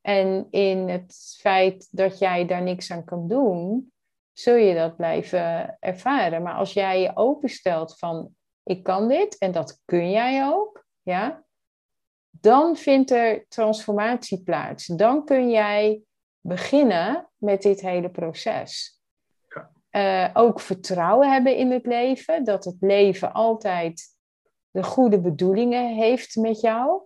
en 0.00 0.46
in 0.50 0.88
het 0.88 1.36
feit 1.40 1.88
dat 1.90 2.18
jij 2.18 2.46
daar 2.46 2.62
niks 2.62 2.90
aan 2.90 3.04
kan 3.04 3.28
doen, 3.28 3.92
zul 4.32 4.54
je 4.54 4.74
dat 4.74 4.96
blijven 4.96 5.76
ervaren. 5.80 6.42
Maar 6.42 6.54
als 6.54 6.72
jij 6.72 7.00
je 7.00 7.16
openstelt 7.16 7.98
van, 7.98 8.34
ik 8.62 8.82
kan 8.82 9.08
dit 9.08 9.38
en 9.38 9.52
dat 9.52 9.80
kun 9.84 10.10
jij 10.10 10.46
ook, 10.46 10.84
ja, 11.02 11.44
dan 12.30 12.76
vindt 12.76 13.10
er 13.10 13.46
transformatie 13.48 14.42
plaats. 14.42 14.86
Dan 14.86 15.24
kun 15.24 15.50
jij 15.50 16.02
beginnen 16.40 17.28
met 17.36 17.62
dit 17.62 17.80
hele 17.80 18.10
proces. 18.10 18.97
Uh, 19.98 20.30
ook 20.32 20.60
vertrouwen 20.60 21.32
hebben 21.32 21.56
in 21.56 21.70
het 21.70 21.86
leven, 21.86 22.44
dat 22.44 22.64
het 22.64 22.76
leven 22.80 23.32
altijd 23.32 24.02
de 24.70 24.82
goede 24.82 25.20
bedoelingen 25.20 25.94
heeft 25.94 26.36
met 26.36 26.60
jou. 26.60 27.02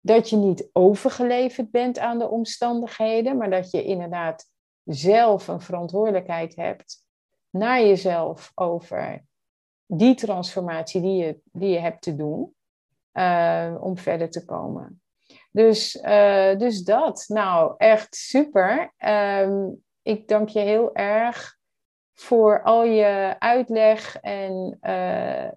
Dat 0.00 0.30
je 0.30 0.36
niet 0.36 0.68
overgeleverd 0.72 1.70
bent 1.70 1.98
aan 1.98 2.18
de 2.18 2.28
omstandigheden, 2.28 3.36
maar 3.36 3.50
dat 3.50 3.70
je 3.70 3.84
inderdaad 3.84 4.50
zelf 4.84 5.48
een 5.48 5.60
verantwoordelijkheid 5.60 6.56
hebt 6.56 7.04
naar 7.50 7.80
jezelf 7.80 8.52
over 8.54 9.24
die 9.86 10.14
transformatie 10.14 11.00
die 11.00 11.24
je, 11.24 11.40
die 11.44 11.70
je 11.70 11.78
hebt 11.78 12.02
te 12.02 12.16
doen 12.16 12.54
uh, 13.12 13.74
om 13.80 13.98
verder 13.98 14.30
te 14.30 14.44
komen. 14.44 15.02
Dus, 15.50 15.94
uh, 15.94 16.58
dus 16.58 16.82
dat, 16.82 17.24
nou 17.28 17.74
echt 17.76 18.14
super. 18.14 18.94
Um, 18.98 19.82
ik 20.02 20.28
dank 20.28 20.48
je 20.48 20.60
heel 20.60 20.94
erg 20.94 21.58
voor 22.20 22.62
al 22.62 22.84
je 22.84 23.36
uitleg 23.38 24.16
en 24.20 24.78
uh, 24.82 25.48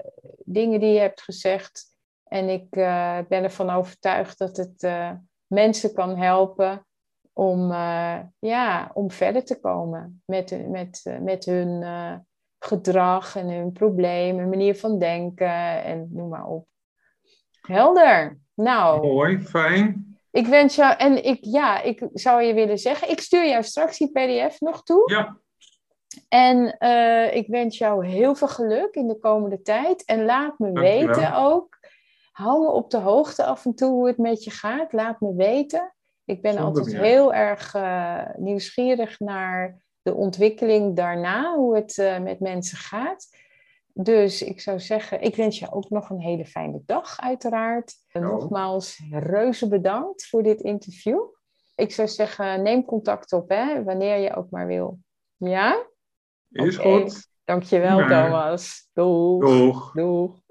dingen 0.45 0.79
die 0.79 0.93
je 0.93 0.99
hebt 0.99 1.21
gezegd. 1.21 1.97
En 2.23 2.49
ik 2.49 2.75
uh, 2.75 3.17
ben 3.27 3.43
ervan 3.43 3.69
overtuigd 3.69 4.37
dat 4.37 4.57
het 4.57 4.83
uh, 4.83 5.11
mensen 5.47 5.93
kan 5.93 6.17
helpen 6.17 6.85
om, 7.33 7.71
ja, 8.39 8.91
om 8.93 9.11
verder 9.11 9.45
te 9.45 9.59
komen 9.59 10.21
met, 10.25 10.69
met, 10.69 11.17
met 11.21 11.45
hun 11.45 11.83
gedrag 12.59 13.35
en 13.35 13.49
hun 13.49 13.71
problemen, 13.71 14.49
manier 14.49 14.75
van 14.75 14.99
denken 14.99 15.83
en 15.83 16.07
noem 16.11 16.29
maar 16.29 16.45
op. 16.45 16.67
Helder. 17.61 18.39
Nou. 18.53 19.07
Mooi, 19.07 19.39
fijn. 19.39 20.17
Ik 20.31 20.47
wens 20.47 20.75
jou, 20.75 20.97
en 20.97 21.23
ik, 21.25 21.37
ja, 21.41 21.81
ik 21.81 22.07
zou 22.13 22.41
je 22.41 22.53
willen 22.53 22.77
zeggen, 22.77 23.09
ik 23.09 23.19
stuur 23.19 23.47
jou 23.47 23.63
straks 23.63 23.97
die 23.97 24.11
PDF 24.11 24.59
nog 24.59 24.83
toe. 24.83 25.11
Ja. 25.11 25.37
En 26.29 26.75
uh, 26.79 27.35
ik 27.35 27.47
wens 27.47 27.77
jou 27.77 28.05
heel 28.05 28.35
veel 28.35 28.47
geluk 28.47 28.95
in 28.95 29.07
de 29.07 29.19
komende 29.19 29.61
tijd. 29.61 30.05
En 30.05 30.25
laat 30.25 30.59
me 30.59 30.71
Dankjewel. 30.71 31.07
weten 31.07 31.35
ook. 31.35 31.79
Hou 32.31 32.61
me 32.61 32.67
op 32.67 32.91
de 32.91 32.97
hoogte 32.97 33.45
af 33.45 33.65
en 33.65 33.75
toe 33.75 33.91
hoe 33.91 34.07
het 34.07 34.17
met 34.17 34.43
je 34.43 34.51
gaat. 34.51 34.93
Laat 34.93 35.19
me 35.19 35.35
weten. 35.35 35.93
Ik 36.25 36.41
ben 36.41 36.53
Zonder 36.53 36.69
altijd 36.69 36.95
meer. 36.95 37.03
heel 37.03 37.33
erg 37.33 37.75
uh, 37.75 38.25
nieuwsgierig 38.35 39.19
naar 39.19 39.81
de 40.01 40.13
ontwikkeling 40.13 40.95
daarna, 40.95 41.55
hoe 41.55 41.75
het 41.75 41.97
uh, 41.97 42.19
met 42.19 42.39
mensen 42.39 42.77
gaat. 42.77 43.27
Dus 43.93 44.41
ik 44.41 44.61
zou 44.61 44.79
zeggen, 44.79 45.21
ik 45.21 45.35
wens 45.35 45.59
je 45.59 45.71
ook 45.71 45.89
nog 45.89 46.09
een 46.09 46.19
hele 46.19 46.45
fijne 46.45 46.81
dag, 46.85 47.19
uiteraard. 47.19 47.93
En 48.11 48.21
nogmaals, 48.21 49.01
reuze 49.11 49.67
bedankt 49.67 50.27
voor 50.27 50.43
dit 50.43 50.61
interview. 50.61 51.21
Ik 51.75 51.91
zou 51.91 52.07
zeggen, 52.07 52.61
neem 52.61 52.85
contact 52.85 53.33
op, 53.33 53.49
hè, 53.49 53.83
wanneer 53.83 54.17
je 54.17 54.35
ook 54.35 54.49
maar 54.49 54.67
wil. 54.67 54.99
Ja? 55.37 55.85
Is 56.53 56.79
okay. 56.79 57.01
goed. 57.01 57.27
Dankjewel, 57.45 57.99
ja. 57.99 58.07
Thomas. 58.07 58.89
Doeg. 58.93 59.45
Doeg. 59.45 59.91
Doeg. 59.93 60.41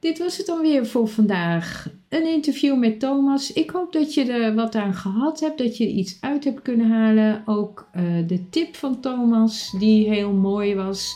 Dit 0.00 0.18
was 0.18 0.36
het 0.36 0.46
dan 0.46 0.60
weer 0.60 0.86
voor 0.86 1.08
vandaag. 1.08 1.88
Een 2.08 2.26
interview 2.26 2.78
met 2.78 3.00
Thomas. 3.00 3.52
Ik 3.52 3.70
hoop 3.70 3.92
dat 3.92 4.14
je 4.14 4.32
er 4.32 4.54
wat 4.54 4.74
aan 4.74 4.94
gehad 4.94 5.40
hebt, 5.40 5.58
dat 5.58 5.76
je 5.76 5.84
er 5.84 5.90
iets 5.90 6.16
uit 6.20 6.44
hebt 6.44 6.62
kunnen 6.62 6.90
halen. 6.90 7.42
Ook 7.46 7.88
uh, 7.96 8.28
de 8.28 8.48
tip 8.48 8.76
van 8.76 9.00
Thomas, 9.00 9.74
die 9.78 10.08
heel 10.08 10.32
mooi 10.32 10.74
was. 10.74 11.14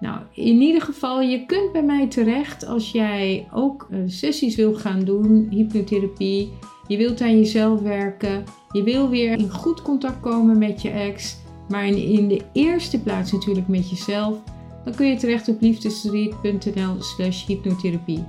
Nou, 0.00 0.20
in 0.32 0.60
ieder 0.60 0.82
geval, 0.82 1.20
je 1.20 1.46
kunt 1.46 1.72
bij 1.72 1.82
mij 1.82 2.06
terecht 2.06 2.66
als 2.66 2.92
jij 2.92 3.48
ook 3.52 3.88
uh, 3.90 3.98
sessies 4.06 4.56
wil 4.56 4.74
gaan 4.74 5.00
doen, 5.00 5.46
hypnotherapie. 5.50 6.52
Je 6.86 6.96
wilt 6.96 7.20
aan 7.20 7.36
jezelf 7.36 7.80
werken. 7.80 8.44
Je 8.72 8.82
wil 8.82 9.08
weer 9.08 9.38
in 9.38 9.50
goed 9.50 9.82
contact 9.82 10.20
komen 10.20 10.58
met 10.58 10.82
je 10.82 10.90
ex 10.90 11.36
maar 11.70 11.86
in, 11.86 12.28
de 12.28 12.44
eerste 12.52 13.00
plaats 13.00 13.32
natuurlijk 13.32 13.68
met 13.68 13.90
jezelf, 13.90 14.38
dan 14.84 14.94
kun 14.94 15.06
je 15.06 15.16
terecht 15.16 15.48
op 15.48 15.60
liefdesriet.nl 15.60 17.02
slash 17.02 17.46
hypnotherapie. 17.46 18.24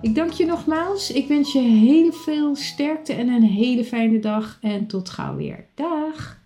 Ik 0.00 0.14
dank 0.14 0.32
je 0.32 0.46
nogmaals. 0.46 1.10
Ik 1.10 1.28
wens 1.28 1.52
je 1.52 1.60
heel 1.60 2.12
veel 2.12 2.56
sterkte 2.56 3.12
en 3.12 3.28
een 3.28 3.42
hele 3.42 3.84
fijne 3.84 4.18
dag. 4.18 4.58
En 4.60 4.86
tot 4.86 5.10
gauw 5.10 5.36
weer. 5.36 5.66
Dag! 5.74 6.43